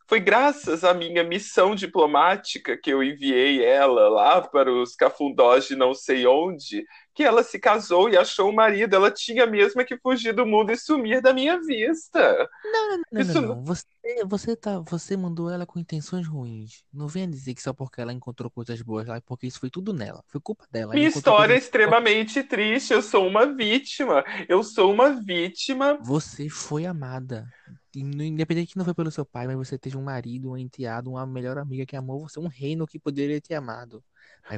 foi 0.07 0.19
graças 0.19 0.83
à 0.83 0.93
minha 0.93 1.23
missão 1.23 1.73
diplomática 1.73 2.77
que 2.77 2.91
eu 2.91 3.03
enviei 3.03 3.63
ela 3.63 4.09
lá 4.09 4.41
para 4.41 4.71
os 4.71 4.95
cafundós 4.95 5.67
de 5.67 5.75
não 5.75 5.93
sei 5.93 6.27
onde 6.27 6.85
que 7.13 7.23
ela 7.23 7.43
se 7.43 7.59
casou 7.59 8.09
e 8.09 8.17
achou 8.17 8.49
um 8.49 8.53
marido. 8.53 8.95
Ela 8.95 9.11
tinha 9.11 9.45
mesmo 9.45 9.85
que 9.85 9.97
fugir 9.97 10.33
do 10.33 10.45
mundo 10.45 10.71
e 10.71 10.77
sumir 10.77 11.21
da 11.21 11.33
minha 11.33 11.59
vista. 11.61 12.49
Não, 12.63 12.89
não, 12.89 13.03
não, 13.11 13.21
Isso... 13.21 13.41
não, 13.41 13.55
não. 13.55 13.63
Você, 13.63 13.85
você, 14.25 14.55
tá, 14.55 14.79
você 14.79 15.15
mandou 15.15 15.49
ela 15.49 15.65
com 15.65 15.79
intenções 15.79 16.27
ruins. 16.27 16.83
Não 16.91 17.07
venha 17.07 17.27
dizer 17.27 17.53
que 17.53 17.61
só 17.61 17.73
porque 17.73 18.01
ela 18.01 18.13
encontrou 18.13 18.49
coisas 18.49 18.81
boas 18.81 19.07
lá, 19.07 19.21
porque 19.21 19.47
isso 19.47 19.59
foi 19.59 19.69
tudo 19.69 19.93
nela. 19.93 20.23
Foi 20.27 20.41
culpa 20.41 20.65
dela. 20.71 20.93
Minha 20.93 21.07
história 21.07 21.53
é 21.53 21.57
extremamente 21.57 22.43
triste. 22.43 22.93
Eu 22.93 23.01
sou 23.01 23.27
uma 23.27 23.45
vítima. 23.45 24.23
Eu 24.49 24.63
sou 24.63 24.91
uma 24.91 25.09
vítima. 25.21 25.99
Você 26.01 26.49
foi 26.49 26.85
amada. 26.85 27.47
Independente 27.95 28.71
que 28.71 28.77
não 28.77 28.85
foi 28.85 28.93
pelo 28.93 29.11
seu 29.11 29.25
pai, 29.25 29.45
mas 29.45 29.55
você 29.55 29.77
teve 29.77 29.97
um 29.97 30.03
marido, 30.03 30.51
um 30.51 30.57
enteado, 30.57 31.11
uma 31.11 31.25
melhor 31.27 31.59
amiga 31.59 31.85
que 31.85 31.95
amou 31.95 32.27
você, 32.27 32.39
um 32.39 32.47
reino 32.47 32.87
que 32.87 32.97
poderia 32.97 33.39
ter 33.39 33.53
amado. 33.53 34.03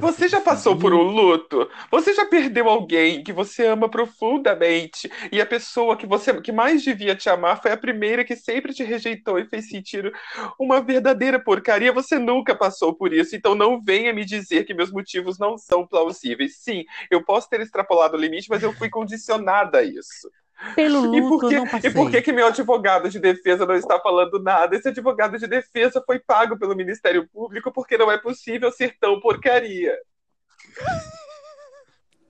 você 0.00 0.28
já 0.28 0.40
passou 0.40 0.76
por 0.76 0.92
um 0.92 1.02
luto? 1.02 1.68
Você 1.90 2.14
já 2.14 2.24
perdeu 2.26 2.68
alguém 2.68 3.22
que 3.22 3.32
você 3.32 3.66
ama 3.66 3.88
profundamente 3.90 5.10
e 5.30 5.40
a 5.40 5.46
pessoa 5.46 5.96
que 5.96 6.06
você 6.06 6.40
que 6.40 6.50
mais 6.50 6.82
devia 6.82 7.14
te 7.14 7.28
amar 7.28 7.60
foi 7.62 7.72
a 7.72 7.76
primeira 7.76 8.24
que 8.24 8.34
sempre 8.34 8.74
te 8.74 8.82
rejeitou 8.82 9.38
e 9.38 9.46
fez 9.46 9.68
sentir 9.68 10.12
uma 10.58 10.80
verdadeira 10.80 11.38
porcaria? 11.38 11.92
Você 11.92 12.18
nunca 12.18 12.54
passou 12.54 12.94
por 12.94 13.12
isso, 13.12 13.36
então 13.36 13.54
não 13.54 13.80
venha 13.82 14.12
me 14.12 14.24
dizer 14.24 14.64
que 14.64 14.74
meus 14.74 14.90
motivos 14.90 15.38
não 15.38 15.56
são 15.56 15.86
plausíveis. 15.86 16.56
Sim, 16.58 16.84
eu 17.10 17.24
posso 17.24 17.48
ter 17.48 17.60
extrapolado 17.60 18.16
o 18.16 18.20
limite, 18.20 18.48
mas 18.48 18.62
eu 18.62 18.72
fui 18.72 18.88
condicionada 18.90 19.78
a 19.78 19.82
isso. 19.84 20.28
Pelo 20.74 21.00
luto, 21.00 21.16
e 21.16 21.20
por, 21.20 21.40
que, 21.40 21.54
eu 21.54 21.58
não 21.58 21.68
passei. 21.68 21.90
e 21.90 21.92
por 21.92 22.10
que, 22.10 22.22
que 22.22 22.32
meu 22.32 22.46
advogado 22.46 23.10
de 23.10 23.18
defesa 23.18 23.66
não 23.66 23.74
está 23.74 24.00
falando 24.00 24.42
nada? 24.42 24.74
Esse 24.74 24.88
advogado 24.88 25.38
de 25.38 25.46
defesa 25.46 26.02
foi 26.04 26.18
pago 26.18 26.58
pelo 26.58 26.74
Ministério 26.74 27.28
Público 27.28 27.70
porque 27.70 27.98
não 27.98 28.10
é 28.10 28.16
possível 28.16 28.72
ser 28.72 28.96
tão 28.98 29.20
porcaria. 29.20 29.94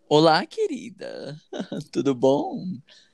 Olá, 0.08 0.44
querida. 0.44 1.36
Tudo 1.92 2.14
bom? 2.14 2.64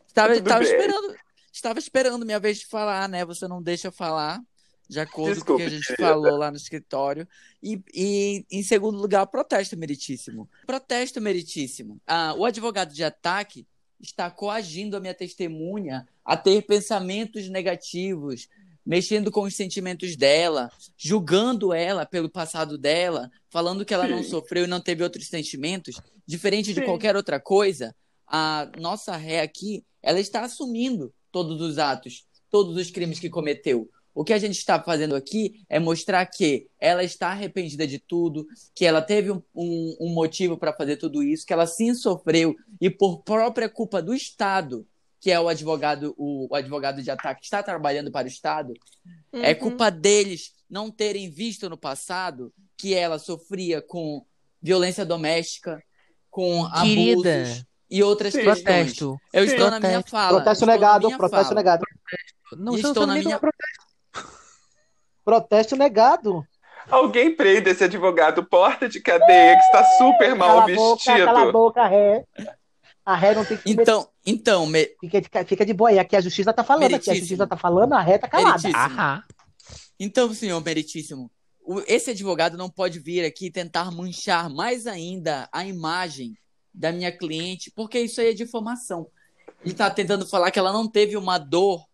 Estava, 0.06 0.34
Tudo 0.34 0.46
estava 0.46 0.64
esperando, 0.64 1.16
estava 1.52 1.78
esperando 1.78 2.26
minha 2.26 2.40
vez 2.40 2.58
de 2.60 2.66
falar, 2.66 3.08
né? 3.08 3.24
Você 3.24 3.46
não 3.46 3.62
deixa 3.62 3.88
eu 3.88 3.92
falar, 3.92 4.40
de 4.88 4.98
acordo 4.98 5.34
Desculpa, 5.34 5.52
com 5.52 5.54
o 5.54 5.56
que 5.58 5.62
a 5.62 5.70
gente 5.70 5.86
querida. 5.86 6.08
falou 6.08 6.36
lá 6.36 6.50
no 6.50 6.56
escritório. 6.56 7.28
E, 7.62 7.82
e, 7.94 8.46
em 8.50 8.62
segundo 8.62 8.98
lugar, 8.98 9.26
protesto 9.26 9.76
meritíssimo. 9.76 10.48
Protesto 10.66 11.20
meritíssimo. 11.20 12.00
Ah, 12.06 12.34
o 12.36 12.44
advogado 12.44 12.92
de 12.94 13.04
ataque 13.04 13.66
está 14.02 14.30
coagindo 14.30 14.96
a 14.96 15.00
minha 15.00 15.14
testemunha 15.14 16.06
a 16.24 16.36
ter 16.36 16.62
pensamentos 16.62 17.48
negativos, 17.48 18.48
mexendo 18.84 19.30
com 19.30 19.42
os 19.42 19.54
sentimentos 19.54 20.16
dela, 20.16 20.70
julgando 20.96 21.72
ela 21.72 22.04
pelo 22.04 22.28
passado 22.28 22.76
dela, 22.76 23.30
falando 23.48 23.84
que 23.84 23.94
ela 23.94 24.06
Sim. 24.06 24.10
não 24.10 24.24
sofreu 24.24 24.64
e 24.64 24.68
não 24.68 24.80
teve 24.80 25.02
outros 25.02 25.28
sentimentos, 25.28 26.00
diferente 26.26 26.74
Sim. 26.74 26.74
de 26.74 26.84
qualquer 26.84 27.14
outra 27.14 27.38
coisa, 27.38 27.94
a 28.26 28.68
nossa 28.78 29.16
ré 29.16 29.40
aqui, 29.40 29.84
ela 30.02 30.18
está 30.18 30.42
assumindo 30.42 31.14
todos 31.30 31.60
os 31.60 31.78
atos, 31.78 32.26
todos 32.50 32.76
os 32.76 32.90
crimes 32.90 33.20
que 33.20 33.30
cometeu. 33.30 33.88
O 34.14 34.24
que 34.24 34.32
a 34.32 34.38
gente 34.38 34.56
está 34.58 34.80
fazendo 34.82 35.14
aqui 35.16 35.64
é 35.68 35.78
mostrar 35.78 36.24
que 36.26 36.68
ela 36.78 37.02
está 37.02 37.28
arrependida 37.28 37.86
de 37.86 37.98
tudo, 37.98 38.46
que 38.74 38.84
ela 38.84 39.00
teve 39.00 39.30
um, 39.30 39.42
um, 39.54 39.96
um 40.00 40.14
motivo 40.14 40.56
para 40.58 40.72
fazer 40.72 40.96
tudo 40.96 41.22
isso, 41.22 41.46
que 41.46 41.52
ela 41.52 41.66
sim 41.66 41.94
sofreu 41.94 42.54
e 42.80 42.90
por 42.90 43.22
própria 43.22 43.68
culpa 43.68 44.02
do 44.02 44.14
Estado 44.14 44.86
que 45.20 45.30
é 45.30 45.38
o 45.38 45.46
advogado, 45.48 46.16
o, 46.18 46.48
o 46.50 46.54
advogado 46.56 47.00
de 47.00 47.08
ataque 47.08 47.42
que 47.42 47.46
está 47.46 47.62
trabalhando 47.62 48.10
para 48.10 48.24
o 48.26 48.28
Estado, 48.28 48.72
é 49.32 49.52
Uhum. 49.52 49.58
culpa 49.60 49.88
deles 49.88 50.50
não 50.68 50.90
terem 50.90 51.30
visto 51.30 51.70
no 51.70 51.76
passado 51.76 52.52
que 52.76 52.92
ela 52.92 53.20
sofria 53.20 53.80
com 53.80 54.26
violência 54.60 55.04
doméstica, 55.06 55.80
com 56.28 56.68
Querida, 56.72 57.36
abusos 57.42 57.64
e 57.88 58.02
outras 58.02 58.32
Sim. 58.32 58.40
questões. 58.42 58.62
protesto. 58.64 59.16
Eu 59.32 59.46
Sim. 59.46 59.52
estou 59.52 59.70
na 59.70 59.78
minha 59.78 59.92
Protesto. 59.92 60.10
fala. 60.10 60.36
Protesto 60.42 60.66
negado, 60.66 61.08
protesto 61.16 61.44
fala. 61.44 61.54
negado. 61.54 61.84
Não, 62.56 62.76
estou 62.76 63.06
na 63.06 63.14
minha- 63.14 63.38
protesto. 63.38 63.71
Protesto 65.24 65.76
negado. 65.76 66.46
Alguém 66.90 67.34
prenda 67.34 67.70
esse 67.70 67.84
advogado 67.84 68.44
porta 68.44 68.88
de 68.88 69.00
cadeia 69.00 69.54
que 69.56 69.62
está 69.62 69.84
super 69.98 70.34
mal 70.34 70.48
cala 70.48 70.66
vestido. 70.66 70.84
boca, 70.84 71.24
cala 71.24 71.48
a 71.48 71.52
boca, 71.52 71.86
ré. 71.86 72.24
A 73.04 73.14
ré 73.16 73.34
não 73.34 73.44
tem 73.44 73.56
que. 73.56 73.70
Então, 73.70 74.08
então, 74.26 74.66
me- 74.66 74.90
Fica 75.00 75.20
de, 75.20 75.28
fica 75.46 75.66
de 75.66 75.72
boa 75.72 75.90
aí. 75.90 75.98
Aqui 75.98 76.16
a 76.16 76.20
justiça 76.20 76.52
tá 76.52 76.62
falando. 76.64 76.94
Aqui 76.94 77.10
a 77.10 77.14
justiça 77.14 77.46
tá 77.46 77.56
falando, 77.56 77.92
a 77.94 78.00
ré 78.00 78.18
tá 78.18 78.28
calada. 78.28 78.68
Aham. 78.68 79.22
Então, 79.98 80.32
senhor 80.34 80.60
meritíssimo, 80.64 81.30
esse 81.86 82.10
advogado 82.10 82.56
não 82.58 82.68
pode 82.68 82.98
vir 82.98 83.24
aqui 83.24 83.50
tentar 83.50 83.90
manchar 83.92 84.50
mais 84.50 84.86
ainda 84.86 85.48
a 85.52 85.64
imagem 85.64 86.36
da 86.74 86.90
minha 86.90 87.16
cliente, 87.16 87.70
porque 87.74 88.00
isso 88.00 88.20
aí 88.20 88.30
é 88.30 88.34
difamação. 88.34 89.06
Ele 89.62 89.70
está 89.72 89.88
tentando 89.90 90.26
falar 90.26 90.50
que 90.50 90.58
ela 90.58 90.72
não 90.72 90.88
teve 90.88 91.16
uma 91.16 91.38
dor 91.38 91.84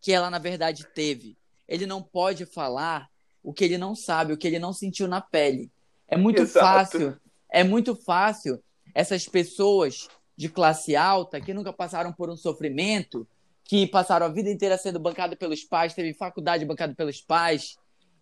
que 0.00 0.12
ela, 0.12 0.30
na 0.30 0.38
verdade, 0.38 0.86
teve. 0.94 1.36
Ele 1.68 1.86
não 1.86 2.02
pode 2.02 2.46
falar 2.46 3.08
o 3.42 3.52
que 3.52 3.64
ele 3.64 3.78
não 3.78 3.94
sabe, 3.94 4.32
o 4.32 4.36
que 4.36 4.46
ele 4.46 4.58
não 4.58 4.72
sentiu 4.72 5.06
na 5.06 5.20
pele. 5.20 5.70
É 6.08 6.16
muito 6.16 6.42
Exato. 6.42 6.66
fácil, 6.66 7.16
é 7.50 7.62
muito 7.62 7.94
fácil 7.94 8.62
essas 8.94 9.26
pessoas 9.26 10.08
de 10.36 10.48
classe 10.48 10.96
alta 10.96 11.40
que 11.40 11.52
nunca 11.52 11.72
passaram 11.72 12.12
por 12.12 12.30
um 12.30 12.36
sofrimento, 12.36 13.26
que 13.64 13.86
passaram 13.86 14.26
a 14.26 14.28
vida 14.30 14.50
inteira 14.50 14.78
sendo 14.78 14.98
bancado 14.98 15.36
pelos 15.36 15.62
pais, 15.62 15.94
teve 15.94 16.14
faculdade 16.14 16.64
bancado 16.64 16.94
pelos 16.94 17.20
pais 17.20 17.76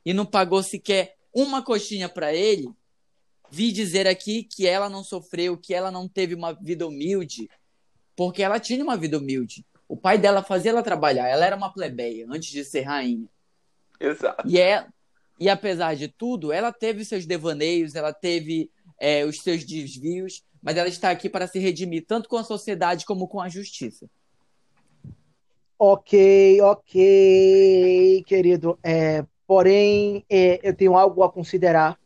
e 0.04 0.12
não 0.12 0.26
pagou 0.26 0.62
sequer 0.62 1.16
uma 1.32 1.62
coxinha 1.62 2.08
para 2.08 2.34
ele, 2.34 2.68
vi 3.50 3.70
dizer 3.70 4.06
aqui 4.06 4.42
que 4.42 4.66
ela 4.66 4.88
não 4.88 5.04
sofreu, 5.04 5.56
que 5.56 5.74
ela 5.74 5.90
não 5.90 6.08
teve 6.08 6.34
uma 6.34 6.52
vida 6.52 6.86
humilde, 6.86 7.48
porque 8.16 8.42
ela 8.42 8.58
tinha 8.58 8.82
uma 8.82 8.96
vida 8.96 9.18
humilde. 9.18 9.64
O 9.88 9.96
pai 9.96 10.18
dela 10.18 10.42
fazia 10.42 10.70
ela 10.70 10.82
trabalhar, 10.82 11.28
ela 11.28 11.46
era 11.46 11.54
uma 11.54 11.72
plebeia 11.72 12.26
antes 12.28 12.50
de 12.50 12.64
ser 12.64 12.82
rainha. 12.82 13.28
Exato. 14.00 14.46
E, 14.46 14.58
é, 14.58 14.86
e 15.38 15.48
apesar 15.48 15.94
de 15.94 16.08
tudo, 16.08 16.52
ela 16.52 16.72
teve 16.72 17.04
seus 17.04 17.26
devaneios, 17.26 17.94
ela 17.94 18.12
teve 18.12 18.70
é, 18.98 19.24
os 19.24 19.42
seus 19.42 19.64
desvios, 19.64 20.42
mas 20.62 20.76
ela 20.76 20.88
está 20.88 21.10
aqui 21.10 21.28
para 21.28 21.46
se 21.46 21.58
redimir 21.58 22.04
tanto 22.06 22.28
com 22.28 22.36
a 22.36 22.44
sociedade 22.44 23.04
como 23.04 23.28
com 23.28 23.40
a 23.40 23.48
justiça. 23.48 24.08
Ok, 25.78 26.60
ok, 26.62 28.24
querido. 28.26 28.78
É, 28.82 29.24
porém, 29.46 30.24
é, 30.28 30.58
eu 30.62 30.74
tenho 30.74 30.96
algo 30.96 31.22
a 31.22 31.30
considerar 31.30 31.98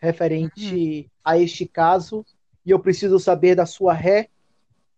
referente 0.00 1.08
a 1.24 1.38
este 1.38 1.64
caso 1.64 2.26
e 2.66 2.70
eu 2.70 2.78
preciso 2.78 3.18
saber 3.18 3.54
da 3.54 3.64
sua 3.64 3.94
ré 3.94 4.28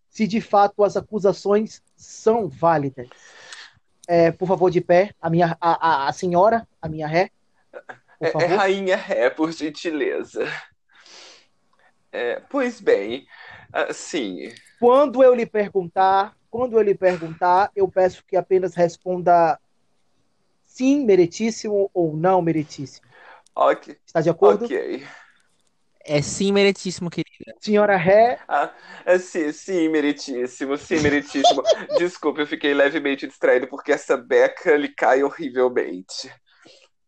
se 0.09 0.27
de 0.27 0.41
fato 0.41 0.83
as 0.83 0.97
acusações 0.97 1.83
são 1.95 2.49
válidas. 2.49 3.09
É, 4.07 4.31
por 4.31 4.47
favor, 4.47 4.71
de 4.71 4.81
pé, 4.81 5.15
a 5.21 5.29
minha, 5.29 5.57
a, 5.61 6.07
a, 6.07 6.09
a 6.09 6.13
senhora, 6.13 6.67
a 6.81 6.89
minha 6.89 7.07
ré. 7.07 7.31
É, 8.21 8.29
é. 8.45 8.47
Rainha 8.47 8.97
Ré, 8.97 9.31
por 9.31 9.53
gentileza. 9.53 10.45
É, 12.13 12.41
pois 12.49 12.81
bem, 12.81 13.27
assim, 13.73 14.49
Quando 14.79 15.23
eu 15.23 15.35
lhe 15.35 15.47
perguntar, 15.47 16.35
quando 16.51 16.79
eu 16.79 16.83
lhe 16.83 16.95
perguntar, 16.95 17.71
eu 17.75 17.89
peço 17.89 18.25
que 18.27 18.37
apenas 18.37 18.75
responda 18.75 19.59
sim, 20.65 21.05
meritíssimo 21.05 21.91
ou 21.95 22.17
não, 22.17 22.43
meritíssimo. 22.43 23.07
ok, 23.55 23.89
Está 24.07 24.21
de 24.21 24.31
acordo? 24.31 24.67
ok. 24.67 25.07
É 26.09 26.23
sim, 26.23 26.53
meritíssimo, 26.53 27.11
querida. 27.11 27.55
Senhora 27.61 27.97
Ré, 27.97 28.39
Ah, 28.49 28.73
é, 29.05 29.19
sim, 29.19 29.51
sim, 29.53 29.89
meritíssimo, 29.89 30.77
sim, 30.77 31.01
meritíssimo. 31.01 31.63
Desculpe, 31.99 32.41
eu 32.41 32.47
fiquei 32.47 32.73
levemente 32.73 33.27
distraído 33.27 33.67
porque 33.67 33.93
essa 33.93 34.17
beca 34.17 34.77
lhe 34.77 34.89
cai 34.89 35.23
horrivelmente. 35.23 36.33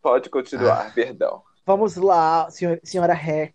Pode 0.03 0.29
continuar, 0.31 0.93
perdão. 0.95 1.43
vamos 1.65 1.97
lá, 1.97 2.51
senhor- 2.51 2.81
senhora 2.83 3.15
Ré. 3.15 3.53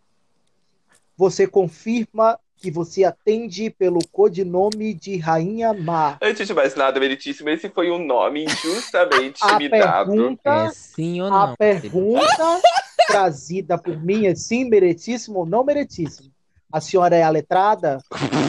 Você 1.18 1.46
confirma 1.48 2.40
que 2.58 2.72
você 2.72 3.04
atende 3.04 3.70
pelo 3.70 4.00
codinome 4.12 4.94
de 4.94 5.18
Rainha 5.18 5.74
Má. 5.74 6.18
Antes 6.22 6.48
de 6.48 6.54
mais 6.54 6.76
nada, 6.76 7.00
meritíssimo, 7.00 7.50
esse 7.50 7.70
foi 7.70 7.92
um 7.92 8.04
nome 8.04 8.46
injustamente 8.46 9.44
A 9.44 9.58
me 9.58 9.68
dado. 9.68 10.08
pergunta, 10.10 10.50
É 10.50 10.70
sim 10.70 11.22
ou 11.22 11.30
não? 11.30 11.44
a 11.44 11.58
pergunta 11.58 12.62
trazida 13.08 13.78
por 13.78 14.02
mim 14.02 14.28
é 14.28 14.36
sim, 14.36 14.66
meritíssimo 14.66 15.40
ou 15.40 15.46
não 15.46 15.64
meritíssimo. 15.64 16.32
A 16.72 16.82
senhora 16.82 17.16
é 17.16 17.22
a 17.22 17.30
letrada? 17.30 18.00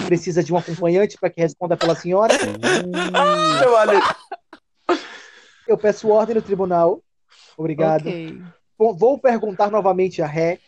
Precisa 0.07 0.43
de 0.43 0.53
um 0.53 0.57
acompanhante 0.57 1.19
para 1.19 1.29
que 1.29 1.41
responda 1.41 1.77
pela 1.77 1.95
senhora? 1.95 2.33
Eu 5.67 5.77
peço 5.77 6.09
ordem 6.09 6.35
no 6.35 6.43
tribunal. 6.43 7.03
Obrigado. 7.57 8.09
Ok. 8.09 8.41
Bom, 8.79 8.95
Vou 8.95 9.19
perguntar 9.19 9.71
novamente 9.71 10.23
a 10.23 10.27
Ré. 10.27 10.59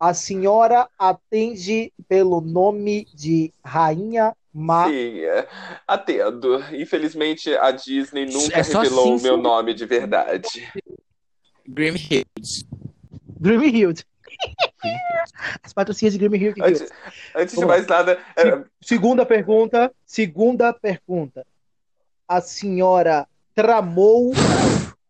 A 0.00 0.14
senhora 0.14 0.88
atende 0.98 1.92
pelo 2.08 2.40
nome 2.40 3.06
de 3.12 3.52
Rainha 3.64 4.34
Má. 4.54 4.88
sim, 4.88 5.20
é, 5.20 5.46
atendo. 5.86 6.64
Infelizmente, 6.74 7.54
a 7.56 7.70
Disney 7.70 8.26
nunca 8.26 8.58
É 8.58 8.62
revelou 8.62 9.18
sim, 9.18 9.20
o 9.20 9.22
meu 9.22 9.36
sim. 9.36 9.42
nome 9.42 9.74
de 9.74 9.84
verdade. 9.86 10.68
Grimhild. 13.40 14.04
Grimhild. 14.80 15.32
As 15.62 15.72
patrocínias 15.72 16.14
de 16.14 16.18
Grimhild. 16.18 16.60
Antes, 16.62 16.88
antes 17.34 17.56
de 17.56 17.64
mais 17.64 17.86
nada, 17.86 18.18
é, 18.36 18.64
Segunda 18.80 19.24
pergunta. 19.24 19.92
Segunda 20.04 20.72
pergunta. 20.72 21.46
A 22.26 22.40
senhora 22.40 23.26
tramou 23.54 24.32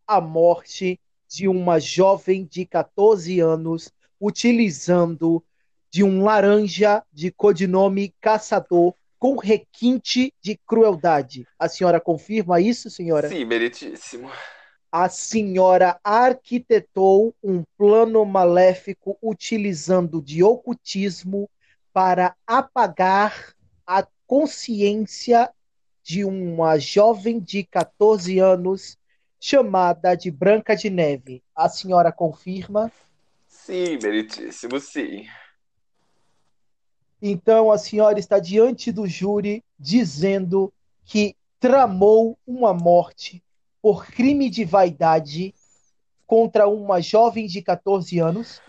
a 0.07 0.20
morte 0.20 0.99
de 1.29 1.49
uma 1.49 1.79
jovem 1.79 2.47
de 2.51 2.64
14 2.64 3.41
anos 3.41 3.93
utilizando 4.20 5.45
de 5.91 6.03
um 6.03 6.22
laranja 6.22 7.03
de 7.12 7.31
codinome 7.31 8.14
caçador 8.20 8.95
com 9.18 9.37
requinte 9.37 10.33
de 10.41 10.59
crueldade. 10.66 11.47
A 11.59 11.68
senhora 11.68 12.01
confirma 12.01 12.61
isso, 12.61 12.89
senhora? 12.89 13.29
sim, 13.29 13.45
meritíssimo. 13.45 14.31
A 14.91 15.09
senhora 15.09 16.01
arquitetou 16.03 17.34
um 17.43 17.62
plano 17.76 18.24
maléfico 18.24 19.18
utilizando 19.22 20.22
de 20.22 20.43
ocultismo 20.43 21.49
para 21.93 22.34
apagar 22.47 23.55
a 23.86 24.07
consciência 24.26 25.51
de 26.03 26.24
uma 26.24 26.78
jovem 26.78 27.39
de 27.39 27.64
14 27.64 28.39
anos 28.39 28.97
chamada 29.39 30.14
de 30.14 30.30
Branca 30.30 30.74
de 30.74 30.89
Neve. 30.89 31.43
A 31.55 31.68
senhora 31.68 32.11
confirma? 32.11 32.91
Sim, 33.47 33.99
meritíssimo, 34.03 34.80
sim. 34.80 35.26
Então 37.20 37.70
a 37.70 37.76
senhora 37.76 38.18
está 38.18 38.39
diante 38.39 38.91
do 38.91 39.07
júri 39.07 39.62
dizendo 39.78 40.72
que 41.05 41.36
tramou 41.61 42.39
uma 42.47 42.72
morte 42.72 43.43
por 43.89 44.05
crime 44.05 44.51
de 44.51 44.66
vaidade 44.66 45.55
contra 46.26 46.68
uma 46.68 47.01
jovem 47.01 47.47
de 47.47 47.62
14 47.62 48.18
anos. 48.18 48.61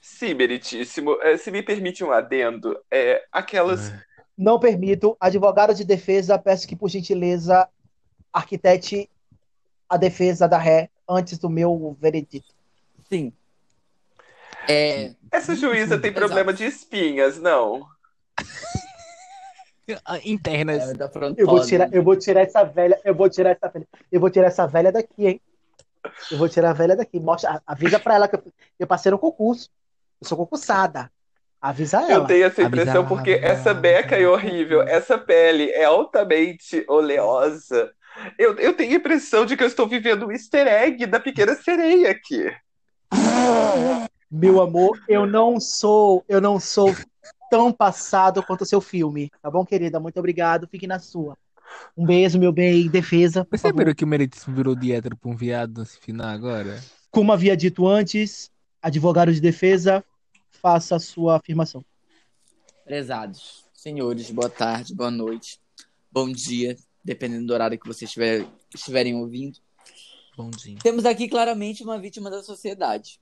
Sim, 0.00 0.32
meritíssimo. 0.32 1.20
É, 1.20 1.36
se 1.36 1.50
me 1.50 1.62
permite 1.62 2.02
um 2.02 2.10
adendo, 2.10 2.74
é, 2.90 3.22
aquelas. 3.30 3.92
Não 4.38 4.58
permito. 4.58 5.14
Advogado 5.20 5.74
de 5.74 5.84
defesa, 5.84 6.38
peço 6.38 6.66
que, 6.66 6.74
por 6.74 6.88
gentileza, 6.88 7.68
arquitete 8.32 9.10
a 9.86 9.98
defesa 9.98 10.48
da 10.48 10.56
ré 10.56 10.88
antes 11.06 11.36
do 11.36 11.50
meu 11.50 11.94
veredito. 12.00 12.54
Sim. 13.10 13.34
É, 14.66 15.12
Essa 15.30 15.54
juíza 15.54 15.98
tem 15.98 16.14
problema 16.14 16.50
de 16.50 16.64
espinhas, 16.64 17.38
não? 17.38 17.86
Internas. 20.24 20.90
é 20.90 20.94
da 20.94 21.10
Eu 21.36 21.46
vou 21.46 21.64
tirar, 21.64 21.92
eu 21.92 22.02
vou 22.02 22.16
tirar 22.16 22.40
essa 22.42 22.64
velha, 22.64 23.00
eu 23.04 23.14
vou 23.14 23.28
tirar 23.28 23.50
essa 23.50 23.68
velha, 23.68 23.86
eu 24.10 24.20
vou 24.20 24.30
tirar 24.30 24.46
essa 24.46 24.66
velha 24.66 24.92
daqui, 24.92 25.26
hein? 25.26 25.40
Eu 26.30 26.38
vou 26.38 26.48
tirar 26.48 26.70
a 26.70 26.72
velha 26.72 26.96
daqui. 26.96 27.20
Mostra, 27.20 27.60
avisa 27.66 27.98
pra 27.98 28.14
ela 28.14 28.28
que 28.28 28.36
eu, 28.36 28.42
eu 28.78 28.86
passei 28.86 29.10
no 29.10 29.18
concurso. 29.18 29.68
Eu 30.20 30.26
sou 30.28 30.36
concursada. 30.36 31.10
Avisa 31.60 32.00
Eu 32.02 32.08
ela. 32.10 32.26
tenho 32.26 32.46
essa 32.46 32.62
impressão 32.62 33.02
Avisar, 33.02 33.08
porque 33.08 33.32
avisar, 33.32 33.50
essa 33.50 33.74
beca 33.74 34.14
é 34.16 34.24
avisar. 34.24 34.32
horrível, 34.32 34.82
essa 34.82 35.18
pele 35.18 35.70
é 35.70 35.84
altamente 35.84 36.84
oleosa. 36.88 37.92
Eu, 38.38 38.56
eu 38.56 38.72
tenho 38.74 38.92
a 38.92 38.96
impressão 38.96 39.44
de 39.44 39.56
que 39.56 39.62
eu 39.62 39.66
estou 39.68 39.86
vivendo 39.86 40.26
um 40.26 40.32
easter 40.32 40.66
egg 40.66 41.04
da 41.06 41.20
pequena 41.20 41.54
sereia 41.54 42.10
aqui. 42.10 42.50
Meu 44.30 44.60
amor, 44.60 44.98
eu 45.08 45.26
não 45.26 45.60
sou, 45.60 46.24
eu 46.28 46.40
não 46.40 46.58
sou 46.60 46.94
tão 47.50 47.72
passado 47.72 48.42
quanto 48.42 48.62
o 48.62 48.66
seu 48.66 48.80
filme, 48.80 49.30
tá 49.42 49.50
bom, 49.50 49.64
querida? 49.66 49.98
Muito 50.00 50.18
obrigado. 50.18 50.68
Fique 50.68 50.86
na 50.86 50.98
sua. 50.98 51.36
Um 51.96 52.06
beijo, 52.06 52.38
meu 52.38 52.52
bem. 52.52 52.88
Defesa, 52.88 53.44
Perceberam 53.44 53.94
que 53.94 54.04
o 54.04 54.06
meritíssimo 54.06 54.56
virou 54.56 54.74
de 54.74 54.92
hétero 54.92 55.16
pra 55.16 55.30
um 55.30 55.36
viado 55.36 55.80
nesse 55.80 55.98
final 55.98 56.28
agora? 56.28 56.82
Como 57.10 57.32
havia 57.32 57.56
dito 57.56 57.86
antes, 57.86 58.50
advogado 58.80 59.32
de 59.32 59.40
defesa, 59.40 60.04
faça 60.50 60.96
a 60.96 61.00
sua 61.00 61.36
afirmação. 61.36 61.84
Prezados, 62.84 63.64
senhores, 63.72 64.30
boa 64.30 64.48
tarde, 64.50 64.94
boa 64.94 65.10
noite, 65.10 65.60
bom 66.10 66.30
dia, 66.30 66.76
dependendo 67.04 67.46
do 67.46 67.52
horário 67.52 67.78
que 67.78 67.86
vocês 67.86 68.08
estiver- 68.08 68.46
estiverem 68.74 69.14
ouvindo. 69.14 69.58
Bondinho. 70.36 70.78
Temos 70.82 71.04
aqui 71.04 71.28
claramente 71.28 71.82
uma 71.82 71.98
vítima 71.98 72.30
da 72.30 72.42
sociedade 72.42 73.20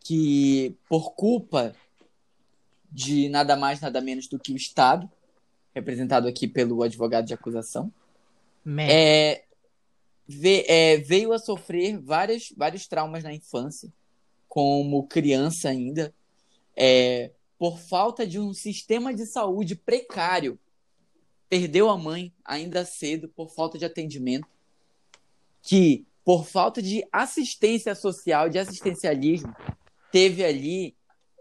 que, 0.00 0.74
por 0.88 1.12
culpa 1.14 1.74
de 2.90 3.28
nada 3.28 3.56
mais, 3.56 3.80
nada 3.80 4.00
menos 4.00 4.26
do 4.28 4.38
que 4.38 4.52
o 4.52 4.56
Estado, 4.56 5.10
representado 5.74 6.26
aqui 6.26 6.48
pelo 6.48 6.82
advogado 6.82 7.26
de 7.26 7.34
acusação, 7.34 7.92
é, 8.90 9.44
ve- 10.26 10.64
é, 10.68 10.96
veio 10.98 11.32
a 11.32 11.38
sofrer 11.38 11.98
várias, 11.98 12.52
vários 12.56 12.86
traumas 12.86 13.22
na 13.22 13.32
infância, 13.32 13.92
como 14.48 15.06
criança 15.06 15.68
ainda, 15.68 16.12
é, 16.76 17.30
por 17.58 17.78
falta 17.78 18.26
de 18.26 18.38
um 18.38 18.52
sistema 18.54 19.12
de 19.12 19.26
saúde 19.26 19.74
precário. 19.74 20.58
Perdeu 21.48 21.88
a 21.88 21.96
mãe 21.96 22.32
ainda 22.44 22.84
cedo 22.84 23.28
por 23.28 23.50
falta 23.50 23.78
de 23.78 23.84
atendimento, 23.84 24.46
que 25.62 26.04
por 26.24 26.46
falta 26.46 26.82
de 26.82 27.06
assistência 27.10 27.94
social, 27.94 28.50
de 28.50 28.58
assistencialismo, 28.58 29.54
teve 30.12 30.44
ali 30.44 30.94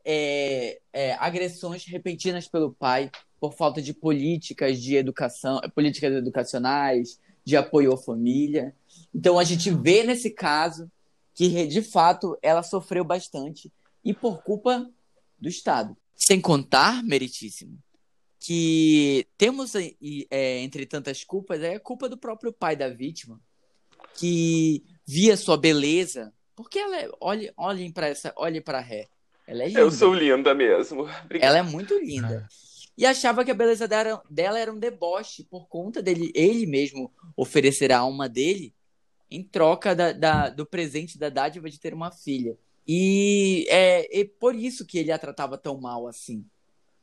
é, 0.10 0.80
é, 0.94 1.14
agressões 1.16 1.84
repentinas 1.84 2.48
pelo 2.48 2.72
pai 2.72 3.12
por 3.42 3.54
falta 3.54 3.82
de 3.82 3.94
políticas 3.94 4.82
de 4.82 4.96
educação, 4.96 5.60
políticas 5.76 6.14
educacionais, 6.14 7.20
de 7.44 7.58
apoio 7.58 7.94
à 7.94 7.98
família. 7.98 8.74
Então 9.14 9.38
a 9.38 9.44
gente 9.44 9.70
vê 9.70 10.04
nesse 10.04 10.30
caso 10.30 10.90
que 11.34 11.68
de 11.68 11.82
fato 11.82 12.38
ela 12.42 12.64
sofreu 12.64 13.04
bastante 13.04 13.70
e 14.02 14.14
por 14.14 14.42
culpa 14.44 14.90
do 15.38 15.50
Estado. 15.50 15.96
Sem 16.16 16.40
contar, 16.40 17.04
meritíssimo, 17.04 17.78
que 18.40 19.28
temos 19.38 19.76
é, 19.76 20.60
entre 20.60 20.86
tantas 20.86 21.26
culpas 21.26 21.62
é 21.62 21.76
a 21.76 21.80
culpa 21.82 22.08
do 22.08 22.18
próprio 22.18 22.54
pai 22.54 22.78
da 22.78 22.88
vítima 22.88 23.42
que 24.16 24.84
via 25.06 25.36
sua 25.36 25.58
beleza, 25.58 26.34
porque 26.56 26.80
ela 26.80 26.98
é, 26.98 27.10
olhe, 27.20 27.52
olhem 27.58 27.92
para 27.92 28.08
essa, 28.08 28.34
olhem 28.38 28.62
para 28.62 28.80
Ré. 28.80 29.10
Ela 29.48 29.64
é 29.64 29.68
linda. 29.68 29.80
Eu 29.80 29.90
sou 29.92 30.14
linda 30.14 30.54
mesmo. 30.54 31.08
Obrigado. 31.24 31.50
Ela 31.50 31.60
é 31.60 31.64
muito 31.64 31.98
linda. 31.98 32.48
E 32.98 33.06
achava 33.06 33.46
que 33.46 33.52
a 33.52 33.56
beleza 33.56 33.88
dela, 33.88 34.22
dela 34.30 34.60
era 34.60 34.72
um 34.74 34.78
deboche 34.80 35.44
por 35.44 35.68
conta 35.68 36.02
dele, 36.02 36.32
ele 36.36 36.66
mesmo 36.66 37.12
oferecer 37.36 37.92
a 37.92 38.00
alma 38.00 38.28
dele 38.28 38.74
em 39.30 39.44
troca 39.44 39.96
da, 39.96 40.12
da- 40.12 40.50
do 40.50 40.66
presente 40.66 41.18
da 41.18 41.30
dádiva 41.30 41.70
de 41.70 41.80
ter 41.80 41.94
uma 41.94 42.12
filha. 42.12 42.58
E 42.88 43.66
é, 43.70 44.22
é 44.22 44.26
por 44.26 44.56
isso 44.56 44.86
que 44.86 44.98
ele 44.98 45.12
a 45.12 45.18
tratava 45.20 45.58
tão 45.58 45.80
mal 45.80 46.08
assim. 46.08 46.44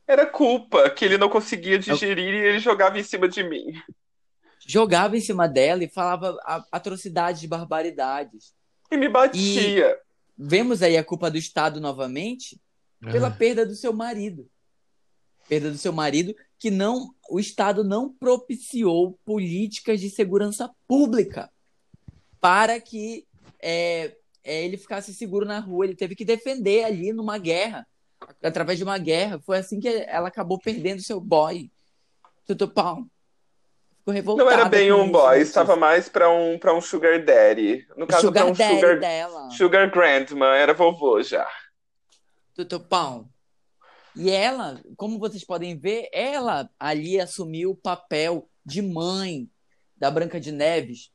Era 0.07 0.27
culpa 0.27 0.91
que 0.91 1.05
ele 1.05 1.17
não 1.17 1.29
conseguia 1.29 1.79
digerir 1.79 2.35
e 2.35 2.39
ele 2.49 2.59
jogava 2.59 2.99
em 2.99 3.03
cima 3.05 3.29
de 3.29 3.43
mim. 3.43 3.81
Jogava 4.67 5.17
em 5.17 5.21
cima 5.21 5.47
dela 5.47 5.85
e 5.85 5.89
falava 5.89 6.37
atrocidades, 6.73 7.45
barbaridades. 7.45 8.55
E 8.91 8.97
me 8.97 9.09
batia. 9.09 9.99
Vemos 10.37 10.83
aí 10.83 10.97
a 10.97 11.05
culpa 11.05 11.31
do 11.31 11.39
Estado 11.39 11.81
novamente 11.81 12.61
pela 13.01 13.29
Ah, 13.29 13.31
perda 13.31 13.65
do 13.67 13.75
seu 13.75 13.93
marido. 13.93 14.49
Perda 15.49 15.71
do 15.71 15.79
seu 15.79 15.93
marido, 15.93 16.35
que 16.59 16.71
não, 16.71 17.15
o 17.31 17.39
Estado 17.39 17.85
não 17.85 18.13
propiciou 18.13 19.19
políticas 19.25 20.01
de 20.01 20.09
segurança 20.09 20.71
pública 20.89 21.51
para 22.41 22.81
que 22.81 23.27
é, 23.61 24.17
é, 24.43 24.65
ele 24.65 24.77
ficasse 24.77 25.15
seguro 25.15 25.47
na 25.47 25.59
rua. 25.59 25.85
Ele 25.85 25.95
teve 25.95 26.15
que 26.15 26.25
defender 26.25 26.85
ali 26.85 27.13
numa 27.13 27.39
guerra, 27.39 27.87
através 28.43 28.79
de 28.79 28.85
uma 28.85 28.99
guerra. 28.99 29.39
Foi 29.41 29.59
assim 29.59 29.79
que 29.79 29.89
ela 29.89 30.29
acabou 30.29 30.59
perdendo 30.59 31.03
seu 31.03 31.21
boy. 31.21 31.71
Tudo 32.47 32.69
pau. 32.69 33.07
Ficou 34.05 34.15
revoltada. 34.15 34.51
Não 34.51 34.53
era 34.61 34.69
bem 34.69 34.93
um 34.93 35.11
boy, 35.11 35.41
estava 35.41 35.77
mais 35.77 36.11
pra 36.11 36.29
um, 36.31 36.59
pra 36.59 36.75
um 36.75 36.81
sugar 36.81 37.25
daddy. 37.25 37.87
No 37.97 38.07
caso, 38.07 38.31
pra 38.31 38.43
Sugar 38.43 38.47
um 38.47 38.53
daddy 38.53 38.75
sugar, 38.81 39.01
dela. 39.01 39.51
sugar 39.51 39.91
grandma, 39.91 40.57
era 40.57 40.75
vovô 40.75 41.23
já. 41.23 41.49
Tudo 42.55 42.81
pão. 42.81 43.29
E 44.15 44.31
ela, 44.31 44.81
como 44.97 45.19
vocês 45.19 45.43
podem 45.43 45.77
ver, 45.79 46.09
ela 46.13 46.69
ali 46.79 47.19
assumiu 47.19 47.71
o 47.71 47.77
papel 47.77 48.49
de 48.65 48.83
mãe 48.83 49.49
da 49.97 50.11
Branca 50.11 50.39
de 50.39 50.53
Neves. 50.53 51.11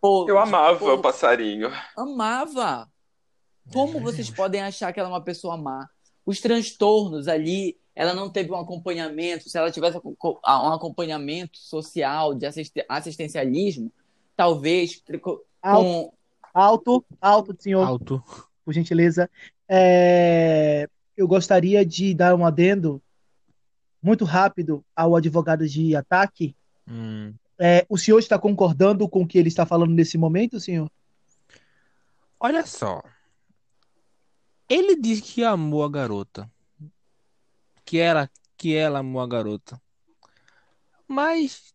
Pô, 0.00 0.26
Eu 0.28 0.36
amava 0.38 0.78
pô, 0.80 0.92
o 0.94 1.00
passarinho. 1.00 1.70
amava. 1.96 2.90
Como 3.72 4.00
vocês 4.00 4.28
podem 4.28 4.60
achar 4.60 4.92
que 4.92 4.98
ela 4.98 5.08
é 5.08 5.12
uma 5.12 5.22
pessoa 5.24 5.56
má? 5.56 5.88
Os 6.26 6.40
transtornos 6.40 7.28
ali, 7.28 7.78
ela 7.94 8.14
não 8.14 8.30
teve 8.30 8.50
um 8.50 8.56
acompanhamento. 8.56 9.48
Se 9.48 9.58
ela 9.58 9.70
tivesse 9.70 9.98
um 9.98 10.36
acompanhamento 10.44 11.58
social, 11.58 12.34
de 12.34 12.46
assist- 12.46 12.84
assistencialismo, 12.88 13.92
talvez 14.36 15.02
Alto, 15.62 15.84
com 15.84 16.12
alto, 16.52 17.04
alto, 17.20 17.56
senhor, 17.58 17.86
Alto. 17.86 18.22
por 18.64 18.72
gentileza. 18.74 19.30
É, 19.68 20.88
eu 21.16 21.28
gostaria 21.28 21.84
de 21.84 22.14
dar 22.14 22.34
um 22.34 22.44
adendo 22.44 23.00
muito 24.02 24.24
rápido 24.24 24.84
ao 24.96 25.14
advogado 25.14 25.68
de 25.68 25.94
ataque. 25.94 26.56
Hum. 26.88 27.32
É, 27.58 27.86
o 27.88 27.96
senhor 27.96 28.18
está 28.18 28.38
concordando 28.38 29.08
com 29.08 29.22
o 29.22 29.26
que 29.26 29.38
ele 29.38 29.48
está 29.48 29.64
falando 29.64 29.92
nesse 29.92 30.18
momento, 30.18 30.58
senhor? 30.58 30.90
Olha 32.40 32.66
só. 32.66 33.02
Ele 34.68 34.96
diz 34.96 35.20
que 35.20 35.44
amou 35.44 35.84
a 35.84 35.88
garota. 35.88 36.50
Que 37.84 37.98
ela, 37.98 38.30
que 38.56 38.74
ela 38.74 39.00
amou 39.00 39.20
a 39.20 39.26
garota. 39.26 39.80
Mas 41.06 41.74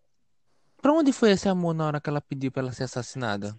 pra 0.82 0.94
onde 0.94 1.12
foi 1.12 1.32
esse 1.32 1.50
amor 1.50 1.74
na 1.74 1.86
hora 1.86 2.02
que 2.02 2.10
ela 2.10 2.22
pediu 2.22 2.52
pra 2.52 2.62
ela 2.64 2.72
ser 2.72 2.84
assassinada? 2.84 3.56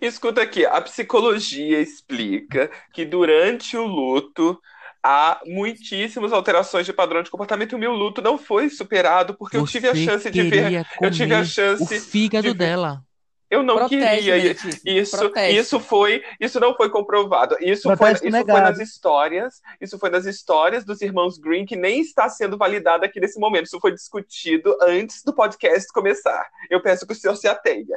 Escuta 0.00 0.42
aqui, 0.42 0.66
a 0.66 0.80
psicologia 0.80 1.80
explica 1.80 2.70
que 2.92 3.04
durante 3.04 3.76
o 3.76 3.86
luto 3.86 4.60
há 5.02 5.40
muitíssimas 5.46 6.32
alterações 6.32 6.84
de 6.84 6.92
padrão 6.92 7.22
de 7.22 7.30
comportamento 7.30 7.72
e 7.72 7.76
o 7.76 7.78
meu 7.78 7.92
luto 7.92 8.20
não 8.20 8.36
foi 8.36 8.68
superado 8.68 9.34
porque 9.34 9.56
eu 9.56 9.64
tive 9.64 9.88
a 9.88 9.94
Você 9.94 10.04
chance 10.04 10.30
de 10.30 10.42
ver. 10.42 10.86
Eu 11.00 11.10
tive 11.10 11.34
a 11.34 11.44
chance 11.44 11.82
o 11.84 12.00
fígado 12.00 12.48
de 12.48 12.54
dela. 12.54 13.05
Eu 13.48 13.62
não 13.62 13.76
Proteste, 13.76 14.24
queria. 14.24 14.56
Isso, 14.84 15.16
proteste. 15.16 15.58
isso 15.58 15.80
foi, 15.80 16.24
isso 16.40 16.58
não 16.58 16.74
foi 16.74 16.90
comprovado. 16.90 17.56
Isso 17.60 17.94
foi, 17.96 18.12
isso 18.12 18.44
foi 18.44 18.60
nas 18.60 18.78
histórias, 18.80 19.62
isso 19.80 19.98
foi 19.98 20.10
nas 20.10 20.26
histórias 20.26 20.84
dos 20.84 21.00
irmãos 21.00 21.38
Green 21.38 21.64
que 21.64 21.76
nem 21.76 22.00
está 22.00 22.28
sendo 22.28 22.58
validado 22.58 23.04
aqui 23.04 23.20
nesse 23.20 23.38
momento. 23.38 23.66
Isso 23.66 23.80
foi 23.80 23.92
discutido 23.92 24.76
antes 24.82 25.22
do 25.22 25.32
podcast 25.32 25.92
começar. 25.92 26.44
Eu 26.68 26.82
peço 26.82 27.06
que 27.06 27.12
o 27.12 27.16
senhor 27.16 27.36
se 27.36 27.46
atenha. 27.46 27.96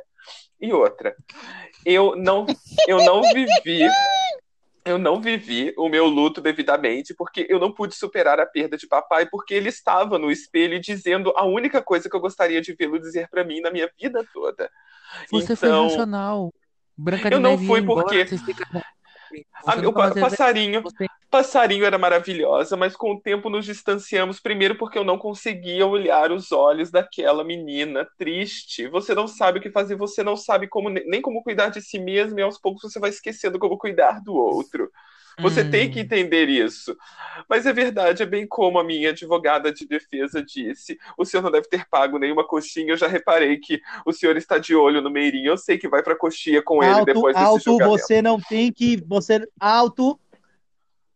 E 0.61 0.73
outra, 0.73 1.15
eu 1.85 2.15
não, 2.15 2.45
eu 2.87 2.97
não 2.97 3.21
vivi, 3.21 3.87
eu 4.89 4.97
não 4.97 5.21
vivi 5.21 5.73
o 5.77 5.87
meu 5.89 6.05
luto 6.07 6.41
devidamente 6.41 7.13
porque 7.13 7.45
eu 7.49 7.59
não 7.59 7.71
pude 7.71 7.95
superar 7.95 8.39
a 8.39 8.45
perda 8.45 8.75
de 8.77 8.87
papai 8.87 9.25
porque 9.25 9.53
ele 9.53 9.69
estava 9.69 10.17
no 10.17 10.31
espelho 10.31 10.79
dizendo 10.79 11.31
a 11.35 11.45
única 11.45 11.81
coisa 11.81 12.09
que 12.09 12.15
eu 12.15 12.19
gostaria 12.19 12.61
de 12.61 12.73
vê-lo 12.73 12.99
dizer 12.99 13.27
para 13.29 13.43
mim 13.43 13.61
na 13.61 13.71
minha 13.71 13.89
vida 13.99 14.25
toda. 14.33 14.69
Você 15.31 15.55
foi 15.55 15.69
Então, 15.69 15.83
racional. 15.87 16.53
Branca 16.97 17.29
de 17.29 17.35
eu 17.35 17.39
não 17.39 17.57
fui 17.57 17.81
porque- 17.81 18.25
ficaram- 19.29 19.45
a- 19.65 19.75
Você 19.75 19.85
o 19.87 19.93
passarinho, 20.29 20.81
você- 20.81 21.07
passarinho 21.29 21.85
era 21.85 21.97
maravilhosa, 21.97 22.75
mas 22.75 22.95
com 22.95 23.11
o 23.13 23.21
tempo 23.21 23.49
nos 23.49 23.65
distanciamos. 23.65 24.39
Primeiro 24.39 24.75
porque 24.77 24.97
eu 24.97 25.03
não 25.03 25.17
conseguia 25.17 25.85
olhar 25.85 26.31
os 26.31 26.51
olhos 26.51 26.89
daquela 26.91 27.43
menina 27.43 28.07
triste. 28.17 28.87
Você 28.87 29.13
não 29.13 29.27
sabe 29.27 29.59
o 29.59 29.61
que 29.61 29.69
fazer, 29.71 29.95
você 29.95 30.23
não 30.23 30.35
sabe 30.35 30.67
como 30.67 30.89
nem 30.89 31.21
como 31.21 31.43
cuidar 31.43 31.69
de 31.69 31.81
si 31.81 31.99
mesmo 31.99 32.39
e 32.39 32.41
aos 32.41 32.59
poucos 32.59 32.81
você 32.81 32.99
vai 32.99 33.09
esquecendo 33.11 33.59
como 33.59 33.77
cuidar 33.77 34.21
do 34.23 34.33
outro. 34.33 34.89
Você 35.41 35.61
Hum. 35.61 35.69
tem 35.71 35.89
que 35.89 35.99
entender 35.99 36.47
isso. 36.49 36.95
Mas 37.49 37.65
é 37.65 37.73
verdade, 37.73 38.21
é 38.21 38.25
bem 38.25 38.45
como 38.47 38.77
a 38.79 38.83
minha 38.83 39.09
advogada 39.09 39.71
de 39.73 39.87
defesa 39.87 40.43
disse. 40.43 40.97
O 41.17 41.25
senhor 41.25 41.41
não 41.41 41.49
deve 41.51 41.67
ter 41.67 41.85
pago 41.89 42.19
nenhuma 42.19 42.45
coxinha. 42.45 42.91
Eu 42.93 42.97
já 42.97 43.07
reparei 43.07 43.57
que 43.57 43.81
o 44.05 44.11
senhor 44.13 44.35
está 44.37 44.57
de 44.57 44.75
olho 44.75 45.01
no 45.01 45.09
Meirinho. 45.09 45.49
Eu 45.51 45.57
sei 45.57 45.77
que 45.77 45.87
vai 45.89 46.03
para 46.03 46.15
coxinha 46.15 46.61
com 46.61 46.83
ele 46.83 46.91
Alto, 46.93 47.05
depois 47.05 47.33
desse 47.35 47.45
alto, 47.47 47.63
julgamento. 47.63 47.97
você 47.97 48.21
não 48.21 48.39
tem 48.39 48.71
que. 48.71 49.03
Você, 49.07 49.47
alto, 49.59 50.19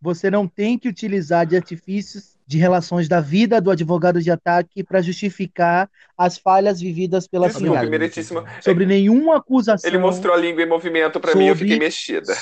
você 0.02 0.32
não 0.32 0.48
tem 0.48 0.78
que 0.78 0.88
utilizar 0.90 1.46
de 1.46 1.56
artifícios 1.56 2.34
de 2.46 2.58
relações 2.58 3.08
da 3.08 3.22
vida 3.22 3.62
do 3.62 3.72
advogado 3.72 4.22
de 4.22 4.30
ataque 4.30 4.84
para 4.84 5.02
justificar 5.02 5.90
as 6.18 6.38
falhas 6.38 6.80
vividas 6.82 7.26
pela 7.26 7.48
Desculpe, 7.48 7.70
senhora. 7.70 7.90
Meritíssimo. 7.90 8.44
Sobre 8.62 8.86
nenhuma 8.86 9.38
acusação. 9.38 9.90
Ele 9.90 9.98
mostrou 9.98 10.34
a 10.34 10.38
língua 10.38 10.62
em 10.62 10.68
movimento 10.68 11.20
para 11.22 11.36
mim, 11.36 11.46
eu 11.48 11.56
sobre- 11.56 11.70
fiquei 11.70 11.80
mexida. 11.80 12.34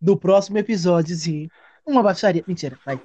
Do 0.00 0.16
próximo 0.16 0.58
episódio, 0.58 1.14
sim. 1.16 1.48
Uma 1.86 2.02
baixaria. 2.02 2.44
Mentira, 2.46 2.78
vai. 2.84 3.00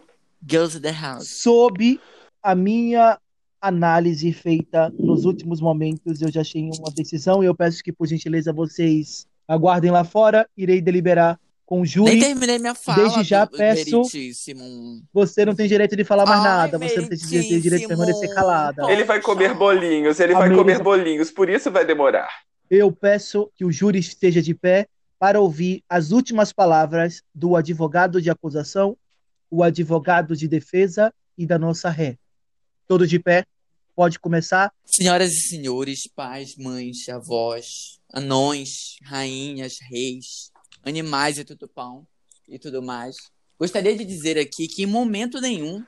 Girls 0.47 0.77
in 0.77 0.81
the 0.81 0.91
House. 0.91 1.27
Sob 1.27 1.99
a 2.41 2.55
minha 2.55 3.19
análise 3.61 4.31
feita 4.31 4.91
nos 4.97 5.25
últimos 5.25 5.59
momentos, 5.59 6.21
eu 6.21 6.31
já 6.31 6.41
achei 6.41 6.63
uma 6.63 6.91
decisão 6.95 7.43
e 7.43 7.45
eu 7.45 7.55
peço 7.55 7.83
que, 7.83 7.91
por 7.91 8.07
gentileza, 8.07 8.53
vocês 8.53 9.27
aguardem 9.47 9.91
lá 9.91 10.03
fora. 10.03 10.47
Irei 10.57 10.81
deliberar 10.81 11.39
com 11.65 11.81
o 11.81 11.85
júri. 11.85 12.13
Nem 12.13 12.21
terminei 12.21 12.57
minha 12.57 12.73
fala. 12.73 13.03
Desde 13.03 13.23
já 13.23 13.45
peço-. 13.45 14.01
Você 15.13 15.45
não 15.45 15.53
tem 15.53 15.67
direito 15.67 15.95
de 15.95 16.03
falar 16.03 16.25
mais 16.25 16.39
Ai, 16.39 16.47
nada, 16.47 16.79
você 16.79 17.01
não 17.01 17.07
tem 17.07 17.17
direito, 17.17 17.79
de 17.79 17.87
permanecer 17.87 18.33
calada. 18.33 18.91
Ele 18.91 19.03
vai 19.03 19.21
comer 19.21 19.53
bolinhos, 19.53 20.19
ele 20.19 20.33
vai 20.33 20.53
comer 20.53 20.81
bolinhos, 20.81 21.29
por 21.29 21.47
isso 21.47 21.69
vai 21.69 21.85
demorar. 21.85 22.29
Eu 22.71 22.91
peço 22.91 23.51
que 23.55 23.65
o 23.65 23.71
júri 23.71 23.99
esteja 23.99 24.41
de 24.41 24.55
pé 24.55 24.87
para 25.19 25.41
ouvir 25.41 25.83
as 25.89 26.11
últimas 26.11 26.53
palavras 26.53 27.21
do 27.35 27.57
advogado 27.57 28.21
de 28.21 28.29
acusação, 28.29 28.97
o 29.51 29.61
advogado 29.61 30.35
de 30.35 30.47
defesa 30.47 31.13
e 31.37 31.45
da 31.45 31.59
nossa 31.59 31.89
ré. 31.89 32.17
Todos 32.87 33.09
de 33.09 33.19
pé? 33.19 33.45
Pode 33.93 34.17
começar? 34.17 34.73
Senhoras 34.85 35.33
e 35.33 35.41
senhores, 35.49 36.07
pais, 36.07 36.55
mães, 36.55 37.09
avós, 37.09 37.99
anões, 38.13 38.95
rainhas, 39.03 39.77
reis, 39.91 40.51
animais 40.83 41.37
e 41.37 41.43
tutupão 41.43 42.07
e 42.47 42.57
tudo 42.57 42.81
mais. 42.81 43.17
Gostaria 43.59 43.95
de 43.97 44.05
dizer 44.05 44.39
aqui 44.39 44.69
que 44.69 44.83
em 44.83 44.85
momento 44.85 45.41
nenhum 45.41 45.83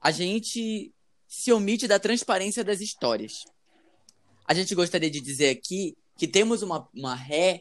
a 0.00 0.10
gente 0.10 0.90
se 1.26 1.52
omite 1.52 1.86
da 1.86 1.98
transparência 1.98 2.64
das 2.64 2.80
histórias. 2.80 3.44
A 4.46 4.54
gente 4.54 4.74
gostaria 4.74 5.10
de 5.10 5.20
dizer 5.20 5.50
aqui 5.50 5.94
que 6.16 6.26
temos 6.26 6.62
uma, 6.62 6.88
uma 6.94 7.14
ré 7.14 7.60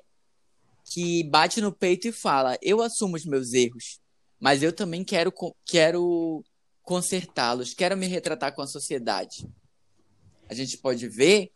que 0.89 1.23
bate 1.25 1.61
no 1.61 1.71
peito 1.71 2.07
e 2.07 2.11
fala: 2.11 2.57
Eu 2.61 2.81
assumo 2.81 3.15
os 3.15 3.25
meus 3.25 3.53
erros, 3.53 3.99
mas 4.39 4.63
eu 4.63 4.73
também 4.73 5.03
quero, 5.03 5.33
quero 5.65 6.43
consertá-los, 6.81 7.73
quero 7.73 7.97
me 7.97 8.07
retratar 8.07 8.55
com 8.55 8.61
a 8.61 8.67
sociedade 8.67 9.47
a 10.49 10.53
gente 10.53 10.77
pode 10.77 11.07
ver 11.07 11.51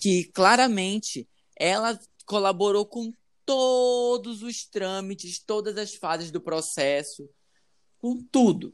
que 0.00 0.24
claramente 0.32 1.28
ela 1.58 1.98
colaborou 2.24 2.86
com 2.86 3.12
todos 3.44 4.42
os 4.42 4.64
trâmites, 4.64 5.38
todas 5.38 5.76
as 5.76 5.94
fases 5.94 6.30
do 6.30 6.40
processo, 6.40 7.28
com 7.98 8.22
tudo. 8.22 8.72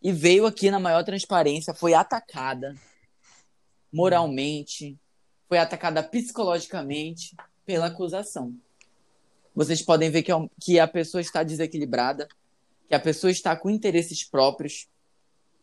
E 0.00 0.12
veio 0.12 0.46
aqui 0.46 0.70
na 0.70 0.78
maior 0.78 1.04
transparência, 1.04 1.74
foi 1.74 1.94
atacada 1.94 2.74
moralmente, 3.92 4.98
foi 5.48 5.58
atacada 5.58 6.02
psicologicamente 6.02 7.36
pela 7.64 7.86
acusação. 7.86 8.54
Vocês 9.54 9.82
podem 9.82 10.10
ver 10.10 10.22
que, 10.22 10.30
é 10.30 10.36
um- 10.36 10.48
que 10.60 10.78
a 10.80 10.88
pessoa 10.88 11.20
está 11.20 11.42
desequilibrada, 11.42 12.26
que 12.88 12.94
a 12.94 13.00
pessoa 13.00 13.30
está 13.30 13.54
com 13.56 13.68
interesses 13.70 14.24
próprios 14.24 14.88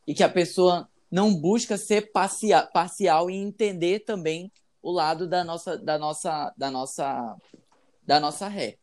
e 0.05 0.13
que 0.13 0.23
a 0.23 0.29
pessoa 0.29 0.87
não 1.11 1.33
busca 1.33 1.77
ser 1.77 2.11
parcia- 2.11 2.67
parcial 2.67 3.29
e 3.31 3.35
entender 3.35 3.99
também 4.01 4.51
o 4.81 4.91
lado 4.91 5.27
da 5.27 5.43
nossa 5.43 5.77
da 5.77 5.97
nossa 5.97 6.53
da 6.55 6.71
nossa 6.71 7.35
da 8.05 8.19
nossa 8.19 8.47
ré. 8.47 8.77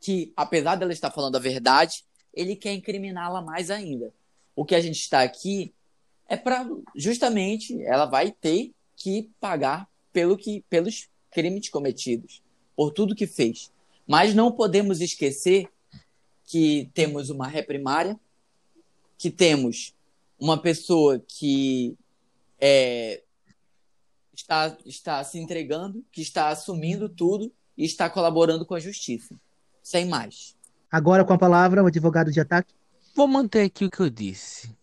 Que 0.00 0.32
apesar 0.36 0.76
dela 0.76 0.92
estar 0.92 1.10
falando 1.10 1.36
a 1.36 1.40
verdade, 1.40 2.04
ele 2.32 2.54
quer 2.56 2.72
incriminá-la 2.74 3.40
mais 3.40 3.70
ainda. 3.70 4.12
O 4.54 4.64
que 4.64 4.74
a 4.74 4.80
gente 4.80 5.00
está 5.00 5.22
aqui 5.22 5.74
é 6.28 6.36
para 6.36 6.66
justamente 6.94 7.82
ela 7.84 8.06
vai 8.06 8.30
ter 8.32 8.72
que 8.96 9.30
pagar 9.40 9.88
pelo 10.12 10.36
que 10.36 10.62
pelos 10.68 11.08
crimes 11.30 11.68
cometidos, 11.68 12.42
por 12.76 12.92
tudo 12.92 13.14
que 13.14 13.26
fez. 13.26 13.72
Mas 14.06 14.34
não 14.34 14.52
podemos 14.52 15.00
esquecer 15.00 15.68
que 16.44 16.90
temos 16.94 17.30
uma 17.30 17.48
ré 17.48 17.62
primária, 17.62 18.18
que 19.18 19.30
temos 19.30 19.94
uma 20.38 20.60
pessoa 20.60 21.18
que 21.18 21.96
é, 22.60 23.22
está, 24.34 24.76
está 24.84 25.24
se 25.24 25.38
entregando, 25.38 26.04
que 26.12 26.20
está 26.20 26.48
assumindo 26.48 27.08
tudo 27.08 27.52
e 27.76 27.84
está 27.84 28.08
colaborando 28.08 28.64
com 28.64 28.74
a 28.74 28.80
justiça. 28.80 29.34
Sem 29.82 30.06
mais. 30.06 30.54
Agora 30.90 31.24
com 31.24 31.32
a 31.32 31.38
palavra 31.38 31.82
o 31.82 31.86
advogado 31.86 32.30
de 32.30 32.40
ataque. 32.40 32.74
Vou 33.14 33.26
manter 33.26 33.62
aqui 33.62 33.84
o 33.86 33.90
que 33.90 34.00
eu 34.00 34.10
disse. 34.10 34.76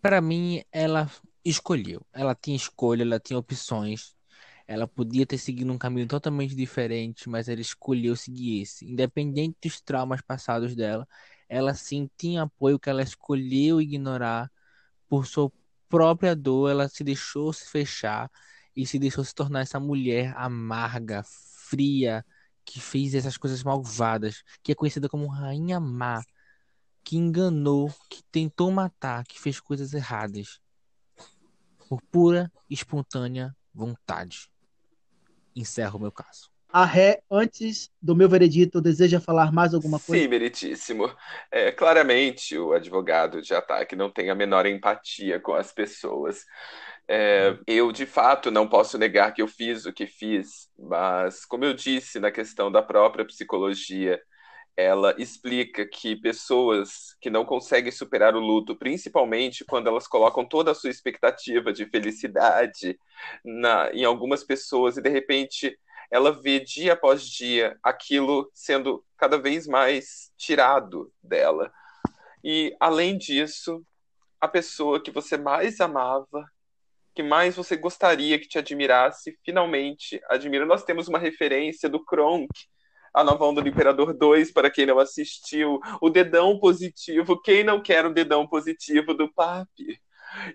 Para 0.00 0.20
mim, 0.20 0.62
ela 0.72 1.10
escolheu. 1.44 2.00
Ela 2.12 2.34
tinha 2.34 2.56
escolha, 2.56 3.02
ela 3.02 3.20
tinha 3.20 3.38
opções. 3.38 4.16
Ela 4.68 4.86
podia 4.86 5.26
ter 5.26 5.38
seguido 5.38 5.72
um 5.72 5.78
caminho 5.78 6.06
totalmente 6.06 6.54
diferente, 6.54 7.28
mas 7.28 7.48
ela 7.48 7.60
escolheu 7.60 8.14
seguir 8.14 8.62
esse. 8.62 8.84
Independente 8.86 9.56
dos 9.62 9.80
traumas 9.80 10.20
passados 10.20 10.76
dela, 10.76 11.08
ela 11.48 11.74
sim 11.74 12.08
tinha 12.16 12.42
apoio 12.42 12.78
que 12.78 12.90
ela 12.90 13.02
escolheu 13.02 13.80
ignorar 13.80 14.50
por 15.08 15.26
sua 15.26 15.50
própria 15.88 16.36
dor. 16.36 16.70
Ela 16.70 16.88
se 16.88 17.02
deixou 17.02 17.52
se 17.52 17.68
fechar 17.70 18.30
e 18.76 18.86
se 18.86 18.98
deixou 18.98 19.24
se 19.24 19.34
tornar 19.34 19.62
essa 19.62 19.80
mulher 19.80 20.34
amarga, 20.36 21.24
fria, 21.24 22.24
que 22.64 22.80
fez 22.80 23.14
essas 23.14 23.38
coisas 23.38 23.62
malvadas, 23.64 24.42
que 24.62 24.72
é 24.72 24.74
conhecida 24.74 25.08
como 25.08 25.26
Rainha 25.26 25.80
Má 25.80 26.22
que 27.08 27.16
enganou, 27.16 27.90
que 28.10 28.22
tentou 28.24 28.70
matar, 28.70 29.24
que 29.24 29.40
fez 29.40 29.58
coisas 29.58 29.94
erradas. 29.94 30.60
Por 31.88 32.02
pura 32.02 32.52
e 32.68 32.74
espontânea 32.74 33.56
vontade. 33.72 34.50
Encerro 35.58 35.98
o 35.98 36.02
meu 36.02 36.12
caso. 36.12 36.50
A 36.70 36.84
ré, 36.84 37.22
antes 37.30 37.90
do 38.00 38.14
meu 38.14 38.28
veredito, 38.28 38.80
deseja 38.80 39.20
falar 39.20 39.50
mais 39.50 39.74
alguma 39.74 39.98
coisa? 39.98 40.22
Sim, 40.22 40.28
meritíssimo. 40.28 41.10
É, 41.50 41.72
claramente, 41.72 42.56
o 42.58 42.72
advogado 42.72 43.40
de 43.40 43.54
ataque 43.54 43.96
não 43.96 44.10
tem 44.10 44.28
a 44.30 44.34
menor 44.34 44.66
empatia 44.66 45.40
com 45.40 45.54
as 45.54 45.72
pessoas. 45.72 46.44
É, 47.08 47.56
eu, 47.66 47.90
de 47.90 48.04
fato, 48.04 48.50
não 48.50 48.68
posso 48.68 48.98
negar 48.98 49.32
que 49.32 49.40
eu 49.40 49.48
fiz 49.48 49.86
o 49.86 49.92
que 49.92 50.06
fiz, 50.06 50.68
mas, 50.78 51.46
como 51.46 51.64
eu 51.64 51.72
disse 51.72 52.20
na 52.20 52.30
questão 52.30 52.70
da 52.70 52.82
própria 52.82 53.24
psicologia, 53.24 54.20
ela 54.78 55.12
explica 55.18 55.84
que 55.84 56.14
pessoas 56.14 57.16
que 57.20 57.28
não 57.28 57.44
conseguem 57.44 57.90
superar 57.90 58.36
o 58.36 58.38
luto, 58.38 58.76
principalmente 58.76 59.64
quando 59.64 59.88
elas 59.88 60.06
colocam 60.06 60.44
toda 60.44 60.70
a 60.70 60.74
sua 60.74 60.88
expectativa 60.88 61.72
de 61.72 61.84
felicidade 61.86 62.96
na, 63.44 63.90
em 63.92 64.04
algumas 64.04 64.44
pessoas 64.44 64.96
e 64.96 65.02
de 65.02 65.08
repente 65.08 65.76
ela 66.12 66.30
vê 66.30 66.60
dia 66.60 66.92
após 66.92 67.26
dia 67.26 67.76
aquilo 67.82 68.48
sendo 68.54 69.04
cada 69.16 69.36
vez 69.36 69.66
mais 69.66 70.30
tirado 70.36 71.12
dela. 71.20 71.72
E 72.44 72.72
além 72.78 73.18
disso, 73.18 73.84
a 74.40 74.46
pessoa 74.46 75.02
que 75.02 75.10
você 75.10 75.36
mais 75.36 75.80
amava, 75.80 76.48
que 77.16 77.22
mais 77.24 77.56
você 77.56 77.76
gostaria 77.76 78.38
que 78.38 78.46
te 78.46 78.58
admirasse, 78.58 79.36
finalmente 79.44 80.20
admira. 80.28 80.64
Nós 80.64 80.84
temos 80.84 81.08
uma 81.08 81.18
referência 81.18 81.88
do 81.88 82.04
Kronk, 82.04 82.48
a 83.12 83.24
nova 83.24 83.44
onda 83.44 83.62
do 83.62 83.68
Imperador 83.68 84.14
2, 84.14 84.52
para 84.52 84.70
quem 84.70 84.86
não 84.86 84.98
assistiu, 84.98 85.80
o 86.00 86.10
dedão 86.10 86.58
positivo, 86.58 87.40
quem 87.40 87.64
não 87.64 87.80
quer 87.80 88.06
o 88.06 88.12
dedão 88.12 88.46
positivo 88.46 89.14
do 89.14 89.32
Papi? 89.32 90.00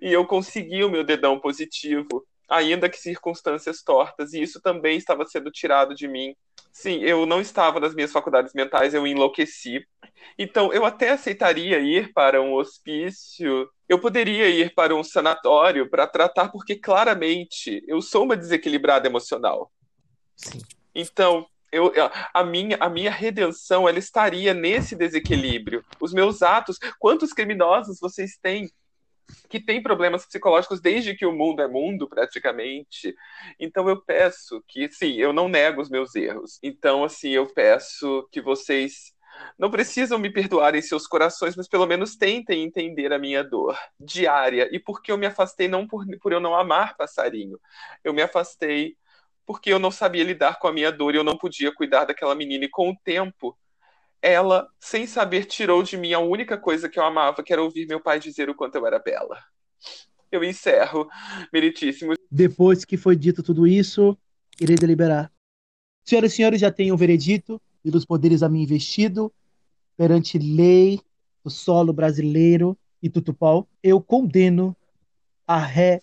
E 0.02 0.12
eu 0.12 0.26
consegui 0.26 0.84
o 0.84 0.90
meu 0.90 1.04
dedão 1.04 1.40
positivo, 1.40 2.26
ainda 2.50 2.90
que 2.90 2.98
circunstâncias 2.98 3.82
tortas, 3.82 4.34
e 4.34 4.42
isso 4.42 4.62
também 4.62 4.98
estava 4.98 5.26
sendo 5.26 5.52
tirado 5.52 5.96
de 5.96 6.08
mim. 6.08 6.36
Sim, 6.72 7.02
eu 7.02 7.26
não 7.26 7.40
estava 7.40 7.80
nas 7.80 7.94
minhas 7.94 8.12
faculdades 8.12 8.54
mentais, 8.54 8.94
eu 8.94 9.06
enlouqueci. 9.06 9.86
Então, 10.38 10.74
eu 10.74 10.86
até 10.86 11.12
aceitaria 11.12 11.80
ir 11.80 12.12
para 12.14 12.42
um 12.42 12.54
hospício, 12.54 13.70
eu 13.88 14.00
poderia 14.00 14.50
ir 14.50 14.74
para 14.74 14.96
um 14.96 15.04
sanatório 15.04 15.90
para 15.90 16.08
tratar, 16.08 16.50
porque 16.50 16.76
claramente 16.76 17.84
eu 17.88 18.02
sou 18.02 18.24
uma 18.24 18.36
desequilibrada 18.36 19.08
emocional. 19.08 19.72
Sim. 20.36 20.60
Então, 20.96 21.46
eu, 21.74 22.12
a, 22.34 22.44
minha, 22.44 22.78
a 22.80 22.90
minha 22.90 23.12
redenção 23.12 23.88
ela 23.88 24.00
estaria 24.00 24.54
nesse 24.54 24.96
desequilíbrio. 24.96 25.84
Os 26.00 26.14
meus 26.14 26.42
atos, 26.42 26.78
quantos 27.00 27.34
criminosos 27.34 28.00
vocês 28.00 28.38
têm 28.42 28.70
que 29.50 29.60
têm 29.60 29.82
problemas 29.82 30.26
psicológicos 30.26 30.82
desde 30.82 31.16
que 31.16 31.26
o 31.26 31.32
mundo 31.32 31.62
é 31.62 31.68
mundo, 31.68 32.08
praticamente. 32.10 33.16
Então 33.60 33.88
eu 33.88 34.02
peço 34.02 34.62
que, 34.68 34.92
sim, 34.92 35.16
eu 35.16 35.32
não 35.32 35.48
nego 35.48 35.82
os 35.82 35.90
meus 35.90 36.14
erros. 36.14 36.60
Então, 36.62 37.04
assim, 37.04 37.30
eu 37.30 37.48
peço 37.48 38.28
que 38.32 38.42
vocês 38.42 39.14
não 39.58 39.72
precisam 39.72 40.20
me 40.20 40.30
perdoar 40.30 40.76
em 40.76 40.82
seus 40.82 41.08
corações, 41.08 41.56
mas 41.56 41.68
pelo 41.68 41.88
menos 41.88 42.16
tentem 42.16 42.64
entender 42.64 43.12
a 43.14 43.20
minha 43.20 43.44
dor 43.44 43.78
diária. 44.00 44.70
E 44.72 44.80
por 44.80 45.02
que 45.02 45.12
eu 45.12 45.18
me 45.18 45.26
afastei 45.26 45.68
não 45.68 45.88
por, 45.88 46.06
por 46.22 46.32
eu 46.32 46.40
não 46.40 46.56
amar 46.56 46.96
passarinho. 46.96 47.60
Eu 48.04 48.14
me 48.14 48.22
afastei 48.22 48.96
porque 49.46 49.72
eu 49.72 49.80
não 49.80 49.92
sabia 49.92 50.24
lidar 50.24 50.60
com 50.60 50.68
a 50.68 50.74
minha 50.74 50.92
dor 50.92 51.14
e 51.14 51.18
eu 51.18 51.24
não 51.24 51.38
podia 51.38 51.74
cuidar 51.74 52.06
daquela 52.06 52.36
menina. 52.36 52.66
E 52.66 52.70
com 52.70 52.92
o 52.92 52.98
tempo, 53.04 53.58
ela, 54.22 54.68
sem 54.80 55.06
saber, 55.06 55.46
tirou 55.46 55.84
de 55.84 55.98
mim 55.98 56.14
a 56.14 56.20
única 56.20 56.58
coisa 56.58 56.88
que 56.88 56.98
eu 56.98 57.04
amava, 57.04 57.44
que 57.44 57.52
era 57.52 57.62
ouvir 57.62 57.86
meu 57.86 58.00
pai 58.00 58.20
dizer 58.20 58.50
o 58.50 58.56
quanto 58.56 58.76
eu 58.76 58.88
era 58.88 59.00
bela. 59.00 59.38
Eu 60.32 60.44
encerro, 60.44 61.08
meritíssimo. 61.52 62.14
Depois 62.32 62.86
que 62.86 62.98
foi 62.98 63.16
dito 63.16 63.44
tudo 63.44 63.68
isso, 63.68 64.18
irei 64.60 64.76
deliberar. 64.76 65.32
Senhoras 66.06 66.34
e 66.34 66.36
senhores, 66.36 66.62
já 66.62 66.72
tenho 66.72 66.94
o 66.94 66.98
veredito 66.98 67.62
e 67.84 67.92
dos 67.92 68.06
poderes 68.06 68.42
a 68.42 68.50
mim 68.50 68.64
investido 68.64 69.32
perante 69.96 70.38
lei 70.40 71.00
do 71.44 71.50
solo 71.50 71.94
brasileiro 71.94 72.78
e 73.02 73.10
tutupal. 73.10 73.68
Eu 73.84 74.02
condeno 74.02 74.76
a 75.46 75.60
ré 75.60 76.02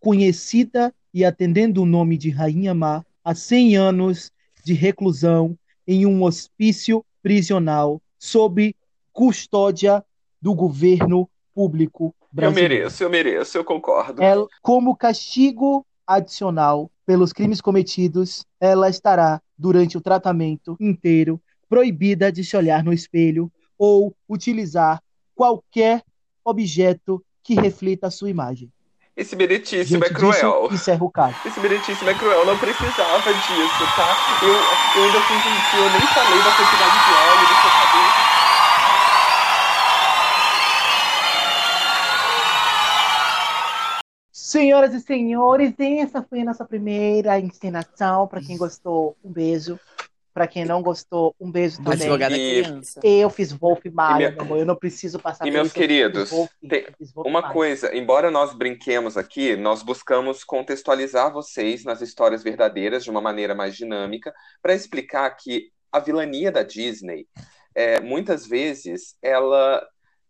conhecida 0.00 0.92
e 1.12 1.24
atendendo 1.24 1.82
o 1.82 1.86
nome 1.86 2.16
de 2.16 2.30
Rainha 2.30 2.74
Má 2.74 3.04
a 3.24 3.34
100 3.34 3.76
anos 3.76 4.30
de 4.64 4.72
reclusão 4.72 5.56
em 5.86 6.06
um 6.06 6.22
hospício 6.22 7.04
prisional 7.22 8.00
sob 8.18 8.74
custódia 9.12 10.04
do 10.40 10.54
governo 10.54 11.28
público 11.54 12.14
Eu 12.20 12.26
brasileiro. 12.32 12.74
mereço, 12.74 13.02
eu 13.02 13.10
mereço, 13.10 13.58
eu 13.58 13.64
concordo. 13.64 14.22
Ela, 14.22 14.46
como 14.62 14.96
castigo 14.96 15.84
adicional 16.06 16.90
pelos 17.04 17.32
crimes 17.32 17.60
cometidos, 17.60 18.44
ela 18.60 18.88
estará, 18.88 19.40
durante 19.58 19.96
o 19.96 20.00
tratamento 20.00 20.76
inteiro, 20.80 21.40
proibida 21.68 22.32
de 22.32 22.42
se 22.44 22.56
olhar 22.56 22.82
no 22.82 22.92
espelho 22.92 23.52
ou 23.78 24.14
utilizar 24.28 25.02
qualquer 25.34 26.02
objeto 26.44 27.24
que 27.42 27.54
reflita 27.54 28.06
a 28.08 28.10
sua 28.10 28.30
imagem. 28.30 28.70
Esse 29.14 29.36
meritíssimo 29.36 30.04
é 30.04 30.08
Diante 30.08 30.14
cruel. 30.14 30.62
disso, 30.62 30.74
encerra 30.74 31.04
o 31.04 31.10
caso. 31.10 31.36
Esse 31.44 31.60
meritíssimo 31.60 32.08
é 32.08 32.14
cruel, 32.14 32.46
não 32.46 32.56
precisava 32.56 33.34
disso, 33.34 33.84
tá? 33.94 34.08
Eu, 34.42 34.54
eu 34.54 35.04
ainda 35.04 35.20
fingi 35.20 35.62
que 35.70 35.76
eu 35.76 35.90
nem 35.90 36.06
falei 36.08 36.42
da 36.42 36.52
quantidade 36.52 36.98
de 37.04 37.12
óleo 37.12 37.46
do 37.46 37.56
seu 37.60 37.70
cabelo. 37.70 38.42
Senhoras 44.32 44.94
e 44.94 45.00
senhores, 45.00 45.74
essa 45.78 46.22
foi 46.22 46.40
a 46.40 46.44
nossa 46.44 46.64
primeira 46.64 47.38
encenação. 47.38 48.26
Para 48.26 48.40
quem 48.40 48.56
gostou, 48.56 49.14
um 49.22 49.30
beijo. 49.30 49.78
Para 50.34 50.46
quem 50.46 50.64
não 50.64 50.82
gostou, 50.82 51.34
um 51.38 51.50
beijo 51.50 51.76
também. 51.78 51.92
Advogada 51.92 52.36
E- 52.36 52.62
criança. 52.62 53.00
Eu 53.04 53.28
fiz 53.28 53.52
Wolf 53.52 53.84
Maia, 53.92 54.14
E 54.14 54.16
minha- 54.18 54.30
meu 54.32 54.40
amor. 54.42 54.58
Eu 54.58 54.64
não 54.66 54.76
preciso 54.76 55.18
passar 55.18 55.46
E 55.46 55.50
por 55.50 55.54
meus 55.54 55.66
isso, 55.68 55.74
queridos, 55.74 56.30
Wolf, 56.30 56.50
tem 56.68 56.86
Uma 57.16 57.42
Maia. 57.42 57.52
coisa, 57.52 57.94
embora 57.94 58.30
nós 58.30 58.54
brinquemos 58.54 59.16
aqui, 59.18 59.56
nós 59.56 59.82
buscamos 59.82 60.42
contextualizar 60.42 61.32
vocês 61.32 61.84
nas 61.84 62.00
histórias 62.00 62.42
verdadeiras 62.42 63.04
de 63.04 63.10
uma 63.10 63.20
maneira 63.20 63.54
mais 63.54 63.76
dinâmica, 63.76 64.32
para 64.62 64.74
explicar 64.74 65.28
que 65.36 65.70
a 65.92 65.98
vilania 66.00 66.50
da 66.50 66.62
Disney, 66.62 67.26
é, 67.74 68.00
muitas 68.00 68.46
vezes, 68.46 69.16
ela. 69.22 69.86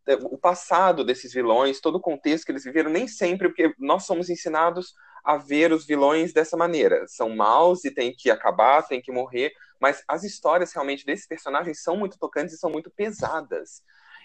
é, 0.09 0.15
O 0.15 0.37
passado 0.37 1.05
desses 1.05 1.33
vilões, 1.33 1.81
todo 1.81 1.95
o 1.95 2.01
contexto 2.01 2.45
que 2.47 2.51
eles 2.51 2.65
viveram, 2.65 2.91
nem 2.91 3.07
sempre, 3.07 3.47
porque 3.49 3.73
nós 3.79 4.05
somos 4.05 4.29
ensinados 4.29 4.93
a 5.25 5.37
ver 5.37 5.73
os 5.73 5.87
vilões 5.87 6.33
dessa 6.33 6.57
maneira. 6.57 7.07
São 7.07 7.29
maus 7.31 7.85
e 7.85 7.91
tem 7.91 8.13
que 8.15 8.31
acabar, 8.31 8.83
tem 8.87 9.01
que 9.01 9.13
morrer, 9.13 9.53
mas 9.81 10.03
as 10.09 10.25
histórias 10.25 10.73
realmente 10.73 11.05
desses 11.05 11.27
personagens 11.27 11.83
são 11.83 11.97
muito 11.97 12.19
tocantes 12.19 12.55
e 12.55 12.59
são 12.59 12.71
muito 12.71 12.91
pesadas. 12.91 13.83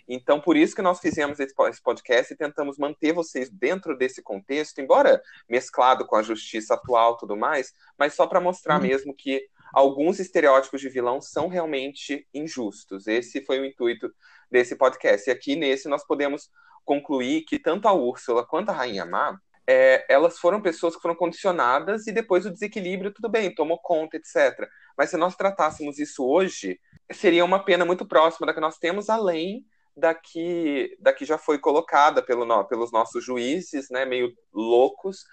Então, 0.10 0.40
por 0.40 0.56
isso 0.56 0.74
que 0.76 0.82
nós 0.82 1.00
fizemos 1.00 1.38
esse 1.40 1.54
po- 1.54 1.68
esse 1.68 1.82
podcast 1.82 2.34
e 2.34 2.38
tentamos 2.38 2.78
manter 2.78 3.12
vocês 3.12 3.50
dentro 3.50 3.98
desse 3.98 4.22
contexto, 4.22 4.80
embora 4.80 5.22
mesclado 5.50 6.06
com 6.06 6.16
a 6.16 6.24
justiça 6.24 6.76
atual 6.76 7.16
e 7.16 7.18
tudo 7.18 7.36
mais, 7.36 7.74
mas 7.98 8.14
só 8.14 8.26
para 8.26 8.40
mostrar 8.40 8.76
Uhum. 8.78 8.88
mesmo 8.88 9.14
que 9.14 9.46
alguns 9.74 10.18
estereótipos 10.20 10.80
de 10.80 10.88
vilão 10.88 11.20
são 11.22 11.50
realmente 11.50 12.26
injustos. 12.34 13.06
Esse 13.06 13.44
foi 13.46 13.60
o 13.60 13.66
intuito 13.66 14.10
desse 14.50 14.78
podcast. 14.78 15.30
E 15.30 15.34
aqui 15.34 15.58
nesse 15.58 15.90
nós 15.90 16.06
podemos 16.08 16.50
concluir 16.86 17.42
que 17.44 17.60
tanto 17.60 17.86
a 17.86 17.94
Úrsula 17.94 18.46
quanto 18.46 18.70
a 18.70 18.74
Rainha 18.74 19.06
Má, 19.06 19.38
é, 19.68 20.06
elas 20.08 20.40
foram 20.40 20.62
pessoas 20.62 20.96
que 20.96 21.02
foram 21.02 21.16
condicionadas 21.16 22.08
e 22.08 22.12
depois 22.14 22.46
o 22.46 22.52
desequilíbrio, 22.52 23.14
tudo 23.14 23.28
bem, 23.28 23.54
tomou 23.54 23.78
conta, 23.78 24.16
etc. 24.16 24.68
Mas 24.98 25.10
se 25.10 25.18
nós 25.18 25.36
tratássemos 25.36 26.00
isso 26.00 26.26
hoje, 26.26 26.80
seria 27.12 27.44
uma 27.44 27.64
pena 27.64 27.84
muito 27.84 28.06
próxima 28.06 28.48
da 28.48 28.54
que 28.54 28.62
nós 28.62 28.78
temos, 28.78 29.10
além 29.10 29.66
da 29.96 30.14
que, 30.14 30.96
da 31.02 31.12
que 31.12 31.26
já 31.26 31.38
foi 31.38 31.60
colocada 31.60 32.22
pelo, 32.22 32.64
pelos 32.66 32.92
nossos 32.92 33.26
juízes, 33.26 33.90
né, 33.90 34.06
meio 34.06 34.34
loucos, 34.54 35.26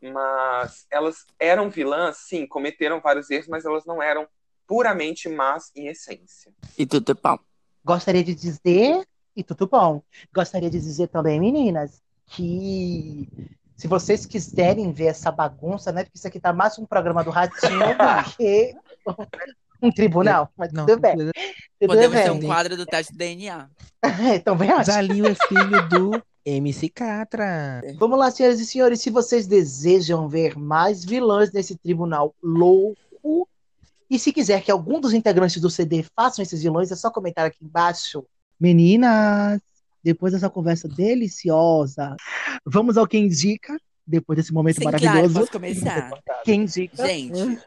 mas 0.00 0.86
elas 0.90 1.24
eram 1.40 1.68
vilãs, 1.68 2.18
sim, 2.18 2.46
cometeram 2.46 3.00
vários 3.00 3.28
erros, 3.30 3.48
mas 3.48 3.64
elas 3.64 3.84
não 3.84 4.00
eram 4.00 4.28
puramente 4.66 5.28
más 5.28 5.72
em 5.74 5.88
essência. 5.88 6.52
E 6.78 6.86
tudo 6.86 7.16
pau. 7.16 7.40
Gostaria 7.84 8.22
de 8.22 8.34
dizer, 8.34 9.06
e 9.34 9.42
tudo 9.42 9.66
bom, 9.66 10.02
gostaria 10.32 10.70
de 10.70 10.78
dizer 10.78 11.08
também, 11.08 11.40
meninas, 11.40 12.02
que 12.26 13.28
se 13.76 13.88
vocês 13.88 14.24
quiserem 14.24 14.92
ver 14.92 15.06
essa 15.06 15.30
bagunça, 15.30 15.92
né? 15.92 16.04
Porque 16.04 16.18
isso 16.18 16.26
aqui 16.26 16.40
tá 16.40 16.52
mais 16.52 16.78
um 16.78 16.86
programa 16.86 17.24
do 17.24 17.30
Ratinho 17.30 17.78
do 17.78 18.36
que 18.36 18.74
um 19.82 19.90
tribunal. 19.90 20.48
Mas 20.56 20.72
Não, 20.72 20.86
tudo 20.86 21.00
bem. 21.00 21.16
Tudo 21.16 21.32
Podemos 21.86 22.16
ter 22.16 22.30
bem. 22.30 22.32
um 22.32 22.46
quadro 22.46 22.76
do 22.76 22.86
teste 22.86 23.12
de 23.12 23.18
DNA. 23.18 23.68
Então 24.34 24.56
vem. 24.56 24.70
Zalinho 24.84 25.26
é 25.26 25.34
filho 25.34 25.88
do 25.88 26.22
MC 26.44 26.90
Catra. 26.90 27.82
Vamos 27.98 28.18
lá, 28.18 28.30
senhoras 28.30 28.60
e 28.60 28.66
senhores, 28.66 29.00
se 29.00 29.08
vocês 29.08 29.46
desejam 29.46 30.28
ver 30.28 30.58
mais 30.58 31.04
vilãs 31.04 31.50
nesse 31.50 31.74
tribunal 31.76 32.34
louco, 32.42 33.48
e 34.10 34.18
se 34.18 34.30
quiser 34.30 34.62
que 34.62 34.70
algum 34.70 35.00
dos 35.00 35.14
integrantes 35.14 35.60
do 35.60 35.70
CD 35.70 36.04
façam 36.14 36.42
esses 36.42 36.62
vilões, 36.62 36.92
é 36.92 36.96
só 36.96 37.10
comentar 37.10 37.46
aqui 37.46 37.64
embaixo. 37.64 38.24
Meninas, 38.60 39.58
depois 40.04 40.34
dessa 40.34 40.50
conversa 40.50 40.86
deliciosa, 40.86 42.14
vamos 42.64 42.98
ao 42.98 43.08
Quem 43.08 43.24
Indica, 43.24 43.80
depois 44.06 44.36
desse 44.36 44.52
momento 44.52 44.76
Sim, 44.76 44.82
claro, 44.82 45.02
maravilhoso. 45.02 45.40
posso 45.40 45.50
começar. 45.52 46.10
Quem 46.44 46.62
Indica? 46.62 47.06
Gente, 47.06 47.58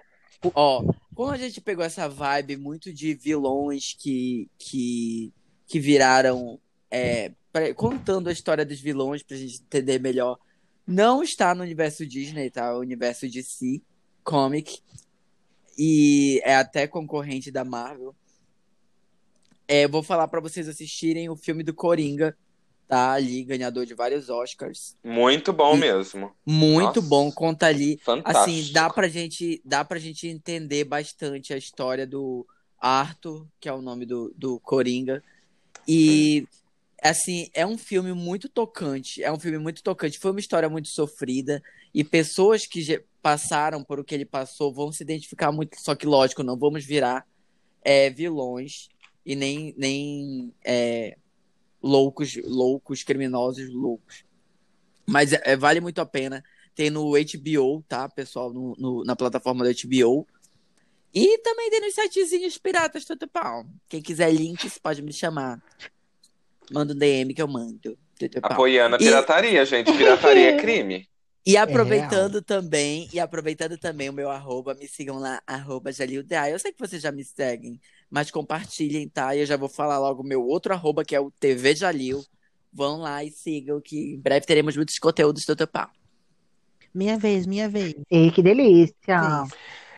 ó, 0.53 0.83
como 1.15 1.31
a 1.31 1.37
gente 1.37 1.59
pegou 1.59 1.83
essa 1.83 2.07
vibe 2.07 2.55
muito 2.55 2.93
de 2.93 3.15
vilões 3.15 3.95
que, 3.99 4.47
que, 4.59 5.33
que 5.65 5.79
viraram. 5.79 6.59
é, 6.91 7.31
contando 7.75 8.29
a 8.29 8.31
história 8.31 8.63
dos 8.63 8.79
vilões 8.79 9.23
pra 9.23 9.35
gente 9.35 9.59
entender 9.59 9.99
melhor. 9.99 10.37
Não 10.85 11.23
está 11.23 11.55
no 11.55 11.63
universo 11.63 12.05
Disney, 12.05 12.51
tá? 12.51 12.75
O 12.75 12.81
universo 12.81 13.27
DC 13.27 13.81
Comic. 14.23 14.79
E 15.77 16.39
é 16.43 16.55
até 16.55 16.87
concorrente 16.87 17.51
da 17.51 17.65
Marvel. 17.65 18.15
É, 19.67 19.85
eu 19.85 19.89
vou 19.89 20.01
falar 20.03 20.27
pra 20.27 20.39
vocês 20.39 20.67
assistirem 20.67 21.29
o 21.29 21.35
filme 21.35 21.61
do 21.63 21.73
Coringa, 21.73 22.37
tá? 22.87 23.11
Ali, 23.13 23.43
ganhador 23.43 23.85
de 23.85 23.93
vários 23.93 24.29
Oscars. 24.29 24.95
Muito 25.03 25.51
bom 25.51 25.75
E- 25.75 25.79
mesmo. 25.79 26.31
Muito 26.45 26.85
Nossa. 26.85 27.01
bom, 27.01 27.31
conta 27.31 27.65
ali 27.67 27.99
Fantástico. 28.03 28.39
Assim, 28.43 28.71
dá 28.71 28.89
pra 28.89 29.07
gente, 29.07 29.61
dá 29.65 29.83
pra 29.83 29.99
gente 29.99 30.27
entender 30.27 30.83
bastante 30.85 31.53
a 31.53 31.57
história 31.57 32.07
do 32.07 32.45
Arthur, 32.79 33.45
que 33.59 33.67
é 33.67 33.73
o 33.73 33.81
nome 33.81 34.05
do, 34.05 34.33
do 34.37 34.59
Coringa. 34.61 35.21
E, 35.87 36.47
assim, 37.01 37.49
é 37.53 37.65
um 37.65 37.77
filme 37.77 38.13
muito 38.13 38.47
tocante. 38.47 39.21
É 39.23 39.31
um 39.31 39.39
filme 39.39 39.57
muito 39.57 39.83
tocante. 39.83 40.19
Foi 40.19 40.31
uma 40.31 40.39
história 40.39 40.69
muito 40.69 40.87
sofrida. 40.89 41.61
E 41.93 42.03
pessoas 42.03 42.65
que 42.65 43.03
passaram 43.21 43.83
por 43.83 43.99
o 43.99 44.03
que 44.03 44.13
ele 44.15 44.25
passou 44.25 44.73
vão 44.73 44.91
se 44.91 45.03
identificar 45.03 45.51
muito. 45.51 45.75
Só 45.81 45.95
que, 45.95 46.05
lógico, 46.05 46.43
não 46.43 46.57
vamos 46.57 46.85
virar 46.85 47.25
é, 47.83 48.09
vilões 48.09 48.87
e 49.27 49.35
nem, 49.35 49.73
nem 49.77 50.53
é, 50.63 51.17
loucos, 51.83 52.37
loucos, 52.45 53.03
criminosos 53.03 53.69
loucos. 53.73 54.23
Mas 55.05 55.33
é, 55.33 55.57
vale 55.57 55.81
muito 55.81 55.99
a 55.99 56.05
pena. 56.05 56.41
Tem 56.73 56.89
no 56.89 57.11
HBO, 57.11 57.83
tá, 57.89 58.07
pessoal? 58.07 58.53
No, 58.53 58.73
no- 58.77 59.03
na 59.03 59.15
plataforma 59.17 59.65
do 59.65 59.71
HBO. 59.87 60.25
E 61.13 61.37
também 61.39 61.69
tem 61.69 61.81
nos 61.81 61.93
sitezinhos 61.93 62.57
piratas, 62.57 63.03
tudo 63.03 63.27
pau. 63.27 63.65
Quem 63.89 64.01
quiser 64.01 64.31
links, 64.33 64.77
pode 64.77 65.01
me 65.01 65.11
chamar. 65.11 65.61
Manda 66.71 66.93
um 66.93 66.97
DM 66.97 67.33
que 67.33 67.41
eu 67.41 67.47
mando. 67.47 67.97
Tudo 68.17 68.41
pau. 68.41 68.51
Apoiando 68.53 68.95
a 68.95 68.99
E- 68.99 69.03
pirataria, 69.03 69.65
gente. 69.65 69.91
Pirataria 69.91 70.51
é 70.51 70.57
crime. 70.57 71.07
E 71.45 71.55
aproveitando 71.55 72.41
também, 72.41 73.07
e 73.13 73.19
aproveitando 73.21 73.77
também 73.77 74.09
o 74.09 74.13
meu 74.13 74.29
arroba, 74.29 74.73
me 74.75 74.85
sigam 74.87 75.17
lá, 75.17 75.41
arroba 75.47 75.91
Jalildai. 75.93 76.53
Eu 76.53 76.59
sei 76.59 76.73
que 76.73 76.79
vocês 76.79 77.01
já 77.01 77.09
me 77.11 77.23
seguem, 77.23 77.79
mas 78.09 78.31
compartilhem, 78.31 79.07
tá? 79.07 79.35
E 79.35 79.39
eu 79.39 79.45
já 79.45 79.57
vou 79.57 79.69
falar 79.69 79.99
logo 79.99 80.21
o 80.21 80.25
meu 80.25 80.43
outro 80.45 80.73
arroba, 80.73 81.03
que 81.03 81.15
é 81.15 81.19
o 81.19 81.31
TV 81.31 81.75
Jalil. 81.75 82.23
Vão 82.71 82.99
lá 82.99 83.23
e 83.23 83.31
sigam, 83.31 83.81
que 83.81 84.13
em 84.13 84.19
breve 84.19 84.45
teremos 84.45 84.75
muitos 84.75 84.99
conteúdos 84.99 85.45
do 85.45 85.55
Tupá. 85.55 85.89
Minha 86.93 87.17
vez, 87.17 87.45
minha 87.45 87.69
vez. 87.69 87.95
Ei, 88.09 88.31
que 88.31 88.41
delícia! 88.41 89.45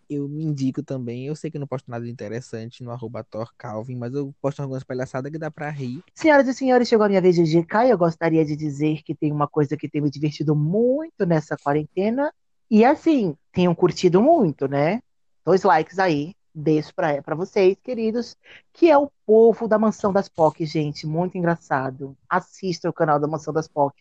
Eu 0.10 0.27
me 0.27 0.44
indico 0.44 0.81
também. 0.81 1.27
Eu 1.27 1.36
sei 1.36 1.52
que 1.52 1.57
eu 1.57 1.60
não 1.60 1.68
posto 1.68 1.90
nada 1.90 2.07
interessante 2.10 2.84
no 2.84 2.90
arroba 2.90 3.23
Thor 3.23 3.53
Calvin, 3.56 3.95
mas 3.95 4.14
eu 4.14 4.34
posto 4.41 4.60
algumas 4.60 4.84
palhaçadas 4.84 5.31
que 5.31 5.38
dá 5.38 5.52
pra 5.52 5.69
rir. 5.69 6.03
Senhoras 6.15 6.48
e 6.48 6.53
senhores, 6.53 6.88
chegou 6.88 7.06
a 7.06 7.10
minha 7.10 7.22
vez 7.22 7.36
de 7.36 7.41
indicar 7.41 7.86
e 7.86 7.91
eu 7.91 7.98
gostaria 7.98 8.44
de 8.44 8.56
dizer 8.56 9.03
que 9.03 9.14
tem 9.14 9.31
uma 9.31 9.48
coisa 9.48 9.77
que 9.77 9.88
tem 9.88 10.02
me 10.02 10.10
divertido 10.10 10.56
muito 10.56 11.26
nessa 11.27 11.56
quarentena. 11.56 12.34
E 12.72 12.84
assim, 12.84 13.36
tenham 13.52 13.76
curtido 13.76 14.19
muito, 14.19 14.68
né? 14.68 14.99
Dois 15.45 15.64
likes 15.64 15.99
aí, 15.99 16.34
deixo 16.60 16.94
pra, 16.94 17.22
pra 17.22 17.36
vocês, 17.36 17.77
queridos, 17.84 18.38
que 18.73 18.90
é 18.90 18.98
o 18.98 19.11
povo 19.26 19.68
da 19.68 19.80
Mansão 19.80 20.14
das 20.14 20.30
POC, 20.30 20.65
gente. 20.65 21.07
Muito 21.07 21.38
engraçado. 21.38 22.15
Assista 22.30 22.90
o 22.90 22.94
canal 22.94 23.19
da 23.19 23.27
Mansão 23.27 23.53
das 23.53 23.68
POC. 23.68 23.95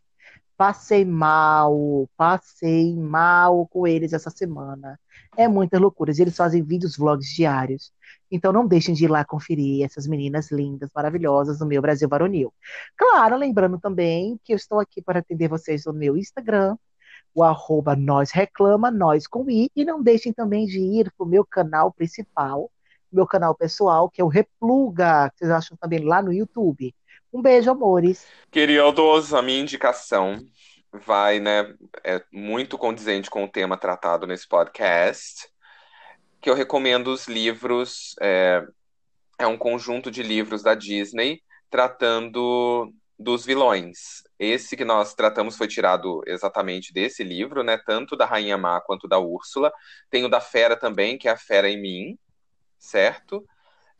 Passei 0.56 1.04
mal, 1.04 2.08
passei 2.16 2.96
mal 2.96 3.66
com 3.68 3.86
eles 3.86 4.12
essa 4.12 4.28
semana. 4.28 4.98
É 5.36 5.46
muitas 5.46 5.80
loucuras. 5.80 6.18
Eles 6.18 6.36
fazem 6.36 6.62
vídeos, 6.62 6.96
vlogs 6.96 7.28
diários. 7.28 7.92
Então 8.30 8.52
não 8.52 8.66
deixem 8.66 8.94
de 8.94 9.04
ir 9.04 9.08
lá 9.08 9.24
conferir 9.24 9.84
essas 9.84 10.06
meninas 10.06 10.50
lindas, 10.50 10.90
maravilhosas 10.94 11.58
do 11.58 11.66
meu 11.66 11.80
Brasil 11.80 12.08
Varonil. 12.08 12.52
Claro, 12.96 13.36
lembrando 13.36 13.78
também 13.78 14.38
que 14.44 14.52
eu 14.52 14.56
estou 14.56 14.80
aqui 14.80 15.00
para 15.00 15.20
atender 15.20 15.48
vocês 15.48 15.84
no 15.86 15.92
meu 15.92 16.16
Instagram, 16.16 16.76
o 17.38 17.44
arroba 17.44 17.94
nós 17.94 18.32
reclama, 18.32 18.90
nós 18.90 19.26
com 19.26 19.48
i, 19.48 19.70
e 19.76 19.84
não 19.84 20.02
deixem 20.02 20.32
também 20.32 20.66
de 20.66 20.80
ir 20.80 21.12
para 21.16 21.24
o 21.24 21.28
meu 21.28 21.44
canal 21.44 21.92
principal, 21.92 22.68
meu 23.12 23.26
canal 23.26 23.54
pessoal, 23.54 24.10
que 24.10 24.20
é 24.20 24.24
o 24.24 24.28
Repluga, 24.28 25.30
que 25.30 25.38
vocês 25.38 25.50
acham 25.50 25.76
também 25.76 26.00
lá 26.00 26.20
no 26.20 26.32
YouTube. 26.32 26.92
Um 27.32 27.40
beijo, 27.40 27.70
amores. 27.70 28.26
Queridos, 28.50 29.32
a 29.32 29.40
minha 29.40 29.60
indicação 29.60 30.44
vai, 30.92 31.38
né, 31.38 31.72
é 32.02 32.20
muito 32.32 32.76
condizente 32.76 33.30
com 33.30 33.44
o 33.44 33.48
tema 33.48 33.76
tratado 33.76 34.26
nesse 34.26 34.48
podcast, 34.48 35.48
que 36.40 36.50
eu 36.50 36.54
recomendo 36.54 37.08
os 37.08 37.28
livros, 37.28 38.16
é, 38.20 38.66
é 39.38 39.46
um 39.46 39.56
conjunto 39.56 40.10
de 40.10 40.24
livros 40.24 40.62
da 40.62 40.74
Disney 40.74 41.40
tratando 41.70 42.92
dos 43.16 43.46
vilões. 43.46 44.24
Esse 44.38 44.76
que 44.76 44.84
nós 44.84 45.14
tratamos 45.14 45.56
foi 45.56 45.66
tirado 45.66 46.22
exatamente 46.26 46.92
desse 46.92 47.24
livro, 47.24 47.64
né? 47.64 47.76
Tanto 47.84 48.16
da 48.16 48.24
Rainha 48.24 48.56
Má 48.56 48.80
quanto 48.80 49.08
da 49.08 49.18
Úrsula. 49.18 49.72
Tem 50.08 50.24
o 50.24 50.28
da 50.28 50.40
Fera 50.40 50.76
também, 50.76 51.18
que 51.18 51.28
é 51.28 51.32
a 51.32 51.36
Fera 51.36 51.68
em 51.68 51.80
Mim, 51.80 52.18
certo? 52.78 53.44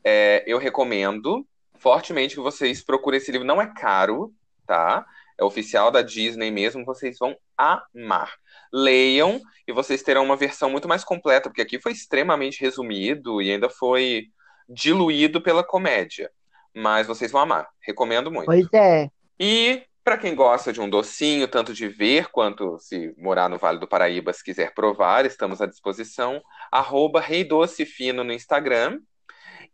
É, 0.04 0.44
eu 0.46 0.58
recomendo 0.58 1.46
fortemente 1.74 2.34
que 2.36 2.40
vocês 2.40 2.84
procurem 2.84 3.18
esse 3.18 3.32
livro. 3.32 3.46
Não 3.46 3.60
é 3.60 3.72
caro, 3.74 4.32
tá? 4.66 5.04
É 5.36 5.44
oficial 5.44 5.90
da 5.90 6.02
Disney 6.02 6.50
mesmo, 6.50 6.84
vocês 6.84 7.16
vão 7.18 7.36
amar. 7.56 8.34
Leiam 8.72 9.40
e 9.66 9.72
vocês 9.72 10.02
terão 10.02 10.24
uma 10.24 10.36
versão 10.36 10.70
muito 10.70 10.88
mais 10.88 11.02
completa, 11.02 11.48
porque 11.48 11.62
aqui 11.62 11.80
foi 11.80 11.92
extremamente 11.92 12.60
resumido 12.60 13.42
e 13.42 13.50
ainda 13.50 13.68
foi 13.68 14.26
diluído 14.68 15.40
pela 15.40 15.64
comédia. 15.64 16.30
Mas 16.74 17.06
vocês 17.06 17.32
vão 17.32 17.40
amar. 17.40 17.68
Recomendo 17.80 18.30
muito. 18.30 18.46
Pois 18.46 18.68
é. 18.72 19.10
E 19.38 19.82
para 20.08 20.16
quem 20.16 20.34
gosta 20.34 20.72
de 20.72 20.80
um 20.80 20.88
docinho, 20.88 21.46
tanto 21.46 21.74
de 21.74 21.86
ver 21.86 22.30
quanto 22.30 22.78
se 22.78 23.14
morar 23.18 23.46
no 23.46 23.58
Vale 23.58 23.78
do 23.78 23.86
Paraíba, 23.86 24.32
se 24.32 24.42
quiser 24.42 24.72
provar, 24.72 25.26
estamos 25.26 25.60
à 25.60 25.66
disposição. 25.66 26.42
Arroba 26.72 27.20
Rei 27.20 27.44
Doce 27.44 27.84
Fino 27.84 28.24
no 28.24 28.32
Instagram. 28.32 29.00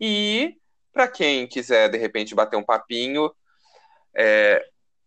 E 0.01 0.57
para 0.93 1.07
quem 1.07 1.47
quiser, 1.47 1.89
de 1.89 1.99
repente, 1.99 2.35
bater 2.35 2.57
um 2.57 2.65
papinho, 2.65 3.33
é, 4.13 4.61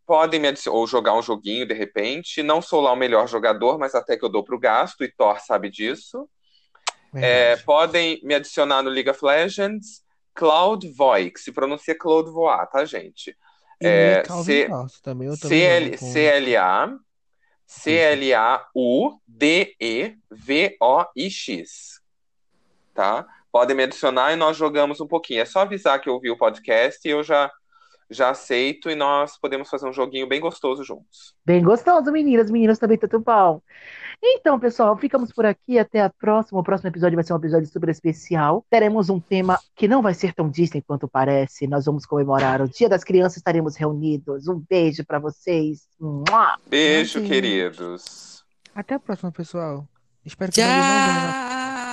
podem 0.06 0.40
me 0.40 0.48
adicionar, 0.48 0.78
ou 0.78 0.88
jogar 0.88 1.14
um 1.14 1.22
joguinho, 1.22 1.68
de 1.68 1.74
repente. 1.74 2.42
Não 2.42 2.62
sou 2.62 2.80
lá 2.80 2.94
o 2.94 2.96
melhor 2.96 3.28
jogador, 3.28 3.78
mas 3.78 3.96
até 3.96 4.16
que 4.16 4.24
eu 4.24 4.30
dou 4.30 4.46
para 4.46 4.56
o 4.56 4.60
gasto, 4.60 5.04
e 5.04 5.12
Thor 5.12 5.42
sabe 5.42 5.70
disso. 5.70 6.26
É, 7.14 7.58
podem 7.58 8.22
me 8.24 8.34
adicionar 8.34 8.82
no 8.82 8.90
League 8.90 9.10
of 9.10 9.20
Legends, 9.26 10.06
Cloud 10.34 10.90
Voix, 10.94 11.44
se 11.44 11.52
pronuncia 11.52 11.98
Cloud 11.98 12.32
Voix, 12.32 12.70
tá, 12.72 12.86
gente? 12.86 13.36
É, 13.80 14.24
C 14.44 14.68
CL, 15.48 15.98
CLA 15.98 17.00
C-L-A-U-D-E-V-O-I-X. 17.68 19.22
Tá? 22.94 23.28
Podem 23.52 23.76
me 23.76 23.84
adicionar 23.84 24.32
e 24.32 24.38
nós 24.38 24.56
jogamos 24.56 25.02
um 25.02 25.08
pouquinho. 25.08 25.42
É 25.42 25.46
só 25.46 25.60
avisar 25.60 26.00
que 26.00 26.10
eu 26.10 26.20
vi 26.20 26.32
o 26.32 26.38
podcast 26.38 27.06
e 27.06 27.12
eu 27.12 27.22
já 27.24 27.52
já 28.10 28.30
aceito 28.30 28.90
e 28.90 28.96
nós 28.96 29.38
podemos 29.38 29.70
fazer 29.70 29.86
um 29.86 29.92
joguinho 29.92 30.26
bem 30.28 30.40
gostoso 30.40 30.82
juntos. 30.82 31.36
Bem 31.46 31.62
gostoso, 31.62 32.10
meninas. 32.10 32.50
Meninas 32.50 32.80
também 32.80 32.98
tudo 32.98 33.20
bom. 33.20 33.62
Então, 34.22 34.60
pessoal, 34.60 34.98
ficamos 34.98 35.32
por 35.32 35.46
aqui. 35.46 35.78
Até 35.78 36.02
a 36.02 36.10
próxima. 36.10 36.60
O 36.60 36.64
próximo 36.64 36.90
episódio 36.90 37.16
vai 37.16 37.24
ser 37.24 37.34
um 37.34 37.38
episódio 37.38 37.68
super 37.68 37.90
especial. 37.90 38.66
Teremos 38.70 39.10
um 39.10 39.20
tema 39.20 39.60
que 39.76 39.88
não 39.88 40.02
vai 40.02 40.14
ser 40.14 40.34
tão 40.34 40.50
Disney 40.50 40.82
quanto 40.82 41.08
parece. 41.08 41.68
Nós 41.68 41.86
vamos 41.86 42.06
comemorar 42.06 42.62
o 42.62 42.68
Dia 42.68 42.90
das 42.90 43.04
Crianças. 43.04 43.38
Estaremos 43.38 43.76
reunidos. 43.76 44.48
Um 44.48 44.64
beijo 44.70 45.06
para 45.06 45.20
vocês. 45.20 45.88
Beijo, 46.68 47.22
queridos. 47.24 48.44
Até 48.74 48.96
a 48.96 49.00
próxima, 49.00 49.32
pessoal. 49.32 49.88
Espero 50.26 50.52
que 50.52 50.62
Tchau. 50.62 51.87